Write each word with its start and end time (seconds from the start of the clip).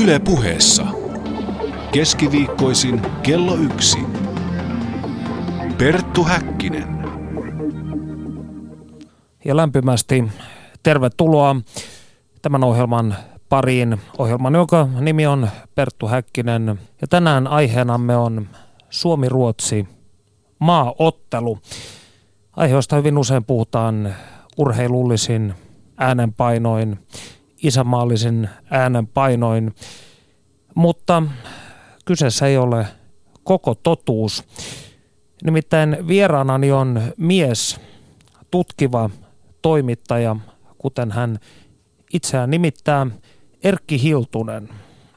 Yle 0.00 0.18
puheessa. 0.18 0.86
Keskiviikkoisin 1.92 3.02
kello 3.22 3.54
yksi. 3.54 3.98
Perttu 5.78 6.24
Häkkinen. 6.24 6.88
Ja 9.44 9.56
lämpimästi 9.56 10.24
tervetuloa 10.82 11.56
tämän 12.42 12.64
ohjelman 12.64 13.16
pariin. 13.48 14.00
Ohjelman, 14.18 14.54
jonka 14.54 14.88
nimi 15.00 15.26
on 15.26 15.48
Perttu 15.74 16.08
Häkkinen. 16.08 16.78
Ja 17.00 17.08
tänään 17.08 17.46
aiheenamme 17.46 18.16
on 18.16 18.48
Suomi-Ruotsi 18.90 19.88
maaottelu. 20.58 21.58
Aiheesta 22.56 22.96
hyvin 22.96 23.18
usein 23.18 23.44
puhutaan 23.44 24.14
urheilullisin 24.56 25.54
äänenpainoin, 25.96 26.98
isämaallisin 27.62 28.48
äänenpainoin, 28.70 29.74
mutta 30.74 31.22
kyseessä 32.04 32.46
ei 32.46 32.56
ole 32.56 32.86
koko 33.44 33.74
totuus. 33.74 34.44
Nimittäin 35.44 36.08
vieraanani 36.08 36.72
on 36.72 37.02
mies, 37.16 37.80
tutkiva 38.50 39.10
toimittaja, 39.62 40.36
kuten 40.78 41.12
hän 41.12 41.38
itseään 42.12 42.50
nimittää, 42.50 43.06
Erkki 43.64 44.02
Hiltunen. 44.02 44.68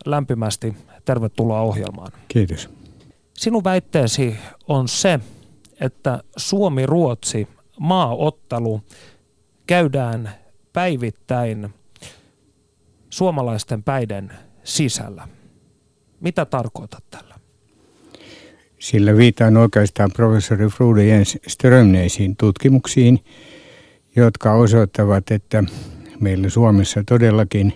Lämpimästi 0.05 0.75
tervetuloa 1.05 1.61
ohjelmaan. 1.61 2.11
Kiitos. 2.27 2.69
Sinun 3.33 3.63
väitteesi 3.63 4.35
on 4.67 4.87
se, 4.87 5.19
että 5.79 6.23
Suomi-Ruotsi 6.37 7.47
maaottelu 7.79 8.81
käydään 9.67 10.29
päivittäin 10.73 11.73
suomalaisten 13.15 13.83
päiden 13.83 14.31
sisällä. 14.63 15.27
Mitä 16.19 16.45
tarkoitat 16.45 17.03
tällä? 17.11 17.35
Sillä 18.79 19.17
viitaan 19.17 19.57
oikeastaan 19.57 20.11
professori 20.15 20.67
Frude 20.67 21.05
Jens 21.05 21.37
Strömneisiin 21.47 22.35
tutkimuksiin, 22.35 23.19
jotka 24.15 24.53
osoittavat, 24.53 25.31
että 25.31 25.63
meillä 26.19 26.49
Suomessa 26.49 27.03
todellakin 27.03 27.73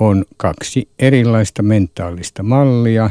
on 0.00 0.24
kaksi 0.36 0.88
erilaista 0.98 1.62
mentaalista 1.62 2.42
mallia, 2.42 3.10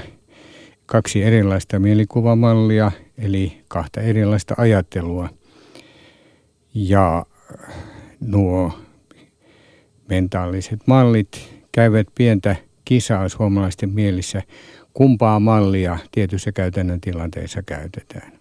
kaksi 0.86 1.24
erilaista 1.24 1.80
mielikuvamallia, 1.80 2.92
eli 3.18 3.64
kahta 3.68 4.02
erilaista 4.02 4.56
ajattelua. 4.58 5.30
Ja 6.74 7.26
nuo 8.20 8.85
mentaaliset 10.10 10.88
mallit 10.88 11.62
käyvät 11.72 12.08
pientä 12.16 12.56
kisaa 12.86 13.30
suomalaisten 13.30 13.90
mielissä, 13.90 14.42
kumpaa 14.94 15.40
mallia 15.40 15.98
tietyissä 16.12 16.52
käytännön 16.52 17.02
tilanteissa 17.02 17.64
käytetään. 17.64 18.32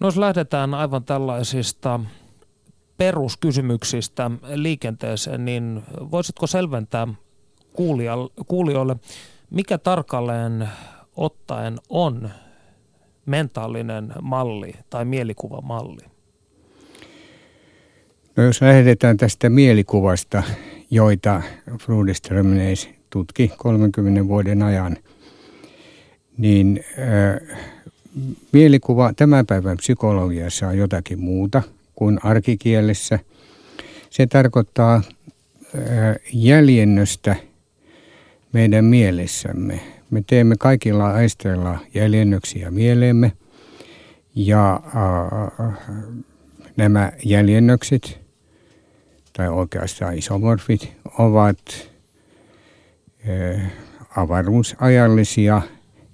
No 0.00 0.06
jos 0.06 0.16
lähdetään 0.16 0.74
aivan 0.74 1.04
tällaisista 1.04 2.00
peruskysymyksistä 2.96 4.30
liikenteeseen, 4.54 5.44
niin 5.44 5.82
voisitko 6.10 6.46
selventää 6.46 7.08
kuulijoille, 8.46 8.96
mikä 9.50 9.78
tarkalleen 9.78 10.68
ottaen 11.16 11.78
on 11.88 12.30
mentaalinen 13.26 14.12
malli 14.22 14.72
tai 14.90 15.04
mielikuvamalli? 15.04 16.15
No 18.36 18.42
jos 18.44 18.60
lähdetään 18.60 19.16
tästä 19.16 19.50
mielikuvasta, 19.50 20.42
joita 20.90 21.42
Frudeströmneis 21.82 22.88
tutki 23.10 23.52
30 23.56 24.28
vuoden 24.28 24.62
ajan, 24.62 24.96
niin 26.38 26.84
äh, 26.98 27.58
mielikuva 28.52 29.12
tämän 29.16 29.46
päivän 29.46 29.76
psykologiassa 29.76 30.68
on 30.68 30.78
jotakin 30.78 31.20
muuta 31.20 31.62
kuin 31.94 32.18
arkikielessä. 32.22 33.18
Se 34.10 34.26
tarkoittaa 34.26 34.94
äh, 34.94 35.02
jäljennöstä 36.32 37.36
meidän 38.52 38.84
mielessämme. 38.84 39.80
Me 40.10 40.22
teemme 40.26 40.54
kaikilla 40.58 41.06
aisteilla 41.06 41.78
jäljennöksiä 41.94 42.70
mieleemme 42.70 43.32
ja 44.34 44.80
äh, 44.86 45.72
nämä 46.76 47.12
jäljennökset– 47.24 48.18
tai 49.36 49.48
oikeastaan 49.48 50.18
isomorfit 50.18 50.92
ovat 51.18 51.58
avaruusajallisia 54.16 55.62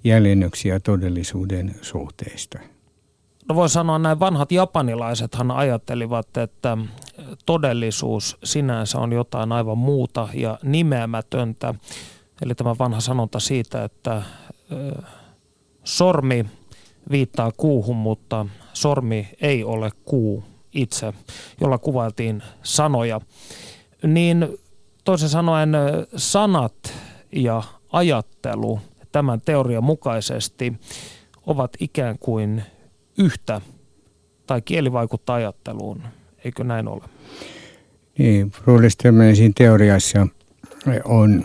jäljennöksiä 0.03 0.79
todellisuuden 0.79 1.75
suhteista. 1.81 2.59
No 3.49 3.55
voi 3.55 3.69
sanoa 3.69 3.99
näin, 3.99 4.19
vanhat 4.19 4.51
japanilaisethan 4.51 5.51
ajattelivat, 5.51 6.37
että 6.37 6.77
todellisuus 7.45 8.37
sinänsä 8.43 8.99
on 8.99 9.13
jotain 9.13 9.51
aivan 9.51 9.77
muuta 9.77 10.29
ja 10.33 10.59
nimeämätöntä. 10.63 11.75
Eli 12.41 12.55
tämä 12.55 12.75
vanha 12.79 12.99
sanonta 12.99 13.39
siitä, 13.39 13.83
että 13.83 14.21
sormi 15.83 16.45
viittaa 17.11 17.51
kuuhun, 17.57 17.95
mutta 17.95 18.45
sormi 18.73 19.29
ei 19.41 19.63
ole 19.63 19.89
kuu 20.05 20.43
itse, 20.73 21.13
jolla 21.61 21.77
kuvailtiin 21.77 22.43
sanoja, 22.63 23.21
niin 24.07 24.47
toisin 25.03 25.29
sanoen 25.29 25.69
sanat 26.15 26.93
ja 27.31 27.63
ajattelu 27.91 28.79
tämän 29.11 29.41
teorian 29.41 29.83
mukaisesti 29.83 30.73
ovat 31.47 31.71
ikään 31.79 32.19
kuin 32.19 32.63
yhtä, 33.17 33.61
tai 34.47 34.61
kieli 34.61 34.91
vaikuttaa 34.91 35.35
ajatteluun, 35.35 36.03
eikö 36.45 36.63
näin 36.63 36.87
ole? 36.87 37.03
Niin, 38.17 38.51
Fruhdistelmäisiin 38.51 39.53
teoriassa 39.53 40.27
on, 41.05 41.43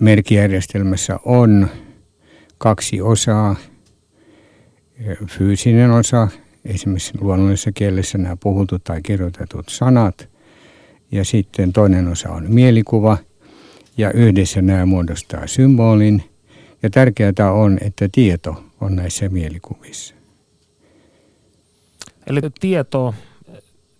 merkijärjestelmässä 0.00 1.18
on 1.24 1.68
kaksi 2.58 3.00
osaa, 3.00 3.56
fyysinen 5.26 5.90
osa 5.90 6.28
esimerkiksi 6.64 7.12
luonnollisessa 7.20 7.72
kielessä 7.72 8.18
nämä 8.18 8.36
puhutut 8.36 8.84
tai 8.84 9.02
kirjoitetut 9.02 9.68
sanat. 9.68 10.28
Ja 11.12 11.24
sitten 11.24 11.72
toinen 11.72 12.08
osa 12.08 12.30
on 12.30 12.44
mielikuva 12.48 13.18
ja 13.96 14.12
yhdessä 14.12 14.62
nämä 14.62 14.86
muodostaa 14.86 15.46
symbolin. 15.46 16.24
Ja 16.82 16.90
tärkeää 16.90 17.52
on, 17.52 17.78
että 17.80 18.08
tieto 18.12 18.64
on 18.80 18.96
näissä 18.96 19.28
mielikuvissa. 19.28 20.14
Eli 22.26 22.40
tieto 22.60 23.14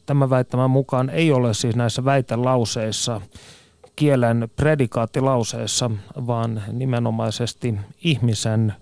tämän 0.07 0.31
väittämän 0.31 0.71
mukaan 0.71 1.11
ei 1.11 1.33
ole 1.33 1.55
siis 1.55 1.77
näissä 1.77 2.05
väitelauseissa, 2.05 3.21
kielen 3.97 4.49
predikaattilauseissa, 4.57 5.91
vaan 6.27 6.63
nimenomaisesti 6.73 7.75
ihmisen 8.05 8.73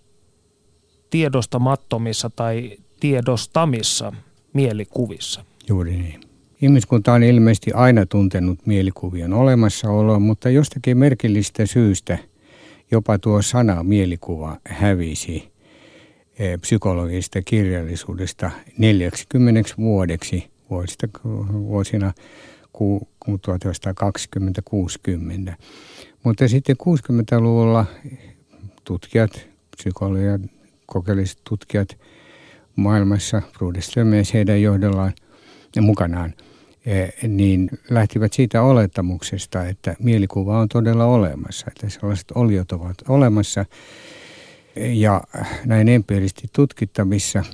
tiedostamattomissa 1.10 2.31
tai 2.31 2.78
tiedostamissa 3.02 4.12
mielikuvissa. 4.52 5.44
Juuri 5.68 5.96
niin. 5.96 6.20
Ihmiskunta 6.62 7.12
on 7.12 7.22
ilmeisesti 7.22 7.72
aina 7.72 8.06
tuntenut 8.06 8.66
mielikuvien 8.66 9.32
olemassaoloa, 9.32 10.18
mutta 10.18 10.50
jostakin 10.50 10.98
merkillistä 10.98 11.66
syystä 11.66 12.18
jopa 12.90 13.18
tuo 13.18 13.42
sana 13.42 13.82
mielikuva 13.82 14.56
hävisi 14.68 15.52
eh, 16.38 16.60
psykologisesta 16.60 17.42
kirjallisuudesta 17.42 18.50
40 18.78 19.74
vuodeksi 19.78 20.50
vuosina 21.52 22.12
1920-60. 25.50 25.54
Mutta 26.22 26.49
sitten 26.49 26.76
60-luvulla 26.76 27.87
tutkijat, 28.84 29.49
psykologiat, 29.76 30.40
kokeelliset 30.87 31.38
tutkijat– 31.44 31.88
maailmassa, 32.76 33.42
Frudeströmes 33.58 34.34
heidän 34.34 34.62
johdollaan 34.62 35.12
ja 35.76 35.82
mukanaan, 35.82 36.34
eh, 36.86 37.12
niin 37.28 37.70
lähtivät 37.90 38.32
siitä 38.32 38.62
olettamuksesta, 38.62 39.64
että 39.66 39.96
mielikuva 39.98 40.58
on 40.58 40.69
todella 40.69 41.04
olemassa, 41.04 41.66
että 41.69 41.88
sellaiset 41.88 42.30
oliot 42.34 42.72
ovat 42.72 42.96
olemassa 43.08 43.64
ja 44.76 45.22
näin 45.64 45.88
empiirisesti 45.88 46.48
tutkittavissa. 46.52 47.44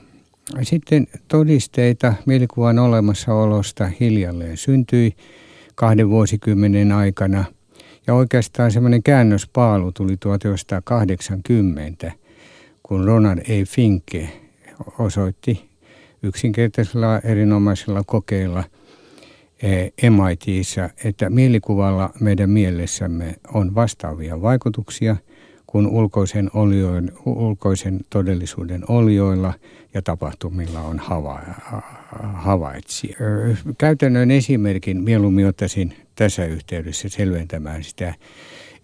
Sitten 0.63 1.07
todisteita 1.29 2.15
mielikuvan 2.27 2.79
olemassaolosta 2.79 3.91
hiljalleen 4.01 4.57
syntyi 4.57 5.13
kahden 5.75 6.11
vuosikymmenen 6.11 6.93
aikana 6.93 7.45
ja 8.07 8.15
oikeastaan 8.15 8.73
semmoinen 8.73 9.03
käännöspaalu 9.03 9.93
tuli 9.93 10.17
1980, 10.17 12.13
kun 12.83 13.05
Ronald 13.05 13.39
E. 13.39 13.65
Finke 13.65 14.48
osoitti 14.99 15.69
yksinkertaisella 16.23 17.19
erinomaisella 17.19 18.03
kokeilla, 18.07 18.65
MITissä, 20.11 20.91
että 21.05 21.31
mielikuvalla 21.31 22.11
meidän 22.21 22.51
mielessämme 22.51 23.35
on 23.55 23.75
vastaavia 23.75 24.43
vaikutuksia 24.43 25.17
kuin 25.67 25.87
ulkoisen, 25.87 26.51
olioin, 26.55 27.13
ulkoisen 27.27 28.01
todellisuuden 28.11 28.85
olioilla 28.89 29.55
ja 29.95 30.03
tapahtumilla 30.03 30.81
on 30.81 30.99
hava, 30.99 31.41
havaitsi. 32.35 33.15
Käytännön 33.79 34.31
esimerkin 34.31 35.03
mieluummin 35.03 35.47
ottaisin 35.47 35.95
tässä 36.15 36.45
yhteydessä 36.45 37.09
selventämään 37.09 37.85
sitä. 37.85 38.15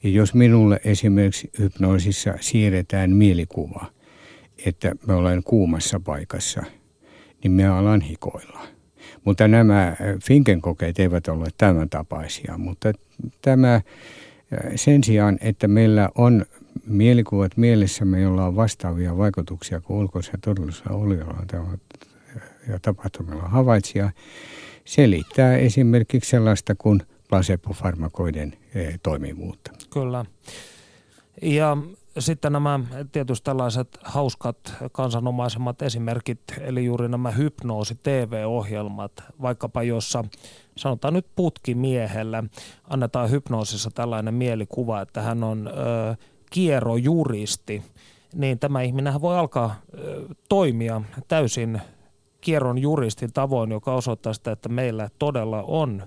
Jos 0.02 0.35
minulle 0.35 0.81
esimerkiksi 0.85 1.50
hypnoosissa 1.58 2.35
siirretään 2.40 3.11
mielikuva, 3.11 3.87
että 4.66 4.92
me 5.06 5.14
olen 5.14 5.42
kuumassa 5.42 6.00
paikassa, 6.00 6.62
niin 7.42 7.52
me 7.52 7.66
alan 7.66 8.00
hikoilla. 8.00 8.66
Mutta 9.24 9.48
nämä 9.48 9.96
Finken 10.24 10.60
kokeet 10.60 10.98
eivät 10.98 11.28
ole 11.28 11.46
tämän 11.58 11.90
tapaisia, 11.90 12.58
mutta 12.58 12.92
tämä 13.42 13.80
sen 14.76 15.04
sijaan, 15.04 15.38
että 15.40 15.68
meillä 15.68 16.08
on 16.14 16.44
mielikuvat 16.86 17.56
mielessämme, 17.56 18.20
joilla 18.20 18.46
on 18.46 18.56
vastaavia 18.56 19.16
vaikutuksia 19.16 19.80
kuin 19.80 19.98
ulkoisella 19.98 20.38
todellisella 20.44 20.96
oliolla 20.96 21.44
ja 22.68 22.78
tapahtumilla 22.82 23.42
havaitsija, 23.42 24.10
selittää 24.84 25.56
esimerkiksi 25.56 26.30
sellaista 26.30 26.74
kuin 26.74 27.00
placebo-farmakoiden 27.28 28.52
eh, 28.74 29.00
toimivuutta. 29.02 29.70
Kyllä. 29.92 30.24
Ja 31.42 31.76
sitten 32.19 32.52
nämä 32.52 32.81
tietysti 33.12 33.44
tällaiset 33.44 33.99
hauskat 34.02 34.56
kansanomaisemmat 34.93 35.82
esimerkit, 35.82 36.40
eli 36.61 36.84
juuri 36.84 37.08
nämä 37.08 37.31
hypnoosi-TV-ohjelmat, 37.31 39.12
vaikkapa 39.43 39.82
jossa 39.82 40.25
sanotaan 40.76 41.14
nyt 41.14 41.26
putkimiehellä, 41.37 42.44
annetaan 42.88 43.31
hypnoosissa 43.31 43.90
tällainen 43.94 44.34
mielikuva, 44.34 45.00
että 45.00 45.22
hän 45.22 45.44
on 45.44 45.69
ö, 45.69 45.70
kierrojuristi, 46.50 47.82
niin 48.34 48.58
tämä 48.58 48.82
ihminen 48.82 49.20
voi 49.20 49.38
alkaa 49.38 49.75
ö, 49.99 50.26
toimia 50.49 51.02
täysin 51.28 51.81
kierron 52.40 52.78
juristin 52.78 53.32
tavoin, 53.32 53.70
joka 53.70 53.94
osoittaa 53.94 54.32
sitä, 54.32 54.52
että 54.52 54.69
meillä 54.69 55.08
todella 55.19 55.62
on 55.62 56.02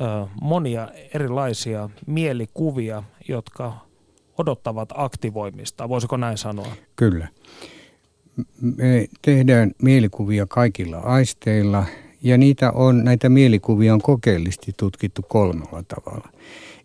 ö, 0.00 0.26
monia 0.40 0.88
erilaisia 1.14 1.90
mielikuvia, 2.06 3.02
jotka 3.28 3.85
odottavat 4.38 4.88
aktivoimista. 4.94 5.88
Voisiko 5.88 6.16
näin 6.16 6.38
sanoa? 6.38 6.72
Kyllä. 6.96 7.28
Me 8.60 9.06
tehdään 9.22 9.72
mielikuvia 9.82 10.46
kaikilla 10.46 10.98
aisteilla 10.98 11.84
ja 12.22 12.38
niitä 12.38 12.70
on, 12.70 13.04
näitä 13.04 13.28
mielikuvia 13.28 13.94
on 13.94 14.02
kokeellisesti 14.02 14.72
tutkittu 14.76 15.22
kolmella 15.22 15.82
tavalla. 15.88 16.28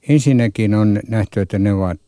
Ensinnäkin 0.10 0.76
on 0.76 1.00
nähty, 1.08 1.42
että 1.42 1.60
ne 1.60 1.74
ovat 1.74 2.00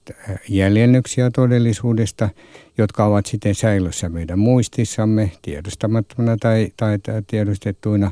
jäljennöksiä 0.50 1.32
todellisuudesta, 1.32 2.30
jotka 2.78 3.06
ovat 3.06 3.26
sitten 3.26 3.56
säilössä 3.56 4.10
meidän 4.10 4.40
muistissamme 4.40 5.32
tiedostamattomana 5.42 6.38
tai, 6.38 6.72
tai, 6.78 7.00
tiedostettuina. 7.28 8.12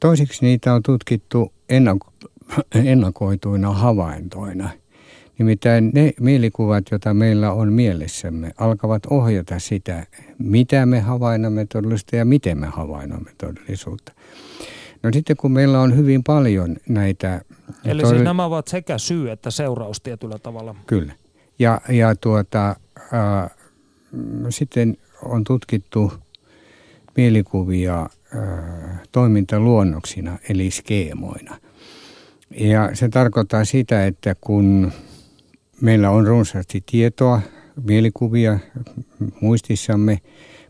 Toiseksi 0.00 0.44
niitä 0.44 0.74
on 0.74 0.82
tutkittu 0.82 1.52
ennakoituina 2.74 3.72
havaintoina– 3.72 4.70
Nimittäin 5.38 5.90
ne 5.94 6.12
mielikuvat, 6.20 6.84
joita 6.90 7.14
meillä 7.14 7.52
on 7.52 7.72
mielessämme, 7.72 8.50
alkavat 8.58 9.06
ohjata 9.06 9.58
sitä, 9.58 10.06
mitä 10.38 10.86
me 10.86 11.00
havainnomme 11.00 11.66
todellisuutta 11.66 12.16
ja 12.16 12.24
miten 12.24 12.58
me 12.58 12.66
havainnomme 12.66 13.30
todellisuutta. 13.38 14.12
No 15.02 15.10
sitten 15.12 15.36
kun 15.36 15.52
meillä 15.52 15.80
on 15.80 15.96
hyvin 15.96 16.24
paljon 16.24 16.76
näitä... 16.88 17.40
Eli 17.84 18.02
todell... 18.02 18.14
siis 18.14 18.24
nämä 18.24 18.44
ovat 18.44 18.68
sekä 18.68 18.98
syy 18.98 19.30
että 19.30 19.50
seuraus 19.50 20.00
tietyllä 20.00 20.38
tavalla. 20.38 20.74
Kyllä. 20.86 21.12
Ja, 21.58 21.80
ja 21.88 22.16
tuota, 22.16 22.76
äh, 22.98 23.50
sitten 24.48 24.96
on 25.22 25.44
tutkittu 25.44 26.12
mielikuvia 27.16 28.00
äh, 28.02 29.00
toimintaluonnoksina 29.12 30.38
eli 30.48 30.70
skeemoina. 30.70 31.56
Ja 32.50 32.90
se 32.94 33.08
tarkoittaa 33.08 33.64
sitä, 33.64 34.06
että 34.06 34.34
kun 34.40 34.92
meillä 35.80 36.10
on 36.10 36.26
runsaasti 36.26 36.82
tietoa, 36.90 37.40
mielikuvia 37.88 38.58
muistissamme. 39.40 40.18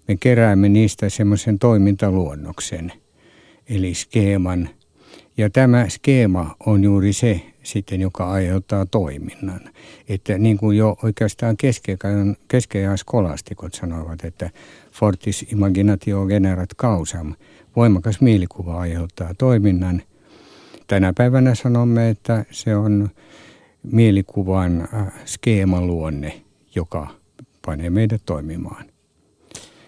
Me 0.09 0.17
keräämme 0.17 0.69
niistä 0.69 1.09
semmoisen 1.09 1.59
toimintaluonnoksen, 1.59 2.93
eli 3.69 3.95
skeeman. 3.95 4.69
Ja 5.37 5.51
tämä 5.51 5.89
skeema 5.89 6.57
on 6.67 6.85
juuri 6.85 7.13
se 7.13 7.41
sitten, 7.63 8.01
joka 8.01 8.31
aiheuttaa 8.31 8.87
toiminnan. 8.87 9.61
Että 10.09 10.39
niin 10.39 10.59
kuin 10.59 10.77
jo 10.77 10.97
oikeastaan 11.03 11.57
keskeajan, 11.57 12.37
keskeajan 12.49 12.99
skolastikot 12.99 13.75
sanoivat, 13.75 14.25
että 14.25 14.51
fortis 14.93 15.47
imaginatio 15.53 16.27
generat 16.27 16.71
causam, 16.77 17.35
voimakas 17.77 18.21
mielikuva 18.21 18.81
aiheuttaa 18.81 19.35
toiminnan. 19.39 20.03
Tänä 20.87 21.13
päivänä 21.17 21.55
sanomme, 21.55 22.09
että 22.09 22.45
se 22.51 22.77
on 22.77 23.11
mielikuvan 23.93 24.89
äh, 24.95 25.13
skeemaluonne, 25.27 26.43
joka 26.75 27.07
panee 27.67 27.91
meidät 27.91 28.23
toimimaan. 28.27 28.85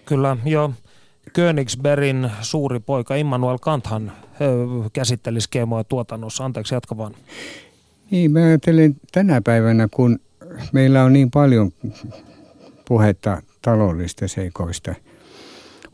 Kyllä, 0.05 0.37
jo 0.45 0.73
Königsbergin 1.33 2.31
suuri 2.41 2.79
poika 2.79 3.15
Immanuel 3.15 3.57
Kanthan 3.61 4.11
käsitteli 4.93 5.41
skeemoja 5.41 5.83
tuotannossa. 5.83 6.45
Anteeksi, 6.45 6.73
jatka 6.73 6.97
vaan. 6.97 7.15
Niin, 8.11 8.31
mä 8.31 8.39
ajattelen 8.39 8.95
tänä 9.11 9.41
päivänä, 9.41 9.87
kun 9.91 10.19
meillä 10.71 11.03
on 11.03 11.13
niin 11.13 11.31
paljon 11.31 11.71
puhetta 12.87 13.41
taloudellista 13.61 14.27
seikoista. 14.27 14.95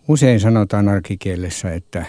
Usein 0.08 0.40
sanotaan 0.40 0.90
arkikielessä, 0.90 1.74
että 1.74 2.06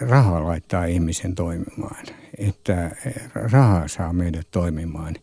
raha 0.00 0.44
laittaa 0.44 0.84
ihmisen 0.84 1.34
toimimaan 1.34 2.06
että 2.48 2.96
raha 3.34 3.88
saa 3.88 4.12
meidät 4.12 4.46
toimimaan. 4.50 5.14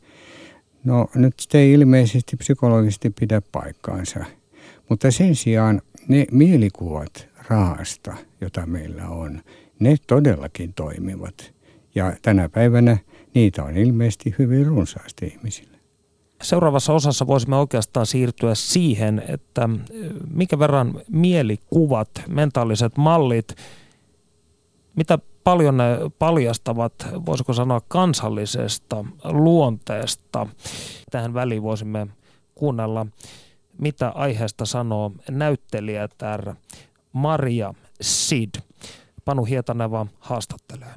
No 0.83 1.07
nyt 1.15 1.33
se 1.39 1.57
ei 1.57 1.73
ilmeisesti 1.73 2.37
psykologisesti 2.37 3.09
pidä 3.09 3.41
paikkaansa, 3.51 4.19
mutta 4.89 5.11
sen 5.11 5.35
sijaan 5.35 5.81
ne 6.07 6.25
mielikuvat 6.31 7.27
rahasta, 7.49 8.13
jota 8.41 8.65
meillä 8.65 9.09
on, 9.09 9.41
ne 9.79 9.95
todellakin 10.07 10.73
toimivat. 10.73 11.53
Ja 11.95 12.13
tänä 12.21 12.49
päivänä 12.49 12.97
niitä 13.33 13.63
on 13.63 13.77
ilmeisesti 13.77 14.35
hyvin 14.39 14.65
runsaasti 14.65 15.25
ihmisille. 15.25 15.77
Seuraavassa 16.41 16.93
osassa 16.93 17.27
voisimme 17.27 17.55
oikeastaan 17.55 18.05
siirtyä 18.05 18.55
siihen, 18.55 19.23
että 19.27 19.69
mikä 20.33 20.59
verran 20.59 21.01
mielikuvat, 21.11 22.09
mentaaliset 22.27 22.97
mallit, 22.97 23.55
mitä 24.95 25.19
paljon 25.47 25.77
ne 25.77 25.85
paljastavat, 26.19 26.93
voisiko 27.25 27.53
sanoa 27.53 27.81
kansallisesta 27.87 29.05
luonteesta. 29.23 30.47
Tähän 31.11 31.33
väliin 31.33 31.63
voisimme 31.63 32.07
kuunnella, 32.55 33.05
mitä 33.77 34.09
aiheesta 34.09 34.65
sanoo 34.65 35.11
näyttelijätär 35.31 36.55
Maria 37.13 37.73
Sid. 38.01 38.49
Panu 39.25 39.45
Hietaneva 39.45 40.07
haastattelee. 40.19 40.93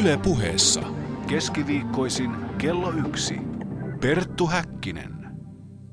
Yle 0.00 0.16
puheessa. 0.16 0.82
Keskiviikkoisin 1.26 2.30
kello 2.58 2.90
yksi. 2.90 3.34
Perttu 4.00 4.46
Häkkinen. 4.46 5.14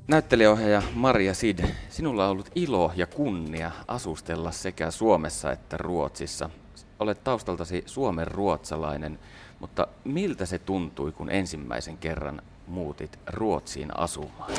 Näyttelijäohjaaja 0.08 0.82
Maria 0.94 1.34
Sid, 1.34 1.58
sinulla 1.88 2.24
on 2.24 2.30
ollut 2.30 2.50
ilo 2.54 2.92
ja 2.96 3.06
kunnia 3.06 3.70
asustella 3.88 4.50
sekä 4.50 4.90
Suomessa 4.90 5.52
että 5.52 5.76
Ruotsissa 5.76 6.50
olet 7.02 7.24
taustaltasi 7.24 7.82
Suomen 7.86 8.28
ruotsalainen, 8.28 9.18
mutta 9.60 9.86
miltä 10.04 10.46
se 10.46 10.58
tuntui, 10.58 11.12
kun 11.12 11.30
ensimmäisen 11.30 11.96
kerran 11.98 12.42
muutit 12.66 13.18
Ruotsiin 13.26 13.98
asumaan? 13.98 14.50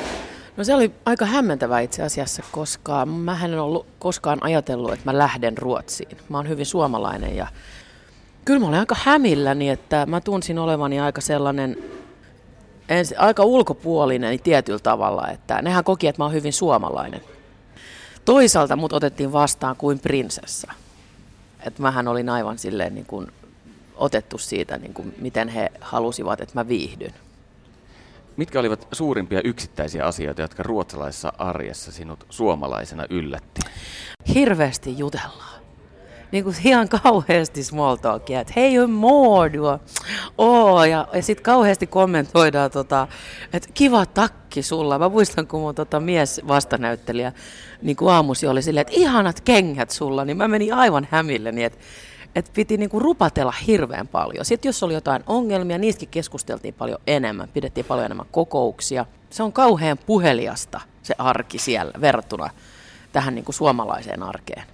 No 0.56 0.64
se 0.64 0.74
oli 0.74 0.92
aika 1.04 1.24
hämmentävä 1.24 1.80
itse 1.80 2.02
asiassa, 2.02 2.42
koska 2.52 3.06
mä 3.06 3.38
en 3.44 3.60
ollut 3.60 3.86
koskaan 3.98 4.38
ajatellut, 4.42 4.92
että 4.92 5.12
mä 5.12 5.18
lähden 5.18 5.58
Ruotsiin. 5.58 6.18
Mä 6.28 6.36
oon 6.36 6.48
hyvin 6.48 6.66
suomalainen 6.66 7.36
ja 7.36 7.46
kyllä 8.44 8.60
mä 8.60 8.66
olen 8.66 8.80
aika 8.80 8.96
hämilläni, 8.98 9.70
että 9.70 10.06
mä 10.06 10.20
tunsin 10.20 10.58
olevani 10.58 11.00
aika 11.00 11.20
sellainen 11.20 11.76
ensi, 12.88 13.16
aika 13.16 13.44
ulkopuolinen 13.44 14.40
tietyllä 14.40 14.78
tavalla, 14.78 15.28
että 15.28 15.62
nehän 15.62 15.84
koki, 15.84 16.06
että 16.06 16.20
mä 16.20 16.24
oon 16.24 16.34
hyvin 16.34 16.52
suomalainen. 16.52 17.20
Toisaalta 18.24 18.76
mut 18.76 18.92
otettiin 18.92 19.32
vastaan 19.32 19.76
kuin 19.76 19.98
prinsessa. 19.98 20.72
Että 21.66 21.82
mähän 21.82 22.08
olin 22.08 22.28
aivan 22.28 22.58
silleen 22.58 22.94
niin 22.94 23.06
kuin 23.06 23.26
otettu 23.96 24.38
siitä, 24.38 24.78
niin 24.78 24.94
kuin 24.94 25.14
miten 25.18 25.48
he 25.48 25.72
halusivat, 25.80 26.40
että 26.40 26.54
mä 26.54 26.68
viihdyn. 26.68 27.14
Mitkä 28.36 28.60
olivat 28.60 28.88
suurimpia 28.92 29.40
yksittäisiä 29.44 30.06
asioita, 30.06 30.42
jotka 30.42 30.62
ruotsalaisessa 30.62 31.32
arjessa 31.38 31.92
sinut 31.92 32.26
suomalaisena 32.30 33.06
yllätti? 33.10 33.60
Hirveästi 34.34 34.98
jutellaan. 34.98 35.53
Niin 36.34 36.44
kuin 36.44 36.56
ihan 36.64 36.88
kauheasti 36.88 37.64
small 37.64 37.96
talkia, 37.96 38.40
että 38.40 38.52
hei, 38.56 38.74
du? 39.52 39.64
Oh, 40.38 40.84
ja, 40.84 41.08
ja 41.12 41.22
sitten 41.22 41.44
kauheasti 41.44 41.86
kommentoidaan, 41.86 42.70
tota, 42.70 43.08
että 43.52 43.68
kiva 43.74 44.06
takki 44.06 44.62
sulla. 44.62 44.98
Mä 44.98 45.08
muistan, 45.08 45.46
kun 45.46 45.60
mun 45.60 45.74
tota, 45.74 46.00
mies 46.00 46.40
vastanäyttelijä 46.48 47.32
niin 47.82 47.96
kuin 47.96 48.12
aamusi 48.12 48.46
oli 48.46 48.62
silleen, 48.62 48.80
että 48.80 48.94
ihanat 48.96 49.40
kengät 49.40 49.90
sulla, 49.90 50.24
niin 50.24 50.36
mä 50.36 50.48
menin 50.48 50.74
aivan 50.74 51.08
hämilleni, 51.10 51.64
että 51.64 51.78
että 52.34 52.50
piti 52.54 52.76
niinku 52.76 52.98
rupatella 52.98 53.54
hirveän 53.66 54.08
paljon. 54.08 54.44
Sitten 54.44 54.68
jos 54.68 54.82
oli 54.82 54.94
jotain 54.94 55.22
ongelmia, 55.26 55.78
niistäkin 55.78 56.08
keskusteltiin 56.08 56.74
paljon 56.74 56.98
enemmän, 57.06 57.48
pidettiin 57.48 57.86
paljon 57.86 58.06
enemmän 58.06 58.26
kokouksia. 58.30 59.06
Se 59.30 59.42
on 59.42 59.52
kauhean 59.52 59.98
puheliasta 60.06 60.80
se 61.02 61.14
arki 61.18 61.58
siellä 61.58 61.92
verrattuna 62.00 62.50
tähän 63.12 63.34
niinku 63.34 63.52
suomalaiseen 63.52 64.22
arkeen. 64.22 64.64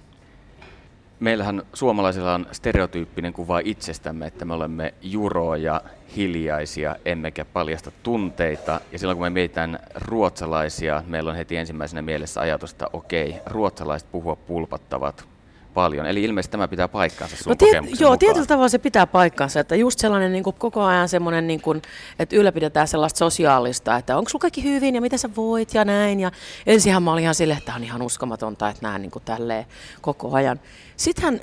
Meillähän 1.21 1.63
suomalaisilla 1.73 2.33
on 2.33 2.45
stereotyyppinen 2.51 3.33
kuva 3.33 3.61
itsestämme, 3.63 4.27
että 4.27 4.45
me 4.45 4.53
olemme 4.53 4.93
juroja, 5.01 5.81
hiljaisia, 6.15 6.95
emmekä 7.05 7.45
paljasta 7.45 7.91
tunteita. 8.03 8.81
Ja 8.91 8.99
silloin 8.99 9.17
kun 9.17 9.25
me 9.25 9.29
mietitään 9.29 9.79
ruotsalaisia, 9.95 11.03
meillä 11.07 11.29
on 11.29 11.35
heti 11.35 11.57
ensimmäisenä 11.57 12.01
mielessä 12.01 12.41
ajatus, 12.41 12.71
että 12.71 12.87
okei, 12.93 13.35
ruotsalaiset 13.45 14.11
puhua 14.11 14.35
pulpattavat, 14.35 15.27
paljon. 15.73 16.05
Eli 16.05 16.23
ilmeisesti 16.23 16.51
tämä 16.51 16.67
pitää 16.67 16.87
paikkansa 16.87 17.37
sun 17.37 17.49
no, 17.49 17.55
tiet, 17.55 17.73
Joo, 17.73 17.81
mukaan. 17.81 18.19
tietyllä 18.19 18.45
tavalla 18.45 18.69
se 18.69 18.77
pitää 18.77 19.07
paikkansa, 19.07 19.59
että 19.59 19.75
just 19.75 19.99
sellainen 19.99 20.31
niin 20.31 20.43
kuin 20.43 20.55
koko 20.59 20.83
ajan 20.83 21.09
semmoinen, 21.09 21.47
niin 21.47 21.61
kuin, 21.61 21.81
että 22.19 22.35
ylläpidetään 22.35 22.87
sellaista 22.87 23.17
sosiaalista, 23.17 23.97
että 23.97 24.17
onko 24.17 24.29
sulla 24.29 24.41
kaikki 24.41 24.63
hyvin 24.63 24.95
ja 24.95 25.01
mitä 25.01 25.17
sä 25.17 25.29
voit 25.35 25.73
ja 25.73 25.85
näin. 25.85 26.19
Ja 26.19 26.31
ensinhän 26.65 27.03
mä 27.03 27.13
olin 27.13 27.23
ihan 27.23 27.35
silleen, 27.35 27.57
että 27.57 27.73
on 27.75 27.83
ihan 27.83 28.01
uskomatonta, 28.01 28.69
että 28.69 28.87
näin 28.87 29.01
niin 29.01 29.11
kuin 29.11 29.23
tälleen 29.25 29.65
koko 30.01 30.33
ajan. 30.33 30.59
Sittenhän, 30.97 31.41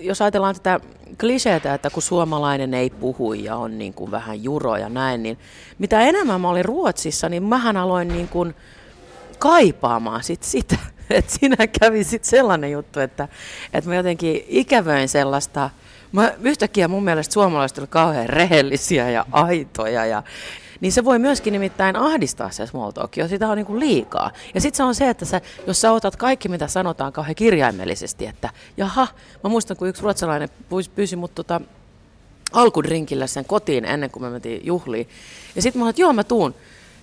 jos 0.00 0.22
ajatellaan 0.22 0.54
tätä 0.54 0.80
kliseetä, 1.20 1.74
että 1.74 1.90
kun 1.90 2.02
suomalainen 2.02 2.74
ei 2.74 2.90
puhu 2.90 3.32
ja 3.32 3.56
on 3.56 3.78
niin 3.78 3.94
kuin 3.94 4.10
vähän 4.10 4.44
juro 4.44 4.76
ja 4.76 4.88
näin, 4.88 5.22
niin 5.22 5.38
mitä 5.78 6.00
enemmän 6.00 6.40
mä 6.40 6.50
olin 6.50 6.64
Ruotsissa, 6.64 7.28
niin 7.28 7.42
mähän 7.42 7.76
aloin 7.76 8.08
niin 8.08 8.28
kuin 8.28 8.54
kaipaamaan 9.38 10.24
sit 10.24 10.42
sitä 10.42 10.76
että 11.18 11.32
siinä 11.32 11.66
kävi 11.80 12.04
sitten 12.04 12.30
sellainen 12.30 12.70
juttu, 12.70 13.00
että, 13.00 13.28
että 13.74 13.90
mä 13.90 13.96
jotenkin 13.96 14.44
ikävöin 14.48 15.08
sellaista, 15.08 15.70
mä, 16.12 16.32
yhtäkkiä 16.42 16.88
mun 16.88 17.04
mielestä 17.04 17.32
suomalaiset 17.32 17.78
olivat 17.78 17.90
kauhean 17.90 18.28
rehellisiä 18.28 19.10
ja 19.10 19.26
aitoja 19.32 20.06
ja 20.06 20.22
niin 20.80 20.92
se 20.92 21.04
voi 21.04 21.18
myöskin 21.18 21.52
nimittäin 21.52 21.96
ahdistaa 21.96 22.50
se 22.50 22.66
small 22.66 22.90
talk, 22.90 23.16
jos 23.16 23.30
sitä 23.30 23.48
on 23.48 23.56
niin 23.56 23.66
kuin 23.66 23.80
liikaa. 23.80 24.30
Ja 24.54 24.60
sitten 24.60 24.76
se 24.76 24.82
on 24.82 24.94
se, 24.94 25.10
että 25.10 25.24
sä, 25.24 25.40
jos 25.66 25.80
sä 25.80 25.92
otat 25.92 26.16
kaikki, 26.16 26.48
mitä 26.48 26.66
sanotaan 26.66 27.12
kauhean 27.12 27.34
kirjaimellisesti, 27.34 28.26
että 28.26 28.50
jaha, 28.76 29.08
mä 29.44 29.50
muistan, 29.50 29.76
kun 29.76 29.88
yksi 29.88 30.02
ruotsalainen 30.02 30.48
pyysi 30.94 31.16
mut 31.16 31.34
tota, 31.34 31.60
alkudrinkillä 32.52 33.26
sen 33.26 33.44
kotiin 33.44 33.84
ennen 33.84 34.10
kuin 34.10 34.22
me 34.22 34.30
mentiin 34.30 34.66
juhliin. 34.66 35.08
Ja 35.56 35.62
sitten 35.62 35.78
mä 35.78 35.82
sanoin, 35.82 35.90
että 35.90 36.02
joo, 36.02 36.12
mä 36.12 36.24
tuun. 36.24 36.54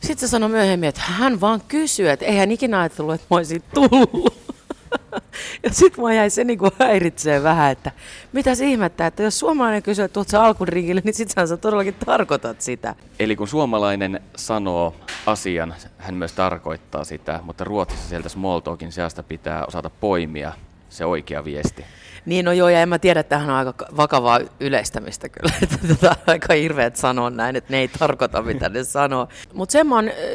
Sitten 0.02 0.18
se 0.18 0.28
sanoi 0.28 0.50
myöhemmin, 0.50 0.90
että 0.90 1.02
hän 1.02 1.42
vaan 1.42 1.62
kysyy, 1.68 2.10
että 2.10 2.26
eihän 2.26 2.52
ikinä 2.52 2.80
ajatellut, 2.80 3.16
että 3.16 3.28
mä 3.30 3.38
olisin 3.38 3.64
tullut. 3.74 4.46
Ja 5.64 5.70
sitten 5.74 6.04
mä 6.04 6.14
jäi 6.14 6.30
se 6.30 6.44
niinku 6.44 6.70
häiritsee 6.80 7.44
vähän, 7.44 7.72
että 7.72 7.92
mitä 8.34 8.52
ihmettä, 8.64 9.08
että 9.08 9.24
jos 9.24 9.40
suomalainen 9.40 9.84
kysyy, 9.84 10.06
että 10.06 10.14
tuot 10.14 10.34
alkurinkille, 10.34 11.02
niin 11.04 11.14
sitten 11.14 11.48
sä 11.48 11.58
todellakin 11.58 11.96
tarkoitat 12.06 12.62
sitä. 12.62 12.96
Eli 13.20 13.36
kun 13.36 13.48
suomalainen 13.48 14.22
sanoo 14.36 14.96
asian, 15.26 15.76
hän 15.98 16.16
myös 16.16 16.34
tarkoittaa 16.34 17.04
sitä, 17.04 17.40
mutta 17.44 17.64
Ruotsissa 17.64 18.10
sieltä 18.10 18.30
small 18.30 18.60
talkin 18.60 18.92
seasta 18.92 19.24
pitää 19.24 19.66
osata 19.66 19.90
poimia 19.90 20.54
se 20.90 21.06
oikea 21.06 21.46
viesti. 21.46 21.86
Niin, 22.26 22.46
no 22.46 22.52
joo, 22.52 22.70
ja 22.70 22.82
en 22.82 22.90
mä 22.90 23.00
tiedä, 23.00 23.20
että 23.20 23.30
tähän 23.30 23.50
on 23.50 23.56
aika 23.56 23.74
vakavaa 23.98 24.40
yleistämistä 24.60 25.30
kyllä. 25.30 25.54
Että 25.64 25.78
tota, 25.88 26.16
aika 26.28 26.54
hirveät 26.54 26.96
sanoa 26.96 27.30
näin, 27.30 27.56
että 27.56 27.74
ne 27.74 27.80
ei 27.80 27.88
tarkoita, 27.88 28.42
mitä 28.42 28.70
ne 28.70 28.84
sanoo. 28.84 29.28
Mutta 29.54 29.72
sen, 29.72 29.88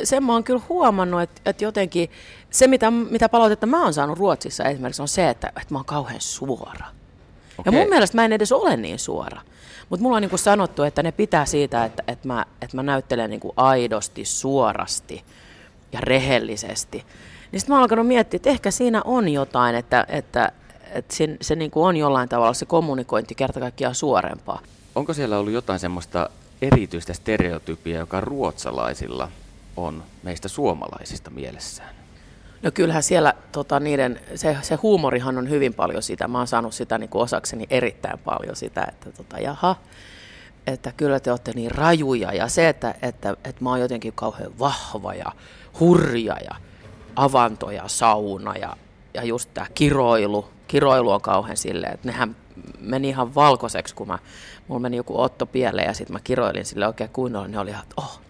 sen 0.04 0.25
mä 0.25 0.32
oon 0.32 0.44
kyllä 0.44 0.61
huomannut, 0.68 1.23
että, 1.23 1.40
että 1.47 1.64
jotenkin 1.64 2.11
se, 2.50 2.66
mitä, 2.66 2.90
mitä 2.90 3.28
palautetta 3.28 3.66
mä 3.66 3.82
oon 3.82 3.94
saanut 3.94 4.18
Ruotsissa 4.18 4.64
esimerkiksi, 4.64 5.02
on 5.02 5.09
se, 5.09 5.30
että, 5.30 5.49
että 5.49 5.75
mä 5.75 5.78
oon 5.78 5.85
kauhean 5.85 6.20
suora. 6.20 6.87
Okay. 7.59 7.73
Ja 7.73 7.73
mun 7.73 7.88
mielestä 7.88 8.16
mä 8.16 8.25
en 8.25 8.32
edes 8.32 8.52
ole 8.52 8.76
niin 8.76 8.99
suora. 8.99 9.40
Mutta 9.88 10.02
mulla 10.02 10.16
on 10.16 10.23
niin 10.23 10.38
sanottu, 10.38 10.82
että 10.82 11.02
ne 11.02 11.12
pitää 11.12 11.47
siitä, 11.47 11.85
että, 11.85 12.02
että, 12.09 12.28
mä, 12.28 12.44
että 12.62 12.76
mä 12.76 12.82
näyttelen 12.82 13.30
niin 13.30 13.40
aidosti, 13.56 14.25
suorasti 14.25 15.25
ja 15.92 16.00
rehellisesti. 16.00 17.04
Niin 17.52 17.61
sitten 17.61 17.73
mä 17.73 17.76
oon 17.76 17.82
alkanut 17.82 18.06
miettiä, 18.06 18.37
että 18.37 18.50
ehkä 18.50 18.70
siinä 18.70 19.02
on 19.04 19.28
jotain, 19.28 19.75
että, 19.75 20.06
että, 20.09 20.52
että 20.94 21.16
se, 21.16 21.37
se 21.40 21.54
niin 21.54 21.70
kuin 21.70 21.87
on 21.87 21.97
jollain 21.97 22.28
tavalla 22.28 22.54
se 22.54 22.66
kommunikointi 22.66 23.35
kerta 23.35 23.61
kaikkiaan 23.61 23.94
suorempaa. 23.94 24.61
Onko 24.94 25.14
siellä 25.14 25.38
ollut 25.38 25.52
jotain 25.52 25.80
semmoista 25.80 26.30
erityistä 26.62 27.12
stereotypia, 27.12 27.99
joka 27.99 28.20
ruotsalaisilla 28.20 29.28
on 29.76 30.02
meistä 30.23 30.49
suomalaisista 30.49 31.30
mielessään? 31.30 31.94
No 32.62 32.70
kyllähän 32.70 33.02
siellä 33.02 33.35
tota, 33.52 33.80
niiden, 33.80 34.20
se, 34.35 34.56
se 34.62 34.75
huumorihan 34.75 35.38
on 35.38 35.50
hyvin 35.50 35.75
paljon 35.75 36.02
sitä. 36.02 36.28
Mä 36.28 36.38
oon 36.38 36.47
saanut 36.47 36.75
sitä 36.75 36.99
niin 36.99 37.11
kuin 37.11 37.23
osakseni 37.23 37.66
erittäin 37.70 38.18
paljon 38.18 38.56
sitä, 38.56 38.85
että 38.88 39.12
tota, 39.12 39.38
jaha, 39.38 39.76
että 40.66 40.92
kyllä 40.97 41.20
te 41.20 41.30
olette 41.30 41.52
niin 41.52 41.70
rajuja 41.70 42.32
ja 42.32 42.49
se, 42.49 42.68
että, 42.68 42.94
että, 43.02 43.37
että 43.44 43.64
mä 43.64 43.70
oon 43.70 43.80
jotenkin 43.80 44.12
kauhean 44.12 44.59
vahva 44.59 45.14
ja 45.14 45.32
hurja 45.80 46.37
ja 46.44 46.56
avanto 47.16 47.70
ja 47.70 47.88
sauna 47.88 48.56
ja, 48.56 48.76
ja 49.14 49.25
just 49.25 49.50
tämä 49.54 49.66
kiroilu, 49.75 50.49
kiroilu 50.70 51.10
on 51.10 51.20
kauhean 51.20 51.56
silleen, 51.56 51.94
että 51.94 52.08
nehän 52.08 52.36
meni 52.80 53.08
ihan 53.08 53.34
valkoiseksi, 53.34 53.94
kun 53.94 54.06
mä, 54.06 54.18
mulla 54.68 54.80
meni 54.80 54.96
joku 54.96 55.20
otto 55.20 55.46
pieleen 55.46 55.86
ja 55.86 55.94
sitten 55.94 56.12
mä 56.12 56.20
kiroilin 56.24 56.64
sille 56.64 56.86
oikein 56.86 57.10
kunnolla, 57.10 57.48
ne 57.48 57.58
oli 57.58 57.70
ihan, 57.70 57.82
että 57.82 57.94
oh, 57.96 58.20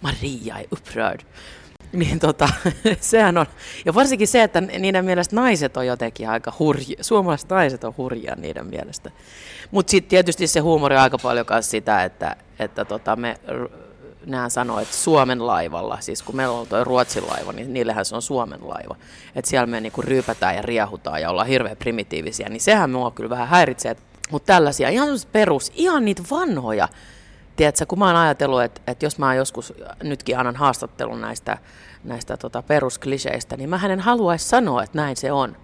Maria 0.00 0.58
är 0.58 0.66
upprörd. 0.72 1.20
Niin 1.92 2.18
tota, 2.18 2.48
sehän 3.00 3.38
on, 3.38 3.46
ja 3.84 3.94
varsinkin 3.94 4.28
se, 4.28 4.42
että 4.42 4.60
niiden 4.60 5.04
mielestä 5.04 5.36
naiset 5.36 5.76
on 5.76 5.86
jotenkin 5.86 6.28
aika 6.28 6.52
hurja, 6.58 6.96
suomalaiset 7.00 7.50
naiset 7.50 7.84
on 7.84 7.94
hurjia 7.96 8.34
niiden 8.36 8.66
mielestä. 8.66 9.10
Mutta 9.70 9.90
sitten 9.90 10.08
tietysti 10.08 10.46
se 10.46 10.60
huumori 10.60 10.96
on 10.96 11.02
aika 11.02 11.18
paljon 11.18 11.46
myös 11.50 11.70
sitä, 11.70 12.04
että, 12.04 12.36
että 12.58 12.84
tota 12.84 13.16
me 13.16 13.36
nämä 14.26 14.48
sanoo, 14.48 14.80
että 14.80 14.94
Suomen 14.94 15.46
laivalla, 15.46 15.98
siis 16.00 16.22
kun 16.22 16.36
meillä 16.36 16.54
on 16.54 16.66
tuo 16.66 16.84
Ruotsin 16.84 17.26
laiva, 17.26 17.52
niin 17.52 17.72
niillähän 17.72 18.04
se 18.04 18.14
on 18.14 18.22
Suomen 18.22 18.68
laiva. 18.68 18.96
Että 19.34 19.48
siellä 19.50 19.66
me 19.66 19.80
niinku 19.80 20.02
ryypätään 20.02 20.56
ja 20.56 20.62
riehutaan 20.62 21.22
ja 21.22 21.30
ollaan 21.30 21.46
hirveän 21.46 21.76
primitiivisiä, 21.76 22.48
niin 22.48 22.60
sehän 22.60 22.90
mua 22.90 23.10
kyllä 23.10 23.30
vähän 23.30 23.48
häiritsee. 23.48 23.96
Mutta 24.30 24.46
tällaisia, 24.46 24.88
ihan 24.88 25.08
perus, 25.32 25.72
ihan 25.74 26.04
niitä 26.04 26.22
vanhoja, 26.30 26.88
tiedätkö, 27.56 27.86
kun 27.86 27.98
mä 27.98 28.06
oon 28.06 28.16
ajatellut, 28.16 28.62
että, 28.62 28.80
että 28.86 29.06
jos 29.06 29.18
mä 29.18 29.34
joskus 29.34 29.74
nytkin 30.02 30.38
annan 30.38 30.56
haastattelun 30.56 31.20
näistä, 31.20 31.58
näistä 32.04 32.36
tota 32.36 32.62
peruskliseistä, 32.62 33.56
niin 33.56 33.70
mä 33.70 33.78
hänen 33.78 34.00
haluaisi 34.00 34.48
sanoa, 34.48 34.82
että 34.82 34.98
näin 34.98 35.16
se 35.16 35.32
on. 35.32 35.56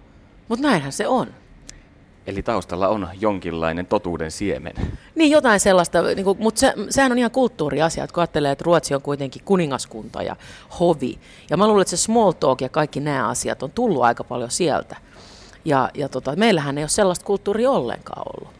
Mutta 0.47 0.67
näinhän 0.67 0.91
se 0.91 1.07
on. 1.07 1.27
Eli 2.29 2.43
taustalla 2.43 2.87
on 2.87 3.07
jonkinlainen 3.19 3.85
totuuden 3.85 4.31
siemen. 4.31 4.73
Niin, 5.15 5.31
jotain 5.31 5.59
sellaista, 5.59 6.01
niin 6.01 6.23
kuin, 6.23 6.37
mutta 6.41 6.59
se, 6.59 6.73
sehän 6.89 7.11
on 7.11 7.17
ihan 7.17 7.31
kulttuuriasia, 7.31 8.03
että 8.03 8.13
kun 8.13 8.21
ajattelee, 8.21 8.51
että 8.51 8.63
Ruotsi 8.65 8.95
on 8.95 9.01
kuitenkin 9.01 9.41
kuningaskunta 9.45 10.23
ja 10.23 10.35
hovi. 10.79 11.19
Ja 11.49 11.57
mä 11.57 11.67
luulen, 11.67 11.81
että 11.81 11.89
se 11.89 11.97
small 11.97 12.31
talk 12.31 12.61
ja 12.61 12.69
kaikki 12.69 12.99
nämä 12.99 13.27
asiat 13.27 13.63
on 13.63 13.71
tullut 13.71 14.03
aika 14.03 14.23
paljon 14.23 14.51
sieltä. 14.51 14.95
Ja, 15.65 15.89
ja 15.93 16.09
tota, 16.09 16.35
meillähän 16.35 16.77
ei 16.77 16.83
ole 16.83 16.89
sellaista 16.89 17.25
kulttuuria 17.25 17.71
ollenkaan 17.71 18.23
ollut. 18.35 18.53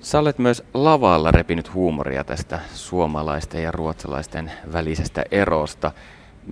Sä 0.00 0.18
olet 0.18 0.38
myös 0.38 0.62
lavalla 0.74 1.30
repinyt 1.30 1.74
huumoria 1.74 2.24
tästä 2.24 2.60
suomalaisten 2.74 3.62
ja 3.62 3.72
ruotsalaisten 3.72 4.52
välisestä 4.72 5.24
erosta. 5.30 5.92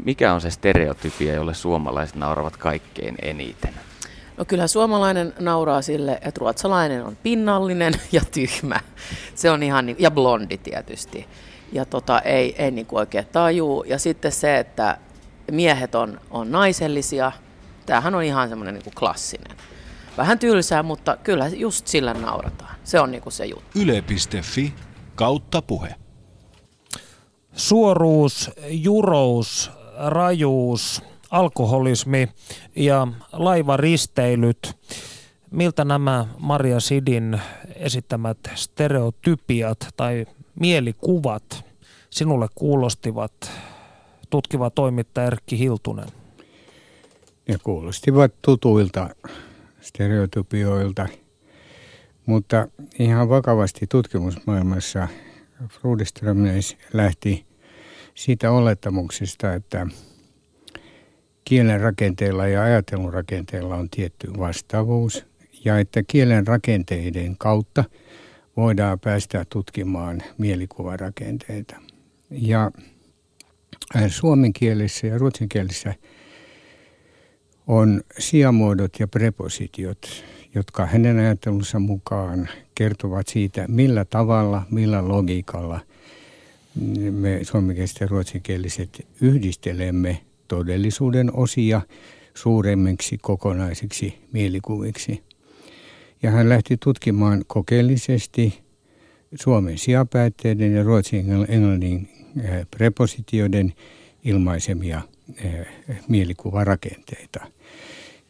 Mikä 0.04 0.32
on 0.32 0.40
se 0.40 0.50
stereotypia, 0.50 1.34
jolle 1.34 1.54
suomalaiset 1.54 2.16
nauravat 2.16 2.56
kaikkein 2.56 3.14
eniten? 3.22 3.74
No 4.40 4.44
kyllä 4.44 4.66
suomalainen 4.66 5.34
nauraa 5.38 5.82
sille, 5.82 6.12
että 6.12 6.38
ruotsalainen 6.38 7.04
on 7.04 7.16
pinnallinen 7.22 7.94
ja 8.12 8.20
tyhmä. 8.30 8.80
Se 9.34 9.50
on 9.50 9.62
ihan, 9.62 9.86
niin, 9.86 9.96
ja 9.98 10.10
blondi 10.10 10.58
tietysti. 10.58 11.26
Ja 11.72 11.84
tota, 11.84 12.20
ei, 12.20 12.54
ei 12.62 12.70
niin 12.70 12.86
kuin 12.86 13.00
oikein 13.00 13.26
tajuu. 13.32 13.84
Ja 13.84 13.98
sitten 13.98 14.32
se, 14.32 14.58
että 14.58 14.98
miehet 15.50 15.94
on, 15.94 16.20
on 16.30 16.52
naisellisia. 16.52 17.32
Tämähän 17.86 18.14
on 18.14 18.22
ihan 18.22 18.48
semmoinen 18.48 18.74
niin 18.74 18.84
kuin 18.84 18.94
klassinen. 18.94 19.56
Vähän 20.16 20.38
tylsää, 20.38 20.82
mutta 20.82 21.16
kyllä 21.16 21.48
just 21.48 21.86
sillä 21.86 22.14
naurataan. 22.14 22.74
Se 22.84 23.00
on 23.00 23.10
niin 23.10 23.22
kuin 23.22 23.32
se 23.32 23.46
juttu. 23.46 23.78
Yle.fi 23.78 24.74
kautta 25.14 25.62
puhe. 25.62 25.94
Suoruus, 27.52 28.50
jurous, 28.68 29.70
rajuus, 30.06 31.02
alkoholismi 31.30 32.28
ja 32.76 33.08
laivaristeilyt. 33.32 34.76
Miltä 35.50 35.84
nämä 35.84 36.26
Maria 36.38 36.80
Sidin 36.80 37.40
esittämät 37.76 38.38
stereotypiat 38.54 39.88
tai 39.96 40.26
mielikuvat 40.60 41.64
sinulle 42.10 42.46
kuulostivat 42.54 43.32
tutkiva 44.30 44.70
toimittaja 44.70 45.26
Erkki 45.26 45.58
Hiltunen? 45.58 46.08
Ne 47.48 47.56
kuulostivat 47.62 48.32
tutuilta 48.42 49.10
stereotypioilta. 49.80 51.08
Mutta 52.26 52.68
ihan 52.98 53.28
vakavasti 53.28 53.86
tutkimusmaailmassa 53.86 55.08
Frudeströmnes 55.68 56.76
lähti 56.92 57.46
siitä 58.14 58.50
olettamuksesta, 58.50 59.54
että 59.54 59.86
kielen 61.44 61.80
rakenteella 61.80 62.46
ja 62.46 62.62
ajattelun 62.62 63.12
rakenteella 63.12 63.76
on 63.76 63.90
tietty 63.90 64.28
vastaavuus 64.38 65.26
ja 65.64 65.78
että 65.78 66.02
kielen 66.02 66.46
rakenteiden 66.46 67.36
kautta 67.38 67.84
voidaan 68.56 69.00
päästä 69.00 69.44
tutkimaan 69.48 70.22
mielikuvarakenteita. 70.38 71.76
Ja 72.30 72.70
äh, 73.96 74.04
suomen 74.08 74.52
kielessä 74.52 75.06
ja 75.06 75.18
ruotsin 75.18 75.48
kielessä 75.48 75.94
on 77.66 78.00
sijamuodot 78.18 79.00
ja 79.00 79.08
prepositiot, 79.08 80.24
jotka 80.54 80.86
hänen 80.86 81.18
ajattelunsa 81.18 81.78
mukaan 81.78 82.48
kertovat 82.74 83.28
siitä, 83.28 83.64
millä 83.68 84.04
tavalla, 84.04 84.62
millä 84.70 85.08
logiikalla 85.08 85.80
me 87.10 87.40
suomenkieliset 87.42 88.00
ja 88.00 88.06
ruotsinkieliset 88.06 89.06
yhdistelemme 89.20 90.20
todellisuuden 90.50 91.30
osia 91.34 91.80
suuremmiksi 92.34 93.18
kokonaisiksi 93.18 94.18
mielikuviksi. 94.32 95.22
Ja 96.22 96.30
hän 96.30 96.48
lähti 96.48 96.76
tutkimaan 96.76 97.44
kokeellisesti 97.46 98.60
suomen 99.34 99.78
sijapäätteiden 99.78 100.74
ja 100.74 100.82
ruotsin 100.82 101.26
englannin 101.48 102.08
eh, 102.44 102.66
prepositioiden 102.70 103.72
ilmaisemia 104.24 105.00
eh, 105.44 105.66
mielikuvarakenteita. 106.08 107.46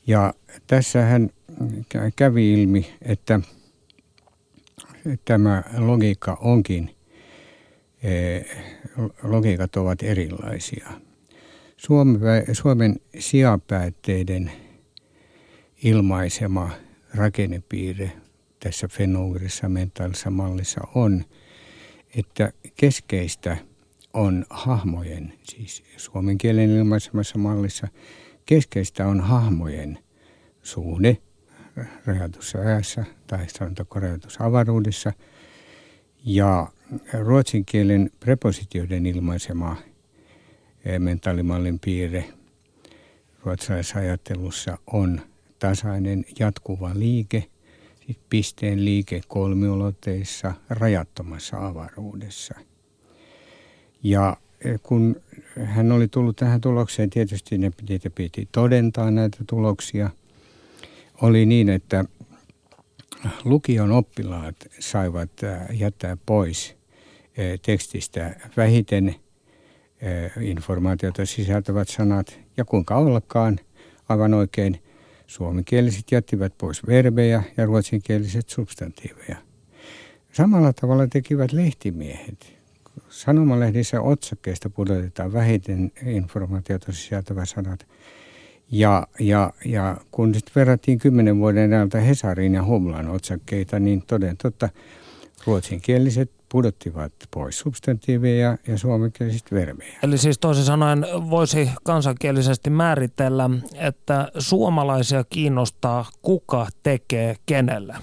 Ja 0.06 0.34
tässä 0.66 1.02
hän 1.02 1.30
kävi 2.16 2.52
ilmi, 2.52 2.86
että 3.02 3.40
tämä 5.24 5.62
logiikka 5.78 6.38
onkin, 6.40 6.90
eh, 8.02 8.44
logiikat 9.22 9.76
ovat 9.76 10.02
erilaisia. 10.02 11.09
Suomen, 11.80 12.20
Suomen 12.52 12.96
sijapäätteiden 13.18 14.50
ilmaisema 15.82 16.70
rakennepiirre 17.14 18.12
tässä 18.60 18.88
fenomenisessa 18.88 19.68
mentaalisessa 19.68 20.30
mallissa 20.30 20.80
on, 20.94 21.24
että 22.16 22.52
keskeistä 22.76 23.56
on 24.12 24.46
hahmojen, 24.50 25.32
siis 25.42 25.82
suomen 25.96 26.38
kielen 26.38 26.70
ilmaisemassa 26.70 27.38
mallissa, 27.38 27.88
keskeistä 28.46 29.06
on 29.06 29.20
hahmojen 29.20 29.98
suhde 30.62 31.16
rajatussa 32.06 32.58
ajassa 32.58 33.04
tai 33.26 33.48
sanotaanko 33.48 34.00
rajatussa 34.00 34.44
avaruudessa 34.44 35.12
ja 36.24 36.68
ruotsin 37.12 37.64
kielen 37.64 38.10
prepositioiden 38.20 39.06
ilmaisema 39.06 39.76
mentaalimallin 40.98 41.78
piirre 41.78 42.24
ruotsalaisessa 43.44 43.98
ajattelussa 43.98 44.78
on 44.86 45.20
tasainen 45.58 46.24
jatkuva 46.38 46.90
liike, 46.94 47.44
siis 48.06 48.18
pisteen 48.30 48.84
liike 48.84 49.20
kolmiulotteissa 49.28 50.54
rajattomassa 50.70 51.66
avaruudessa. 51.66 52.54
Ja 54.02 54.36
eh, 54.64 54.80
kun 54.82 55.16
hän 55.64 55.92
oli 55.92 56.08
tullut 56.08 56.36
tähän 56.36 56.60
tulokseen, 56.60 57.10
tietysti 57.10 57.58
ne 57.58 57.70
niitä 57.88 58.10
piti 58.10 58.48
todentaa 58.52 59.10
näitä 59.10 59.38
tuloksia. 59.46 60.10
Oli 61.22 61.46
niin, 61.46 61.68
että 61.68 62.04
lukion 63.44 63.92
oppilaat 63.92 64.56
saivat 64.78 65.30
eh, 65.42 65.78
jättää 65.78 66.16
pois 66.26 66.76
eh, 67.36 67.60
tekstistä 67.60 68.40
vähiten 68.56 69.14
informaatiota 70.40 71.26
sisältävät 71.26 71.88
sanat 71.88 72.40
ja 72.56 72.64
kuinka 72.64 72.96
ollakaan 72.96 73.58
aivan 74.08 74.34
oikein– 74.34 74.78
Suomenkieliset 75.30 76.12
jättivät 76.12 76.58
pois 76.58 76.86
verbejä 76.86 77.42
ja 77.56 77.66
ruotsinkieliset 77.66 78.48
substantiiveja. 78.48 79.36
Samalla 80.32 80.72
tavalla 80.72 81.06
tekivät 81.06 81.52
lehtimiehet. 81.52 82.54
Sanomalehdissä 83.08 84.00
otsakkeista 84.00 84.70
pudotetaan 84.70 85.32
vähiten 85.32 85.92
informaatiota 86.06 86.92
sisältävät 86.92 87.48
sanat. 87.48 87.86
Ja, 88.70 89.06
ja, 89.20 89.52
ja 89.64 89.96
kun 90.10 90.34
sitten 90.34 90.52
verrattiin 90.56 90.98
kymmenen 90.98 91.38
vuoden 91.38 91.72
ajalta 91.72 91.98
Hesarin 91.98 92.54
ja 92.54 92.64
Humlan 92.64 93.08
otsakkeita, 93.08 93.78
niin 93.78 94.02
toden 94.06 94.36
totta 94.36 94.68
ruotsinkieliset 95.46 96.30
pudottivat 96.52 97.12
pois 97.30 97.58
substantiiveja 97.58 98.58
ja 98.68 98.78
suomenkieliset 98.78 99.52
vermejä. 99.52 99.98
Eli 100.02 100.18
siis 100.18 100.38
toisin 100.38 100.64
sanoen 100.64 101.06
voisi 101.30 101.70
kansankielisesti 101.82 102.70
määritellä, 102.70 103.50
että 103.74 104.28
suomalaisia 104.38 105.24
kiinnostaa 105.24 106.10
kuka 106.22 106.66
tekee 106.82 107.36
kenellä. 107.46 107.98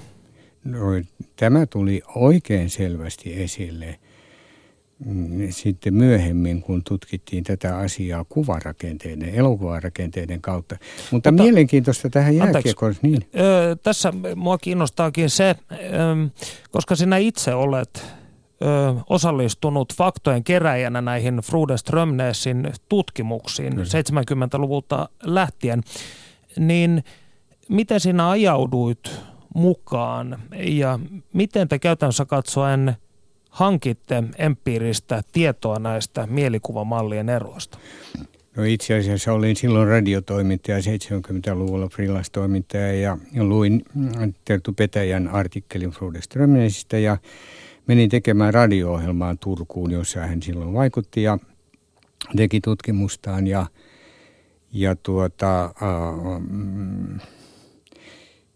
No, 0.63 0.79
tämä 1.35 1.65
tuli 1.65 2.01
oikein 2.15 2.69
selvästi 2.69 3.41
esille 3.43 3.99
mm, 5.05 5.47
sitten 5.49 5.93
myöhemmin, 5.93 6.61
kun 6.61 6.83
tutkittiin 6.83 7.43
tätä 7.43 7.77
asiaa 7.77 8.25
kuvarakenteiden, 8.29 9.29
elokuvarakenteiden 9.29 10.41
kautta. 10.41 10.75
Mutta, 11.11 11.31
Mutta 11.31 11.43
mielenkiintoista 11.43 12.09
tähän 12.09 12.35
jääkiekkoon. 12.35 12.95
Niin. 13.01 13.27
Ö, 13.39 13.75
tässä 13.83 14.13
mua 14.35 14.57
kiinnostaakin 14.57 15.29
se, 15.29 15.55
ö, 15.71 15.75
koska 16.71 16.95
sinä 16.95 17.17
itse 17.17 17.53
olet 17.53 18.17
ö, 18.61 18.95
osallistunut 19.09 19.93
faktojen 19.93 20.43
keräjänä 20.43 21.01
näihin 21.01 21.37
Frude 21.37 21.77
Strömnesin 21.77 22.71
tutkimuksiin 22.89 23.75
Kyllä. 23.75 23.85
70-luvulta 23.85 25.09
lähtien, 25.23 25.81
niin 26.59 27.03
miten 27.69 27.99
sinä 27.99 28.29
ajauduit 28.29 29.11
mukaan 29.55 30.39
ja 30.57 30.99
miten 31.33 31.67
te 31.67 31.79
käytännössä 31.79 32.25
katsoen 32.25 32.95
hankitte 33.49 34.23
empiiristä 34.37 35.21
tietoa 35.31 35.79
näistä 35.79 36.27
mielikuvamallien 36.27 37.29
eroista? 37.29 37.77
No 38.55 38.63
itse 38.63 38.97
asiassa 38.97 39.33
olin 39.33 39.55
silloin 39.55 39.87
radiotoimittaja 39.87 40.77
70-luvulla 40.77 41.87
freelance-toimittaja 41.87 42.93
ja 42.93 43.17
luin 43.35 43.85
Tertu 44.45 44.73
Petäjän 44.73 45.27
artikkelin 45.27 45.89
Frude 45.89 46.21
Strömnesistä 46.21 46.97
ja 46.97 47.17
menin 47.87 48.09
tekemään 48.09 48.53
radio-ohjelmaa 48.53 49.35
Turkuun, 49.35 49.91
jossa 49.91 50.19
hän 50.19 50.41
silloin 50.41 50.73
vaikutti 50.73 51.23
ja 51.23 51.37
teki 52.35 52.61
tutkimustaan 52.61 53.47
ja, 53.47 53.65
ja 54.71 54.95
tuota, 54.95 55.65
äh, 55.65 55.71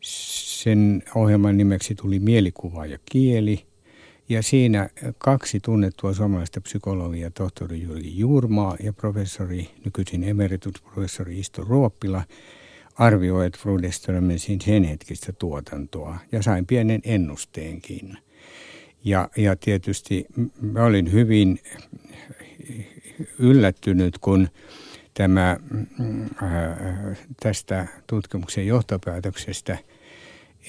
sen 0.01 1.03
ohjelman 1.15 1.57
nimeksi 1.57 1.95
tuli 1.95 2.19
Mielikuva 2.19 2.85
ja 2.85 2.97
kieli. 3.11 3.65
Ja 4.29 4.43
siinä 4.43 4.89
kaksi 5.17 5.59
tunnettua 5.59 6.13
suomalaista 6.13 6.61
psykologia, 6.61 7.31
tohtori 7.31 7.81
Jyrki 7.81 8.19
Juurmaa 8.19 8.75
ja 8.83 8.93
professori, 8.93 9.69
nykyisin 9.85 10.23
emeritusprofessori 10.23 11.39
Isto 11.39 11.63
Ruoppila, 11.63 12.23
arvioivat 12.95 13.57
Frudeströmmesin 13.57 14.61
sen 14.61 14.83
hetkistä 14.83 15.33
tuotantoa 15.33 16.17
ja 16.31 16.43
sain 16.43 16.65
pienen 16.65 17.01
ennusteenkin– 17.03 18.17
ja, 19.03 19.29
ja 19.37 19.55
tietysti 19.55 20.25
mä 20.61 20.83
olin 20.83 21.11
hyvin 21.11 21.59
yllättynyt, 23.39 24.17
kun 24.17 24.47
tämä 25.13 25.57
äh, 26.43 27.17
tästä 27.43 27.87
tutkimuksen 28.07 28.67
johtopäätöksestä, 28.67 29.77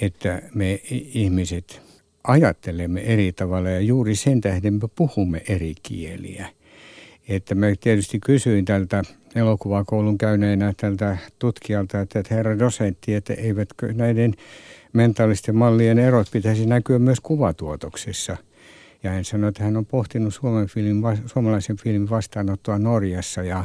että 0.00 0.42
me 0.54 0.80
ihmiset 1.14 1.82
ajattelemme 2.24 3.00
eri 3.00 3.32
tavalla 3.32 3.70
ja 3.70 3.80
juuri 3.80 4.16
sen 4.16 4.40
tähden 4.40 4.74
me 4.74 4.88
puhumme 4.94 5.42
eri 5.48 5.74
kieliä. 5.82 6.48
Että 7.28 7.54
mä 7.54 7.66
tietysti 7.80 8.20
kysyin 8.20 8.64
tältä 8.64 9.02
elokuvakoulun 9.34 10.18
käyneenä 10.18 10.72
tältä 10.76 11.16
tutkijalta, 11.38 12.00
että 12.00 12.22
herra 12.30 12.58
dosentti, 12.58 13.14
että 13.14 13.34
eivätkö 13.34 13.92
näiden 13.92 14.34
mentaalisten 14.92 15.56
mallien 15.56 15.98
erot 15.98 16.26
pitäisi 16.32 16.66
näkyä 16.66 16.98
myös 16.98 17.20
kuvatuotoksessa. 17.20 18.36
Ja 19.02 19.10
hän 19.10 19.24
sanoi, 19.24 19.48
että 19.48 19.64
hän 19.64 19.76
on 19.76 19.86
pohtinut 19.86 20.34
Suomen 20.34 20.66
filmin, 20.66 21.18
suomalaisen 21.26 21.76
filmin 21.76 22.10
vastaanottoa 22.10 22.78
Norjassa 22.78 23.42
ja, 23.42 23.64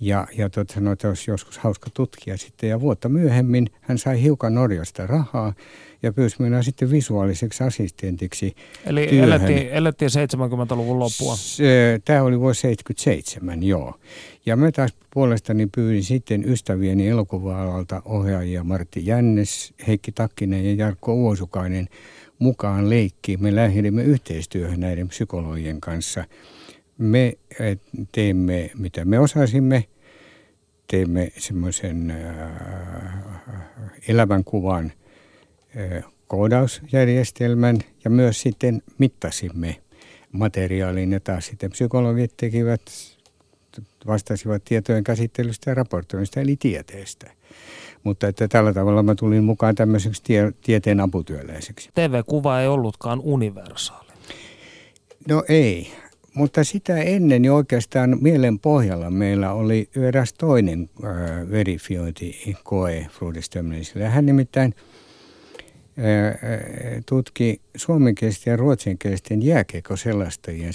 ja, 0.00 0.26
ja 0.36 0.50
tot 0.50 0.70
sanoi, 0.70 0.92
että 0.92 1.08
olisi 1.08 1.30
joskus 1.30 1.58
hauska 1.58 1.90
tutkia 1.94 2.36
sitten. 2.36 2.68
Ja 2.68 2.80
vuotta 2.80 3.08
myöhemmin 3.08 3.66
hän 3.80 3.98
sai 3.98 4.22
hiukan 4.22 4.54
Norjasta 4.54 5.06
rahaa 5.06 5.54
ja 6.02 6.12
pyysi 6.12 6.36
minua 6.38 6.62
sitten 6.62 6.90
visuaaliseksi 6.90 7.64
assistentiksi 7.64 8.54
Eli 8.86 9.18
elettiin, 9.18 9.68
elettiin 9.70 10.10
70-luvun 10.10 10.98
loppua. 10.98 11.36
Se, 11.36 12.00
tämä 12.04 12.22
oli 12.22 12.40
vuosi 12.40 12.60
77, 12.60 13.62
joo. 13.62 13.94
Ja 14.46 14.56
mä 14.56 14.72
taas 14.72 14.94
puolestani 15.10 15.68
pyydin 15.74 16.04
sitten 16.04 16.48
ystävieni 16.48 17.08
elokuva-alalta 17.08 18.02
ohjaajia 18.04 18.64
Martti 18.64 19.06
Jännes, 19.06 19.74
Heikki 19.86 20.12
Takkinen 20.12 20.64
ja 20.64 20.74
Jarkko 20.74 21.14
Uosukainen 21.14 21.88
mukaan 22.38 22.90
leikkiin. 22.90 23.42
Me 23.42 23.54
lähdimme 23.54 24.02
yhteistyöhön 24.02 24.80
näiden 24.80 25.08
psykologien 25.08 25.80
kanssa. 25.80 26.24
Me 26.98 27.32
teemme, 28.12 28.70
mitä 28.74 29.04
me 29.04 29.18
osasimme, 29.18 29.84
teemme 30.90 31.32
semmoisen 31.38 32.10
äh, 32.10 32.50
elämänkuvan 34.08 34.92
äh, 35.76 36.04
koodausjärjestelmän 36.26 37.78
ja 38.04 38.10
myös 38.10 38.40
sitten 38.40 38.82
mittasimme 38.98 39.76
materiaalin 40.32 41.12
ja 41.12 41.20
taas 41.20 41.46
sitten 41.46 41.70
psykologit 41.70 42.36
tekivät, 42.36 42.80
vastasivat 44.06 44.64
tietojen 44.64 45.04
käsittelystä 45.04 45.70
ja 45.70 45.74
raportoinnista 45.74 46.40
eli 46.40 46.56
tieteestä. 46.56 47.30
Mutta 48.04 48.28
että 48.28 48.48
tällä 48.48 48.72
tavalla 48.72 49.02
mä 49.02 49.14
tulin 49.14 49.44
mukaan 49.44 49.74
tämmöiseksi 49.74 50.22
tie, 50.22 50.52
tieteen 50.62 51.00
aputyöläiseksi. 51.00 51.90
TV-kuva 51.94 52.60
ei 52.60 52.68
ollutkaan 52.68 53.20
universaali. 53.20 54.08
No 55.28 55.44
ei, 55.48 55.92
mutta 56.38 56.64
sitä 56.64 56.96
ennen 56.96 57.44
jo 57.44 57.56
oikeastaan 57.56 58.18
mielen 58.20 58.58
pohjalla 58.58 59.10
meillä 59.10 59.52
oli 59.52 59.88
eräs 59.96 60.32
toinen 60.32 60.90
äh, 61.04 61.10
verifiointikoe 61.50 63.06
Fruudestömmelisille. 63.10 64.08
Hän 64.08 64.26
nimittäin 64.26 64.74
äh, 65.98 66.40
tutki 67.06 67.60
suomenkielisten 67.76 68.50
ja 68.50 68.56
ruotsinkielisten 68.56 69.42
jääkeikoselastajien 69.42 70.72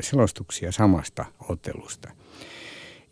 selostuksia 0.00 0.72
samasta 0.72 1.24
ottelusta. 1.48 2.10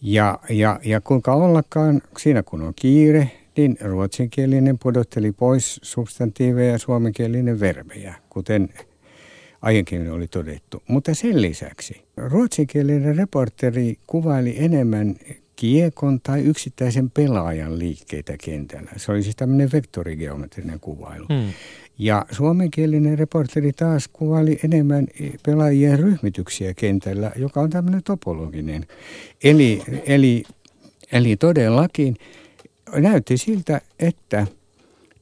Ja, 0.02 0.38
ja, 0.50 0.80
ja 0.84 1.00
kuinka 1.00 1.34
ollakaan, 1.34 2.02
siinä 2.18 2.42
kun 2.42 2.62
on 2.62 2.72
kiire, 2.76 3.30
niin 3.56 3.76
ruotsinkielinen 3.80 4.78
pudotteli 4.78 5.32
pois 5.32 5.80
substantiiveja 5.82 6.72
ja 6.72 6.78
suomenkielinen 6.78 7.60
verbejä, 7.60 8.14
kuten 8.30 8.68
aiemmin 9.64 10.10
oli 10.10 10.26
todettu. 10.26 10.82
Mutta 10.88 11.14
sen 11.14 11.42
lisäksi 11.42 12.02
ruotsinkielinen 12.16 13.16
reporteri 13.16 13.98
kuvaili 14.06 14.54
enemmän 14.58 15.16
kiekon 15.56 16.20
tai 16.20 16.40
yksittäisen 16.40 17.10
pelaajan 17.10 17.78
liikkeitä 17.78 18.36
kentällä. 18.44 18.90
Se 18.96 19.12
oli 19.12 19.22
siis 19.22 19.36
tämmöinen 19.36 19.72
vektorigeometrinen 19.72 20.80
kuvailu. 20.80 21.26
Hmm. 21.28 21.52
Ja 21.98 22.26
suomenkielinen 22.30 23.18
reporteri 23.18 23.72
taas 23.72 24.08
kuvaili 24.12 24.58
enemmän 24.64 25.06
pelaajien 25.46 25.98
ryhmityksiä 25.98 26.74
kentällä, 26.74 27.32
joka 27.36 27.60
on 27.60 27.70
tämmöinen 27.70 28.02
topologinen. 28.02 28.86
Eli, 29.44 29.82
eli, 30.06 30.44
eli 31.12 31.36
todellakin 31.36 32.16
näytti 32.96 33.36
siltä, 33.36 33.80
että 33.98 34.46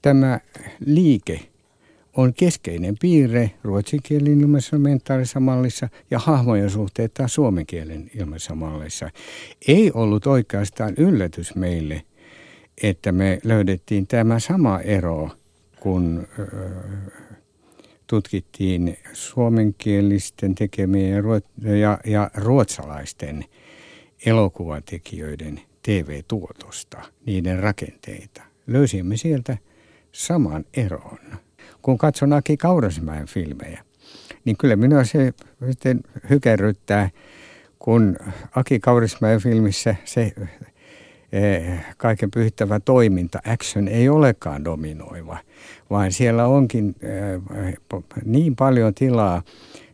tämä 0.02 0.40
liike 0.87 1.40
on 2.16 2.35
keskeinen 2.35 2.94
piirre 3.01 3.51
ruotsinkielin 3.64 4.40
ilmaisessa 4.40 4.79
mentaalisessa 4.79 5.40
mallissa 5.40 5.88
ja 6.11 6.18
hahmojen 6.18 6.70
suhteet 6.70 7.14
taas 7.14 7.35
suomen 7.35 7.66
kielen 7.66 8.11
ilmaisessa 8.14 8.55
mallissa. 8.55 9.11
Ei 9.68 9.90
ollut 9.94 10.27
oikeastaan 10.27 10.94
yllätys 10.96 11.55
meille, 11.55 12.03
että 12.83 13.12
me 13.12 13.38
löydettiin 13.44 14.07
tämä 14.07 14.38
sama 14.38 14.81
ero– 14.81 15.31
kun 15.83 16.27
tutkittiin 18.07 18.98
suomenkielisten 19.12 20.55
tekemiä 20.55 21.09
ja, 21.09 21.22
ja, 21.77 21.98
ja 22.05 22.31
ruotsalaisten 22.35 23.44
elokuvatekijöiden 24.27 25.61
TV-tuotosta, 25.83 27.03
niiden 27.27 27.59
rakenteita. 27.59 28.42
Löysimme 28.66 29.16
sieltä 29.16 29.59
saman 30.12 30.64
eron. 30.75 31.18
Kun 31.83 31.99
katson 31.99 32.33
Aki 32.33 32.57
Kaurasmäen 32.57 33.27
filmejä, 33.27 33.85
niin 34.45 34.57
kyllä 34.57 34.77
minua 34.77 35.05
se 35.05 35.33
sitten 35.71 36.01
hykerryttää, 36.31 37.11
kun 37.79 38.16
Aki 38.57 38.81
Kaurismäen 38.81 39.40
filmissä 39.40 39.97
se 40.05 40.33
Eh, 41.33 41.81
kaiken 41.97 42.31
pyhittävä 42.31 42.81
toiminta, 42.81 43.38
action, 43.47 43.88
ei 43.88 44.09
olekaan 44.09 44.64
dominoiva, 44.64 45.38
vaan 45.90 46.12
siellä 46.12 46.47
onkin 46.47 46.95
eh, 47.03 47.75
niin 48.25 48.57
paljon 48.57 48.95
tilaa 48.95 49.42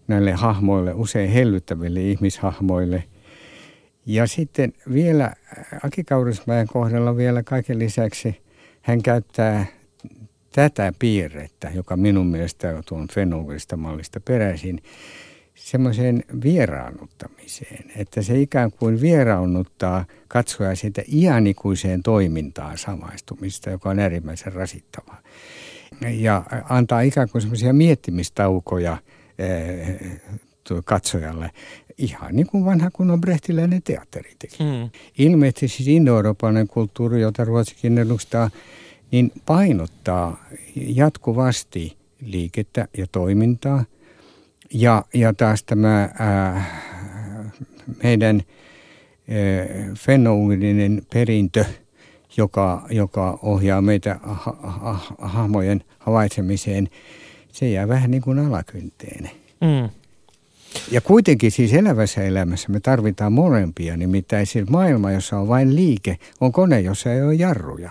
näille 0.08 0.32
hahmoille, 0.32 0.94
usein 0.94 1.30
hellyttäville 1.30 2.00
ihmishahmoille. 2.00 3.04
Ja 4.06 4.26
sitten 4.26 4.72
vielä 4.92 5.32
Aki 5.84 6.04
Kaurismäen 6.04 6.66
kohdalla 6.66 7.16
vielä 7.16 7.42
kaiken 7.42 7.78
lisäksi 7.78 8.40
hän 8.82 9.02
käyttää 9.02 9.66
tätä 10.52 10.92
piirrettä, 10.98 11.70
joka 11.74 11.96
minun 11.96 12.26
mielestä 12.26 12.68
on 12.76 12.82
tuon 12.86 13.08
fenomenista 13.12 13.76
mallista 13.76 14.20
peräisin, 14.20 14.82
semmoiseen 15.54 16.24
vieraannuttamiseen, 16.44 17.84
että 17.96 18.22
se 18.22 18.40
ikään 18.40 18.72
kuin 18.72 19.00
vieraannuttaa 19.00 20.04
katsoja 20.28 20.76
siitä 20.76 21.02
iänikuiseen 21.12 22.02
toimintaan 22.02 22.78
samaistumista, 22.78 23.70
joka 23.70 23.90
on 23.90 23.98
äärimmäisen 23.98 24.52
rasittavaa. 24.52 25.22
Ja 26.10 26.42
antaa 26.68 27.00
ikään 27.00 27.28
kuin 27.28 27.42
semmoisia 27.42 27.72
miettimistaukoja 27.72 28.96
eh, 29.38 30.00
katsojalle, 30.84 31.50
ihan 31.98 32.36
niin 32.36 32.46
kuin 32.46 32.64
vanha 32.64 32.90
kunnon 32.90 33.20
brehtiläinen 33.20 33.82
teatteri 33.82 34.32
teki. 34.38 34.56
Mm. 34.62 34.90
Ilmeisesti 35.18 35.68
siis 35.68 35.88
indo-eurooppalainen 35.88 36.68
kulttuuri, 36.68 37.20
jota 37.20 37.44
Ruotsikin 37.44 37.98
edustaa, 37.98 38.50
niin 39.10 39.32
painottaa 39.46 40.44
jatkuvasti 40.76 41.96
liikettä 42.20 42.88
ja 42.96 43.06
toimintaa– 43.12 43.84
ja, 44.72 45.04
ja 45.14 45.34
taas 45.34 45.62
tämä 45.62 46.08
ää, 46.18 46.64
meidän 48.02 48.42
fennoungrinen 49.98 51.02
perintö, 51.12 51.64
joka, 52.36 52.86
joka 52.90 53.38
ohjaa 53.42 53.82
meitä 53.82 54.20
ha, 54.22 54.56
ha, 54.62 55.00
hahmojen 55.18 55.84
havaitsemiseen, 55.98 56.88
se 57.52 57.70
jää 57.70 57.88
vähän 57.88 58.10
niin 58.10 58.22
kuin 58.22 58.38
alakynteen. 58.38 59.30
Mm. 59.60 59.90
Ja 60.90 61.00
kuitenkin 61.00 61.50
siis 61.50 61.72
elävässä 61.72 62.22
elämässä 62.22 62.68
me 62.72 62.80
tarvitaan 62.80 63.32
molempia, 63.32 63.96
nimittäin 63.96 64.46
siis 64.46 64.68
maailma, 64.68 65.12
jossa 65.12 65.38
on 65.38 65.48
vain 65.48 65.76
liike, 65.76 66.18
on 66.40 66.52
kone, 66.52 66.80
jossa 66.80 67.12
ei 67.12 67.22
ole 67.22 67.34
jarruja. 67.34 67.90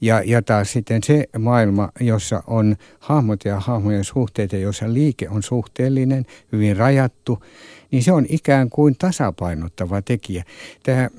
Ja, 0.00 0.22
ja 0.24 0.42
taas 0.42 0.72
sitten 0.72 1.02
se 1.02 1.24
maailma, 1.38 1.88
jossa 2.00 2.42
on 2.46 2.76
hahmot 2.98 3.44
ja 3.44 3.60
hahmojen 3.60 4.04
suhteet 4.04 4.52
ja 4.52 4.58
jossa 4.58 4.92
liike 4.92 5.28
on 5.28 5.42
suhteellinen, 5.42 6.26
hyvin 6.52 6.76
rajattu, 6.76 7.42
niin 7.90 8.02
se 8.02 8.12
on 8.12 8.26
ikään 8.28 8.70
kuin 8.70 8.96
tasapainottava 8.98 10.02
tekijä. 10.02 10.44
Tämä, 10.82 11.10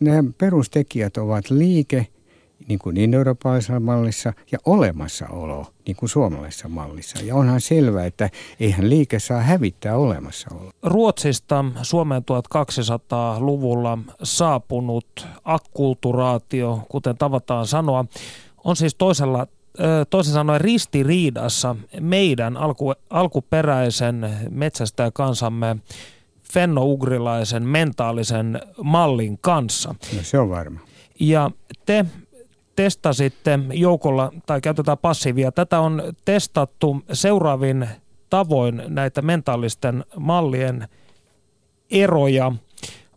nämä 0.00 0.24
perustekijät 0.38 1.16
ovat 1.16 1.50
liike, 1.50 2.06
niin 2.68 2.78
kuin 2.78 2.94
niin 2.94 3.14
eurooppalaisessa 3.14 3.80
mallissa 3.80 4.32
ja 4.52 4.58
olemassaolo 4.66 5.66
niin 5.86 5.96
kuin 5.96 6.08
suomalaisessa 6.08 6.68
mallissa. 6.68 7.24
Ja 7.24 7.34
onhan 7.34 7.60
selvää, 7.60 8.06
että 8.06 8.30
eihän 8.60 8.90
liike 8.90 9.18
saa 9.18 9.40
hävittää 9.40 9.96
olemassaoloa. 9.96 10.70
Ruotsista 10.82 11.64
Suomeen 11.82 12.22
1200-luvulla 12.22 13.98
saapunut 14.22 15.26
akkulturaatio, 15.44 16.82
kuten 16.88 17.18
tavataan 17.18 17.66
sanoa, 17.66 18.04
on 18.64 18.76
siis 18.76 18.94
toisella 18.94 19.46
toisin 20.10 20.32
sanoen 20.32 20.60
ristiriidassa 20.60 21.76
meidän 22.00 22.56
alku, 22.56 22.92
alkuperäisen 23.10 24.30
metsästäjäkansamme 24.50 25.76
fennougrilaisen 26.52 27.62
mentaalisen 27.62 28.60
mallin 28.82 29.38
kanssa. 29.40 29.94
No 30.16 30.22
se 30.22 30.38
on 30.38 30.50
varma. 30.50 30.80
Ja 31.20 31.50
te 31.86 32.04
testasitte 32.76 33.58
joukolla, 33.72 34.32
tai 34.46 34.60
käytetään 34.60 34.98
passiivia, 34.98 35.52
tätä 35.52 35.80
on 35.80 36.02
testattu 36.24 37.02
seuraavin 37.12 37.88
tavoin 38.30 38.82
näitä 38.88 39.22
mentaalisten 39.22 40.04
mallien 40.18 40.88
eroja. 41.90 42.52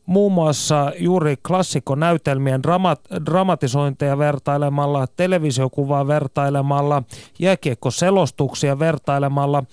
Muun 0.06 0.32
muassa 0.32 0.91
juuri 1.00 1.38
klassikonäytelmien 1.48 2.62
dramat- 2.62 3.26
dramatisointeja 3.26 4.17
vertailemalla, 4.17 5.08
televisiokuvaa 5.08 6.08
vertailemalla, 6.08 7.04
jääkiekkoselostuksia 7.39 8.80
vertailemalla, 8.80 9.63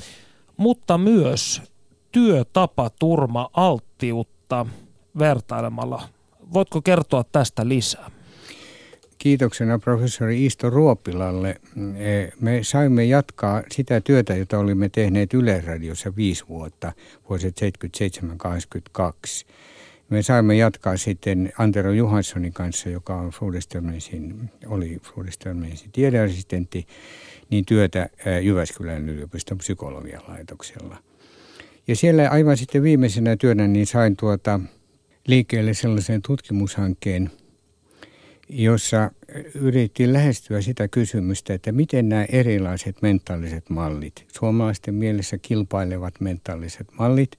mutta 0.57 0.99
myös 0.99 1.63
työtapaturma 2.13 3.51
alttiutta 3.53 4.67
vertailemalla. 5.19 6.03
Voitko 6.53 6.83
kertoa 6.83 7.25
tästä 7.33 7.69
lisää? 7.69 8.11
Kiitoksena 9.19 9.79
professori 9.79 10.47
Isto 10.47 10.71
Ruoppilalle. 10.71 11.61
E, 11.97 12.29
me 12.41 12.61
saimme 12.63 13.05
jatkaa 13.05 13.63
sitä 13.73 14.01
työtä, 14.01 14.37
jota 14.37 14.59
olimme 14.59 14.89
tehneet 14.89 15.35
Yleisradiossa 15.35 16.17
viisi 16.17 16.45
vuotta, 16.49 16.93
vuosit 17.29 17.57
77-82. 19.01 19.47
Me 20.11 20.23
saimme 20.23 20.57
jatkaa 20.57 20.97
sitten 20.97 21.53
Antero 21.59 21.93
Johanssonin 21.93 22.53
kanssa, 22.53 22.89
joka 22.89 23.17
on 23.17 23.31
oli 24.67 24.99
Flodestörmensin 25.03 25.93
tiedeassistentti, 25.93 26.87
niin 27.51 27.65
työtä 27.65 28.09
Jyväskylän 28.43 29.09
yliopiston 29.09 29.59
psykologian 29.59 30.23
laitoksella. 30.29 30.97
Ja 31.89 31.97
siellä 31.97 32.29
aivan 32.29 32.57
sitten 32.57 32.83
viimeisenä 32.83 33.37
työnä 33.37 33.67
niin 33.67 33.87
sain 33.87 34.17
tuota 34.17 34.61
liikkeelle 35.27 35.75
sellaisen 35.75 36.23
tutkimushankkeen, 36.23 37.31
jossa 38.49 39.11
yritettiin 39.55 40.13
lähestyä 40.13 40.61
sitä 40.61 40.89
kysymystä, 40.89 41.55
että 41.55 41.73
miten 41.73 42.09
nämä 42.09 42.25
erilaiset 42.25 43.03
mentaaliset 43.03 43.71
mallit, 43.71 44.25
suomalaisten 44.33 44.95
mielessä 44.95 45.39
kilpailevat 45.39 46.21
mentaaliset 46.21 46.87
mallit, 46.93 47.39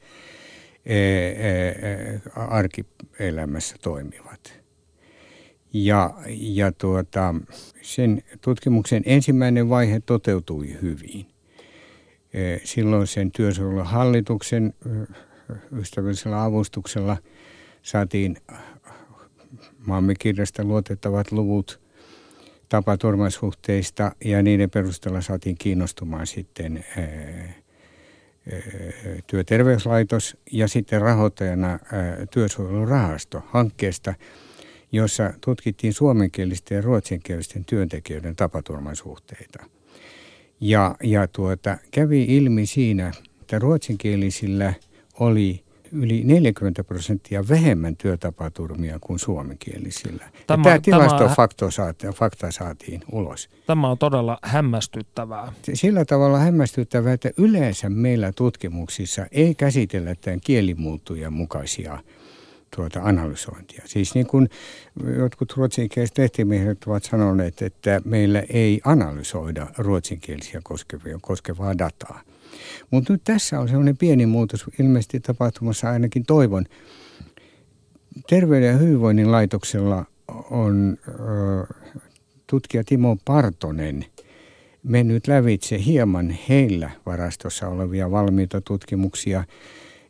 arkielämässä 2.36 3.76
toimivat. 3.82 4.62
Ja, 5.74 6.14
ja 6.28 6.72
tuota, 6.72 7.36
sen 7.82 8.24
tutkimuksen 8.42 9.04
ensimmäinen 9.06 9.70
vaihe 9.70 10.02
toteutui 10.06 10.78
hyvin. 10.82 11.26
Silloin 12.64 13.08
sen 13.08 13.32
työsuojeluhallituksen 13.32 14.74
ystävällisellä 15.72 16.44
avustuksella 16.44 17.18
saatiin 17.82 18.38
maamme 19.86 20.16
kirjasta 20.20 20.64
luotettavat 20.64 21.32
luvut 21.32 21.82
tapaturmasuhteista 22.70 24.12
ja 24.26 24.44
niiden 24.44 24.70
perusteella 24.70 25.22
saatiin 25.22 25.58
kiinnostumaan 25.58 26.28
sitten 26.28 26.86
työterveyslaitos 29.28 30.38
ja 30.52 30.68
sitten 30.68 31.02
rahoittajana 31.02 31.80
työsuojelurahasto 32.32 33.44
hankkeesta, 33.48 34.14
jossa 34.92 35.34
tutkittiin 35.42 35.94
suomenkielisten 35.94 36.76
ja 36.76 36.82
ruotsinkielisten 36.82 37.66
työntekijöiden 37.66 38.36
tapaturmasuhteita. 38.36 39.66
Ja, 40.60 40.96
ja 41.04 41.28
tuota, 41.28 41.78
kävi 41.92 42.24
ilmi 42.24 42.66
siinä, 42.66 43.12
että 43.42 43.60
ruotsinkielisillä 43.60 44.74
oli 45.20 45.65
yli 45.96 46.24
40 46.24 46.84
prosenttia 46.84 47.48
vähemmän 47.50 47.96
työtapaturmia 47.96 48.98
kuin 49.02 49.20
suomenkielisillä. 49.20 50.30
Tämä, 50.48 50.64
tämä 50.64 50.80
tilastofakta 50.80 51.72
saatiin, 51.72 52.14
fakta 52.14 52.52
saatiin 52.52 53.02
ulos. 53.12 53.50
Tämä 53.66 53.90
on 53.90 53.98
todella 53.98 54.38
hämmästyttävää. 54.42 55.54
Sillä 55.74 56.06
tavalla 56.06 56.40
hämmästyttävää, 56.40 57.14
että 57.14 57.32
yleensä 57.38 57.90
meillä 57.90 58.32
tutkimuksissa 58.32 59.26
ei 59.32 59.56
käsitellä 59.56 60.16
tämän 60.16 60.40
kielimuuttujen 60.42 61.34
mukaisia 61.34 62.00
tuota 62.76 63.00
analysointia. 63.04 63.82
Siis 63.86 64.16
niin 64.16 64.28
kuin 64.28 64.50
jotkut 65.18 65.54
ruotsinkieliset 65.58 66.18
lehtimiehet 66.18 66.78
ovat 66.88 67.04
sanoneet, 67.04 67.62
että 67.62 68.02
meillä 68.06 68.44
ei 68.50 68.82
analysoida 68.84 69.68
ruotsinkielisiä 69.78 70.62
koskevia, 70.64 71.20
koskevaa 71.22 71.78
dataa. 71.78 72.22
Mutta 72.92 73.14
nyt 73.14 73.24
tässä 73.24 73.60
on 73.60 73.68
sellainen 73.68 73.98
pieni 73.98 74.26
muutos 74.26 74.66
ilmeisesti 74.80 75.20
tapahtumassa 75.20 75.90
ainakin 75.90 76.26
toivon. 76.26 76.66
Terveyden 78.30 78.70
ja 78.70 78.78
hyvinvoinnin 78.78 79.32
laitoksella 79.32 80.06
on 80.52 80.98
ö, 81.08 81.14
tutkija 82.48 82.84
Timo 82.84 83.18
Partonen 83.26 84.06
mennyt 84.84 85.28
lävitse 85.28 85.86
hieman 85.86 86.38
heillä 86.50 86.92
varastossa 87.06 87.68
olevia 87.68 88.12
valmiita 88.12 88.62
tutkimuksia 88.62 89.44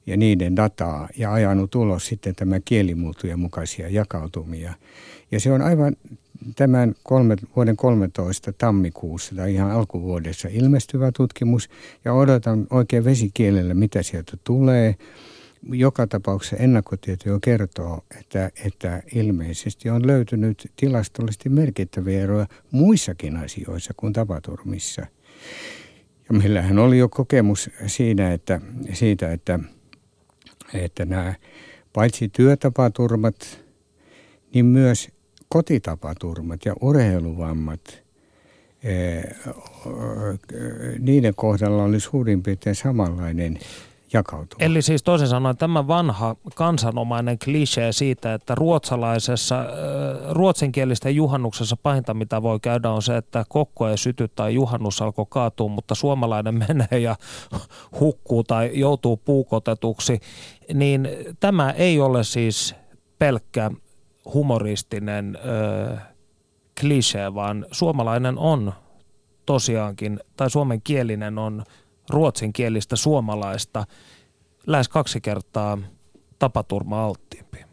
ja 0.06 0.18
niiden 0.18 0.56
dataa 0.56 1.10
ja 1.18 1.34
ajanut 1.34 1.76
ulos 1.76 2.08
sitten 2.08 2.36
tämä 2.36 2.60
kielimuutujen 2.66 3.40
mukaisia 3.40 3.90
jakautumia. 3.90 4.74
Ja 5.32 5.40
se 5.40 5.52
on 5.52 5.62
aivan 5.62 5.96
tämän 6.56 6.96
kolme, 7.04 7.36
vuoden 7.56 7.78
13 7.78 8.54
tammikuussa 8.54 9.36
tai 9.36 9.54
ihan 9.54 9.72
alkuvuodessa 9.72 10.48
ilmestyvä 10.52 11.12
tutkimus 11.12 11.70
ja 12.06 12.14
odotan 12.14 12.68
oikein 12.70 13.06
vesikielellä, 13.06 13.74
mitä 13.74 14.04
sieltä 14.04 14.38
tulee. 14.44 14.96
Joka 15.72 16.08
tapauksessa 16.08 16.56
ennakkotietoja 16.56 17.40
kertoo, 17.42 18.06
että, 18.20 18.52
että 18.66 19.04
ilmeisesti 19.16 19.90
on 19.90 20.08
löytynyt 20.08 20.72
tilastollisesti 20.76 21.50
merkittäviä 21.50 22.22
eroja 22.22 22.48
muissakin 22.72 23.38
asioissa 23.38 23.94
kuin 23.98 24.14
tapaturmissa. 24.14 25.02
Ja 26.30 26.38
meillähän 26.38 26.80
oli 26.80 26.98
jo 26.98 27.10
kokemus 27.10 27.70
siinä, 27.88 28.34
että, 28.34 28.62
siitä, 28.94 29.32
että, 29.32 29.60
että 30.74 31.06
nämä 31.06 31.34
paitsi 31.94 32.30
työtapaturmat, 32.30 33.66
niin 34.54 34.66
myös 34.66 35.10
kotitapaturmat 35.50 36.66
ja 36.66 36.74
urheiluvammat, 36.82 38.04
eh, 38.84 39.24
niiden 41.00 41.34
kohdalla 41.36 41.84
oli 41.84 42.00
suurin 42.00 42.44
piirtein 42.44 42.76
samanlainen 42.76 43.60
jakautuma. 44.14 44.66
Eli 44.66 44.82
siis 44.82 45.04
toisin 45.04 45.28
sanoen 45.28 45.58
tämä 45.58 45.88
vanha 45.88 46.36
kansanomainen 46.56 47.40
klisee 47.40 47.92
siitä, 47.92 48.34
että 48.34 48.56
ruotsalaisessa, 48.56 49.62
eh, 49.62 49.70
ruotsinkielisten 50.32 51.16
juhannuksessa 51.16 51.78
pahinta 51.84 52.14
mitä 52.14 52.42
voi 52.42 52.60
käydä 52.60 52.90
on 52.90 53.02
se, 53.02 53.18
että 53.18 53.46
kokko 53.50 53.88
ei 53.88 53.98
syty 53.98 54.28
tai 54.36 54.54
juhannus 54.54 55.02
alkoi 55.02 55.26
kaatua, 55.30 55.68
mutta 55.68 55.96
suomalainen 55.96 56.56
menee 56.68 57.00
ja 57.00 57.16
hukkuu 58.00 58.44
tai 58.44 58.72
joutuu 58.74 59.18
puukotetuksi, 59.18 60.20
niin 60.74 61.10
tämä 61.40 61.72
ei 61.72 62.00
ole 62.00 62.24
siis 62.24 62.76
pelkkä 63.20 63.72
humoristinen 64.34 65.38
ö, 65.46 65.98
klisee, 66.82 67.34
vaan 67.34 67.66
suomalainen 67.72 68.38
on 68.38 68.74
tosiaankin, 69.46 70.20
tai 70.38 70.50
suomenkielinen 70.50 71.38
on 71.38 71.64
ruotsinkielistä 72.10 72.96
suomalaista 72.96 73.86
lähes 74.68 74.90
kaksi 74.90 75.22
kertaa 75.22 75.78
tapaturma-alttiimpi. 76.40 77.66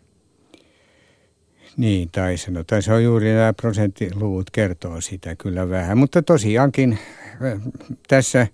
Niin, 1.77 2.09
tai 2.11 2.37
sanotaan, 2.37 2.83
se 2.83 2.93
on 2.93 3.05
juuri 3.05 3.35
nämä 3.35 3.53
prosenttiluvut 3.53 4.51
kertoo 4.51 5.01
sitä 5.01 5.37
kyllä 5.37 5.71
vähän. 5.71 5.99
Mutta 5.99 6.23
tosiaankin 6.23 6.99
tässä 8.09 8.47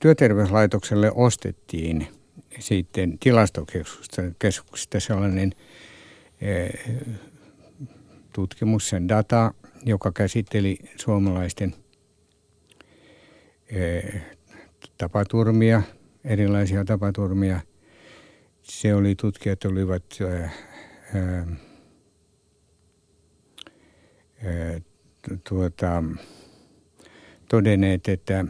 työterveyslaitokselle 0.00 1.12
ostettiin 1.14 2.08
sitten 2.58 3.18
tilastokeskuksesta 3.18 5.00
sellainen– 5.00 5.52
tutkimus, 8.32 8.88
sen 8.88 9.08
data, 9.08 9.54
joka 9.84 10.12
käsitteli 10.12 10.78
suomalaisten 10.96 11.74
tapaturmia, 14.98 15.82
erilaisia 16.24 16.84
tapaturmia. 16.84 17.60
Se 18.62 18.94
oli, 18.94 19.14
tutkijat 19.14 19.64
olivat 19.64 20.04
tuota, 25.48 26.02
todenneet, 27.48 28.08
että 28.08 28.44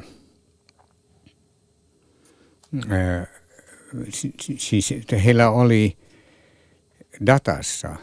siis 4.59 4.93
että 4.93 5.17
heillä 5.17 5.51
oli 5.51 5.99
datassa 7.27 7.97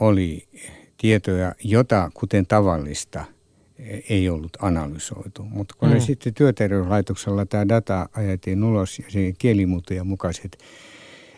oli 0.00 0.48
tietoja, 0.96 1.54
jota 1.64 2.10
kuten 2.14 2.46
tavallista 2.46 3.24
ei 4.08 4.28
ollut 4.28 4.56
analysoitu. 4.60 5.44
Mutta 5.44 5.74
kun 5.78 5.92
mm. 5.92 6.00
sitten 6.00 6.34
työterveyslaitoksella 6.34 7.46
tämä 7.46 7.68
data 7.68 8.08
ajettiin 8.12 8.64
ulos 8.64 8.98
ja 8.98 9.04
se 9.08 9.32
kielimuutojen 9.38 10.06
mukaiset 10.06 10.58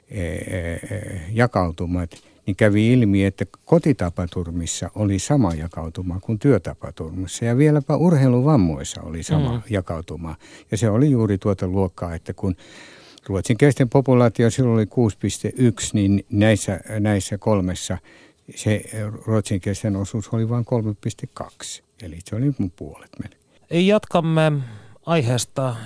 e, 0.09 0.23
e, 0.23 0.35
e, 0.73 1.21
jakautumat, 1.33 2.11
niin 2.47 2.57
kävi 2.57 2.93
ilmi, 2.93 3.25
että 3.25 3.45
kotitapaturmissa 3.65 4.91
oli 4.95 5.19
sama 5.19 5.55
jakautuma 5.55 6.21
kuin 6.21 6.39
työtapaturmissa. 6.39 7.45
Ja 7.45 7.57
vieläpä 7.57 7.97
urheiluvammoissa 7.97 9.03
oli 9.03 9.23
sama 9.23 9.53
mm. 9.53 9.63
jakautuma. 9.71 10.37
Ja 10.71 10.77
se 10.77 10.91
oli 10.91 11.11
juuri 11.11 11.39
tuota 11.39 11.69
luokkaa, 11.69 12.15
että 12.15 12.33
kun 12.33 12.57
ruotsinkielisten 13.29 13.89
populaatio 13.89 14.51
silloin 14.51 14.89
oli 14.97 15.11
6,1, 15.73 15.91
niin 15.93 16.27
näissä, 16.31 16.81
näissä 17.01 17.39
kolmessa 17.39 17.99
se 18.55 18.85
ruotsinkielisten 19.27 19.97
osuus 19.97 20.29
oli 20.29 20.49
vain 20.49 20.65
3,2. 21.43 21.83
Eli 22.03 22.19
se 22.25 22.37
oli 22.37 22.55
mun 22.59 22.71
puolet 22.77 23.11
meille. 23.23 23.37
Jatkamme 23.71 24.53
aiheesta 25.07 25.77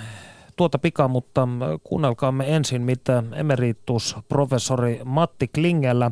tuota 0.55 0.79
pika, 0.79 1.07
mutta 1.07 1.47
kuunnelkaamme 1.83 2.55
ensin, 2.55 2.81
mitä 2.81 3.23
emeritusprofessori 3.35 5.01
Matti 5.05 5.47
Klingellä 5.47 6.11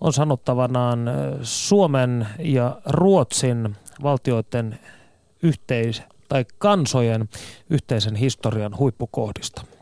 on 0.00 0.12
sanottavanaan 0.12 1.10
Suomen 1.42 2.26
ja 2.38 2.80
Ruotsin 2.86 3.76
valtioiden 4.02 4.78
yhteis- 5.42 6.02
tai 6.28 6.44
kansojen 6.58 7.28
yhteisen 7.70 8.16
historian 8.16 8.78
huippukohdista. 8.78 9.75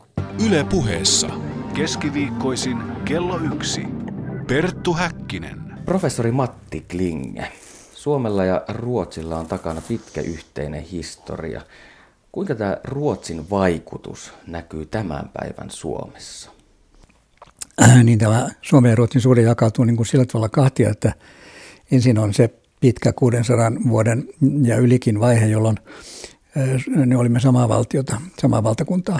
Yle 0.47 0.63
puheessa. 0.63 1.27
Keskiviikkoisin 1.73 2.77
kello 3.05 3.39
yksi. 3.53 3.81
Perttu 4.47 4.93
Häkkinen. 4.93 5.61
Professori 5.85 6.31
Matti 6.31 6.85
Klinge. 6.91 7.47
Suomella 7.93 8.45
ja 8.45 8.65
Ruotsilla 8.67 9.39
on 9.39 9.47
takana 9.47 9.81
pitkä 9.87 10.21
yhteinen 10.21 10.81
historia. 10.81 11.61
Kuinka 12.31 12.55
tämä 12.55 12.77
Ruotsin 12.83 13.49
vaikutus 13.49 14.33
näkyy 14.47 14.85
tämän 14.85 15.29
päivän 15.33 15.69
Suomessa? 15.69 16.51
Niin 18.03 18.19
tämä 18.19 18.49
Suomen 18.61 18.89
ja 18.89 18.95
Ruotsin 18.95 19.21
suhde 19.21 19.41
jakautuu 19.41 19.85
niin 19.85 19.95
kuin 19.95 20.05
sillä 20.07 20.25
tavalla 20.25 20.49
kahtia, 20.49 20.89
että 20.89 21.13
ensin 21.91 22.19
on 22.19 22.33
se 22.33 22.49
pitkä 22.79 23.13
600 23.13 23.71
vuoden 23.89 24.27
ja 24.63 24.77
ylikin 24.77 25.19
vaihe, 25.19 25.45
jolloin 25.45 25.77
ne 27.05 27.17
olimme 27.17 27.39
samaa 27.39 27.69
valtiota, 27.69 28.21
samaa 28.41 28.63
valtakuntaa. 28.63 29.19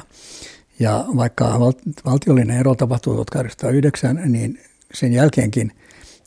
Ja 0.80 1.06
vaikka 1.16 1.60
valtiollinen 2.06 2.60
ero 2.60 2.76
tapahtui 2.76 3.16
1809, 3.16 4.22
niin 4.26 4.60
sen 4.94 5.14
jälkeenkin 5.14 5.72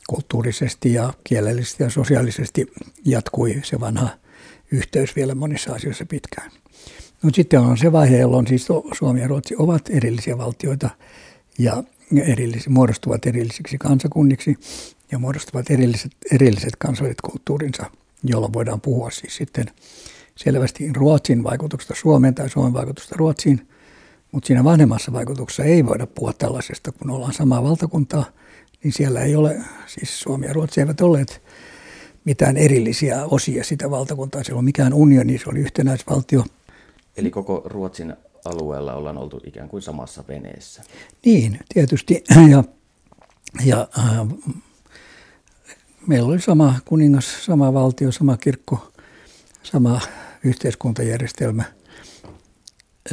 kulttuurisesti 0.09 0.93
ja 0.93 1.13
kielellisesti 1.23 1.83
ja 1.83 1.89
sosiaalisesti 1.89 2.67
jatkui 3.05 3.61
se 3.63 3.79
vanha 3.79 4.09
yhteys 4.71 5.15
vielä 5.15 5.35
monissa 5.35 5.73
asioissa 5.73 6.05
pitkään. 6.05 6.51
Mutta 7.21 7.35
sitten 7.35 7.59
on 7.59 7.77
se 7.77 7.91
vaihe, 7.91 8.17
jolloin 8.17 8.47
siis 8.47 8.67
Suomi 8.97 9.21
ja 9.21 9.27
Ruotsi 9.27 9.55
ovat 9.57 9.81
erillisiä 9.89 10.37
valtioita 10.37 10.89
ja 11.57 11.83
erillis, 12.23 12.69
muodostuvat 12.69 13.25
erillisiksi 13.25 13.77
kansakunniksi 13.77 14.57
ja 15.11 15.19
muodostuvat 15.19 15.71
erilliset, 15.71 16.11
erilliset 16.31 16.75
kansalliset 16.75 17.21
kulttuurinsa, 17.21 17.85
jolloin 18.23 18.53
voidaan 18.53 18.81
puhua 18.81 19.11
siis 19.11 19.35
sitten 19.35 19.65
selvästi 20.35 20.93
Ruotsin 20.93 21.43
vaikutuksesta 21.43 21.95
Suomeen 21.95 22.35
tai 22.35 22.49
Suomen 22.49 22.73
vaikutusta 22.73 23.15
Ruotsiin, 23.17 23.67
mutta 24.31 24.47
siinä 24.47 24.63
vanhemmassa 24.63 25.13
vaikutuksessa 25.13 25.63
ei 25.63 25.85
voida 25.85 26.07
puhua 26.07 26.33
tällaisesta, 26.33 26.91
kun 26.91 27.09
ollaan 27.09 27.33
samaa 27.33 27.63
valtakuntaa, 27.63 28.25
niin 28.83 28.93
siellä 28.93 29.21
ei 29.21 29.35
ole, 29.35 29.61
siis 29.87 30.19
Suomi 30.19 30.45
ja 30.45 30.53
Ruotsi 30.53 30.79
eivät 30.81 31.01
olleet 31.01 31.41
mitään 32.25 32.57
erillisiä 32.57 33.25
osia 33.25 33.63
sitä 33.63 33.91
valtakuntaa. 33.91 34.43
Se 34.43 34.51
ei 34.51 34.53
ollut 34.53 34.65
mikään 34.65 34.93
unioni, 34.93 35.37
se 35.37 35.49
oli 35.49 35.59
yhtenäisvaltio. 35.59 36.43
Eli 37.17 37.31
koko 37.31 37.61
Ruotsin 37.65 38.13
alueella 38.45 38.93
ollaan 38.93 39.17
oltu 39.17 39.41
ikään 39.45 39.69
kuin 39.69 39.81
samassa 39.81 40.23
veneessä. 40.27 40.83
Niin, 41.25 41.59
tietysti. 41.73 42.23
Ja, 42.51 42.63
ja 43.65 43.87
äh, 43.99 44.27
meillä 46.07 46.27
oli 46.27 46.41
sama 46.41 46.75
kuningas, 46.85 47.45
sama 47.45 47.73
valtio, 47.73 48.11
sama 48.11 48.37
kirkko, 48.37 48.91
sama 49.63 50.01
yhteiskuntajärjestelmä. 50.43 51.63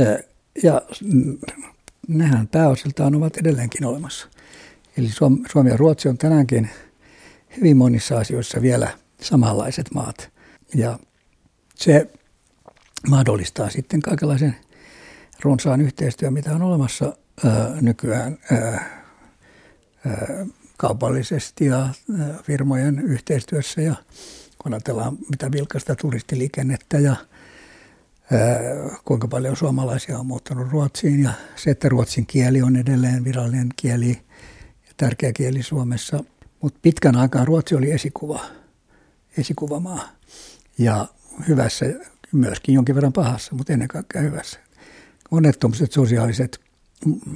Äh, 0.01 0.07
ja 0.63 0.83
nehän 2.09 2.49
pääosiltaan 2.49 3.15
ovat 3.15 3.37
edelleenkin 3.37 3.85
olemassa. 3.85 4.29
Eli 4.97 5.09
Suomi 5.53 5.71
ja 5.71 5.77
Ruotsi 5.77 6.09
on 6.09 6.19
tänäänkin 6.19 6.71
hyvin 7.57 7.77
monissa 7.77 8.19
asioissa 8.19 8.63
vielä 8.63 8.89
samanlaiset 9.21 9.95
maat. 9.95 10.31
Ja 10.75 10.99
se 11.75 12.11
mahdollistaa 13.09 13.71
sitten 13.71 14.03
kaikenlaisen 14.03 14.57
runsaan 15.43 15.81
yhteistyön, 15.81 16.33
mitä 16.33 16.55
on 16.55 16.63
olemassa 16.63 17.17
ää, 17.45 17.77
nykyään 17.81 18.39
ää, 18.53 18.85
kaupallisesti 20.77 21.67
ja 21.67 21.89
firmojen 22.43 22.99
yhteistyössä. 22.99 23.81
Ja 23.81 23.95
kun 24.59 24.75
ajatellaan 24.75 25.19
mitä 25.31 25.53
vilkasta 25.53 25.97
turistiliikennettä 25.97 26.99
ja 26.99 27.17
kuinka 29.05 29.29
paljon 29.29 29.57
suomalaisia 29.57 30.19
on 30.19 30.27
muuttanut 30.27 30.71
Ruotsiin 30.71 31.23
ja 31.23 31.31
se, 31.57 31.71
että 31.71 31.89
ruotsin 31.89 32.27
kieli 32.27 32.63
on 32.63 32.77
edelleen 32.77 33.25
virallinen 33.25 33.69
kieli 33.77 34.19
ja 34.87 34.93
tärkeä 34.97 35.33
kieli 35.33 35.63
Suomessa. 35.63 36.25
Mutta 36.63 36.79
pitkän 36.83 37.17
aikaa 37.17 37.45
Ruotsi 37.45 37.75
oli 37.75 37.91
esikuva, 37.91 38.41
esikuvamaa 39.39 40.09
ja 40.79 41.07
hyvässä, 41.49 41.87
myöskin 42.33 42.75
jonkin 42.75 42.95
verran 42.95 43.13
pahassa, 43.13 43.55
mutta 43.55 43.73
ennen 43.73 43.89
kaikkea 43.89 44.23
hyvässä. 44.23 44.61
Monet 45.31 45.59
sosiaaliset 45.91 46.61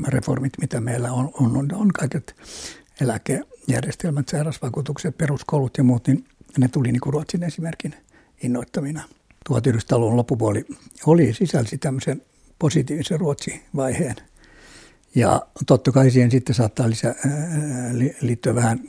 reformit, 0.06 0.52
mitä 0.60 0.80
meillä 0.80 1.12
on, 1.12 1.30
on, 1.32 1.56
on, 1.56 1.74
on 1.74 1.88
kaiket 1.92 2.36
eläkejärjestelmät, 3.00 4.28
sairausvakuutukset, 4.28 5.18
peruskoulut 5.18 5.78
ja 5.78 5.84
muut, 5.84 6.06
niin 6.06 6.24
ne 6.58 6.68
tuli 6.68 6.92
niin 6.92 7.00
kuin 7.00 7.12
Ruotsin 7.12 7.42
esimerkin 7.42 7.94
innoittamina– 8.42 9.04
1900-luvun 9.48 10.16
loppupuoli 10.16 10.64
oli, 11.06 11.34
sisälsi 11.34 11.78
tämmöisen 11.78 12.22
positiivisen 12.58 13.20
Ruotsi-vaiheen. 13.20 14.16
Ja 15.14 15.46
totta 15.66 15.92
kai 15.92 16.10
siihen 16.10 16.30
sitten 16.30 16.54
saattaa 16.54 16.90
lisää, 16.90 17.14
liittyä 18.20 18.54
vähän 18.54 18.80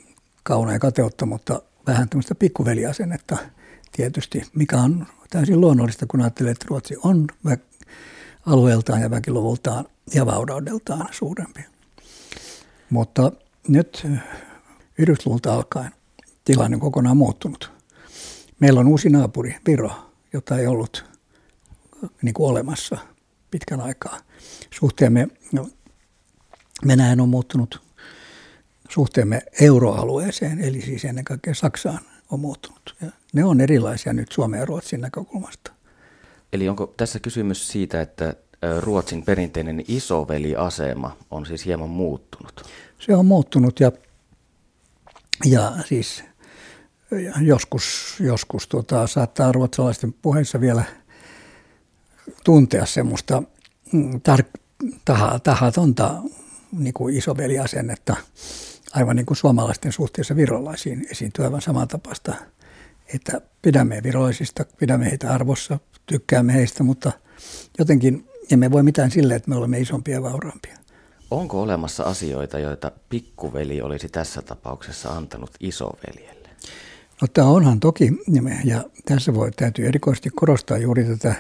kaunaa 0.44 0.74
ja 0.74 0.80
kateutta, 0.80 1.26
mutta 1.26 1.62
vähän 1.88 2.10
tämmöistä 2.10 2.36
pikkuveliasennetta 2.36 3.38
tietysti, 3.92 4.44
mikä 4.56 4.78
on 4.78 5.08
täysin 5.30 5.62
luonnollista, 5.62 6.06
kun 6.08 6.22
ajattelee, 6.22 6.52
että 6.52 6.66
Ruotsi 6.70 6.96
on 7.04 7.28
alueeltaan 8.46 9.02
ja 9.02 9.10
väkiluvultaan 9.10 9.86
ja 10.14 10.26
vauraudeltaan 10.26 11.08
suurempi. 11.12 11.66
Mutta 12.90 13.32
nyt 13.68 14.08
90-luvulta 15.02 15.54
alkaen 15.54 15.92
tilanne 16.46 16.76
on 16.76 16.82
kokonaan 16.82 17.18
muuttunut. 17.18 17.72
Meillä 18.60 18.80
on 18.80 18.88
uusi 18.88 19.10
naapuri, 19.10 19.56
Viro, 19.68 20.11
jota 20.34 20.58
ei 20.58 20.68
ollut 20.68 21.06
niin 22.22 22.34
kuin 22.34 22.50
olemassa 22.50 22.98
pitkän 23.52 23.82
aikaa. 23.82 24.20
Suhteemme 24.74 25.28
no, 25.52 25.70
Venäjän 26.88 27.22
on 27.22 27.30
muuttunut, 27.30 27.82
suhteemme 28.90 29.42
euroalueeseen, 29.62 30.62
eli 30.62 30.82
siis 30.82 31.06
ennen 31.06 31.26
kaikkea 31.26 31.56
Saksaan 31.56 32.00
on 32.32 32.40
muuttunut. 32.40 32.96
Ja 33.02 33.12
ne 33.34 33.46
on 33.46 33.62
erilaisia 33.62 34.14
nyt 34.14 34.32
Suomen 34.32 34.60
ja 34.60 34.66
Ruotsin 34.66 35.02
näkökulmasta. 35.02 35.72
Eli 36.54 36.70
onko 36.70 36.94
tässä 36.98 37.20
kysymys 37.20 37.68
siitä, 37.68 38.02
että 38.02 38.36
Ruotsin 38.80 39.24
perinteinen 39.24 39.84
isoveliasema 39.88 41.18
on 41.32 41.46
siis 41.46 41.66
hieman 41.66 41.90
muuttunut? 41.90 42.64
Se 43.00 43.16
on 43.16 43.26
muuttunut 43.26 43.80
ja, 43.80 43.92
ja 45.46 45.74
siis 45.86 46.24
joskus, 47.42 48.16
joskus 48.20 48.68
tuota, 48.68 49.08
saattaa 49.08 49.52
ruotsalaisten 49.52 50.14
puheissa 50.14 50.62
vielä 50.62 50.84
tuntea 52.44 52.86
semmoista 52.86 53.44
mm, 53.92 54.22
tar- 54.30 54.60
taha, 55.06 55.40
tahatonta 55.40 56.22
niin 56.72 56.94
kuin 56.94 57.16
isoveliasennetta, 57.16 58.16
aivan 58.94 59.16
niin 59.16 59.26
kuin 59.26 59.38
suomalaisten 59.38 59.92
suhteessa 59.92 60.36
virolaisiin 60.36 61.08
esiintyy 61.12 61.46
aivan 61.46 61.62
samantapaista, 61.62 62.36
että 63.14 63.42
pidämme 63.62 64.04
virolaisista, 64.04 64.66
pidämme 64.78 65.06
heitä 65.06 65.34
arvossa, 65.34 65.80
tykkäämme 66.06 66.54
heistä, 66.54 66.84
mutta 66.84 67.12
jotenkin 67.80 68.28
emme 68.52 68.72
voi 68.72 68.84
mitään 68.84 69.12
sille, 69.12 69.36
että 69.36 69.50
me 69.50 69.56
olemme 69.56 69.80
isompia 69.80 70.16
ja 70.16 70.24
vauraampia. 70.24 70.78
Onko 71.32 71.62
olemassa 71.62 72.04
asioita, 72.04 72.60
joita 72.60 72.92
pikkuveli 73.10 73.82
olisi 73.82 74.10
tässä 74.10 74.42
tapauksessa 74.42 75.10
antanut 75.10 75.52
isoveljelle? 75.60 76.41
No 77.22 77.28
tämä 77.28 77.48
onhan 77.48 77.80
toki, 77.80 78.12
ja 78.64 78.84
tässä 79.06 79.34
voi, 79.34 79.52
täytyy 79.52 79.88
erikoisesti 79.88 80.30
korostaa 80.30 80.78
juuri 80.78 81.04
tätä 81.04 81.36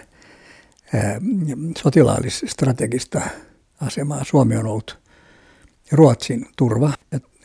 sotilaallis-strategista 1.77 3.21
asemaa. 3.81 4.23
Suomi 4.23 4.55
on 4.55 4.65
ollut 4.65 4.99
Ruotsin 5.91 6.45
turva 6.57 6.93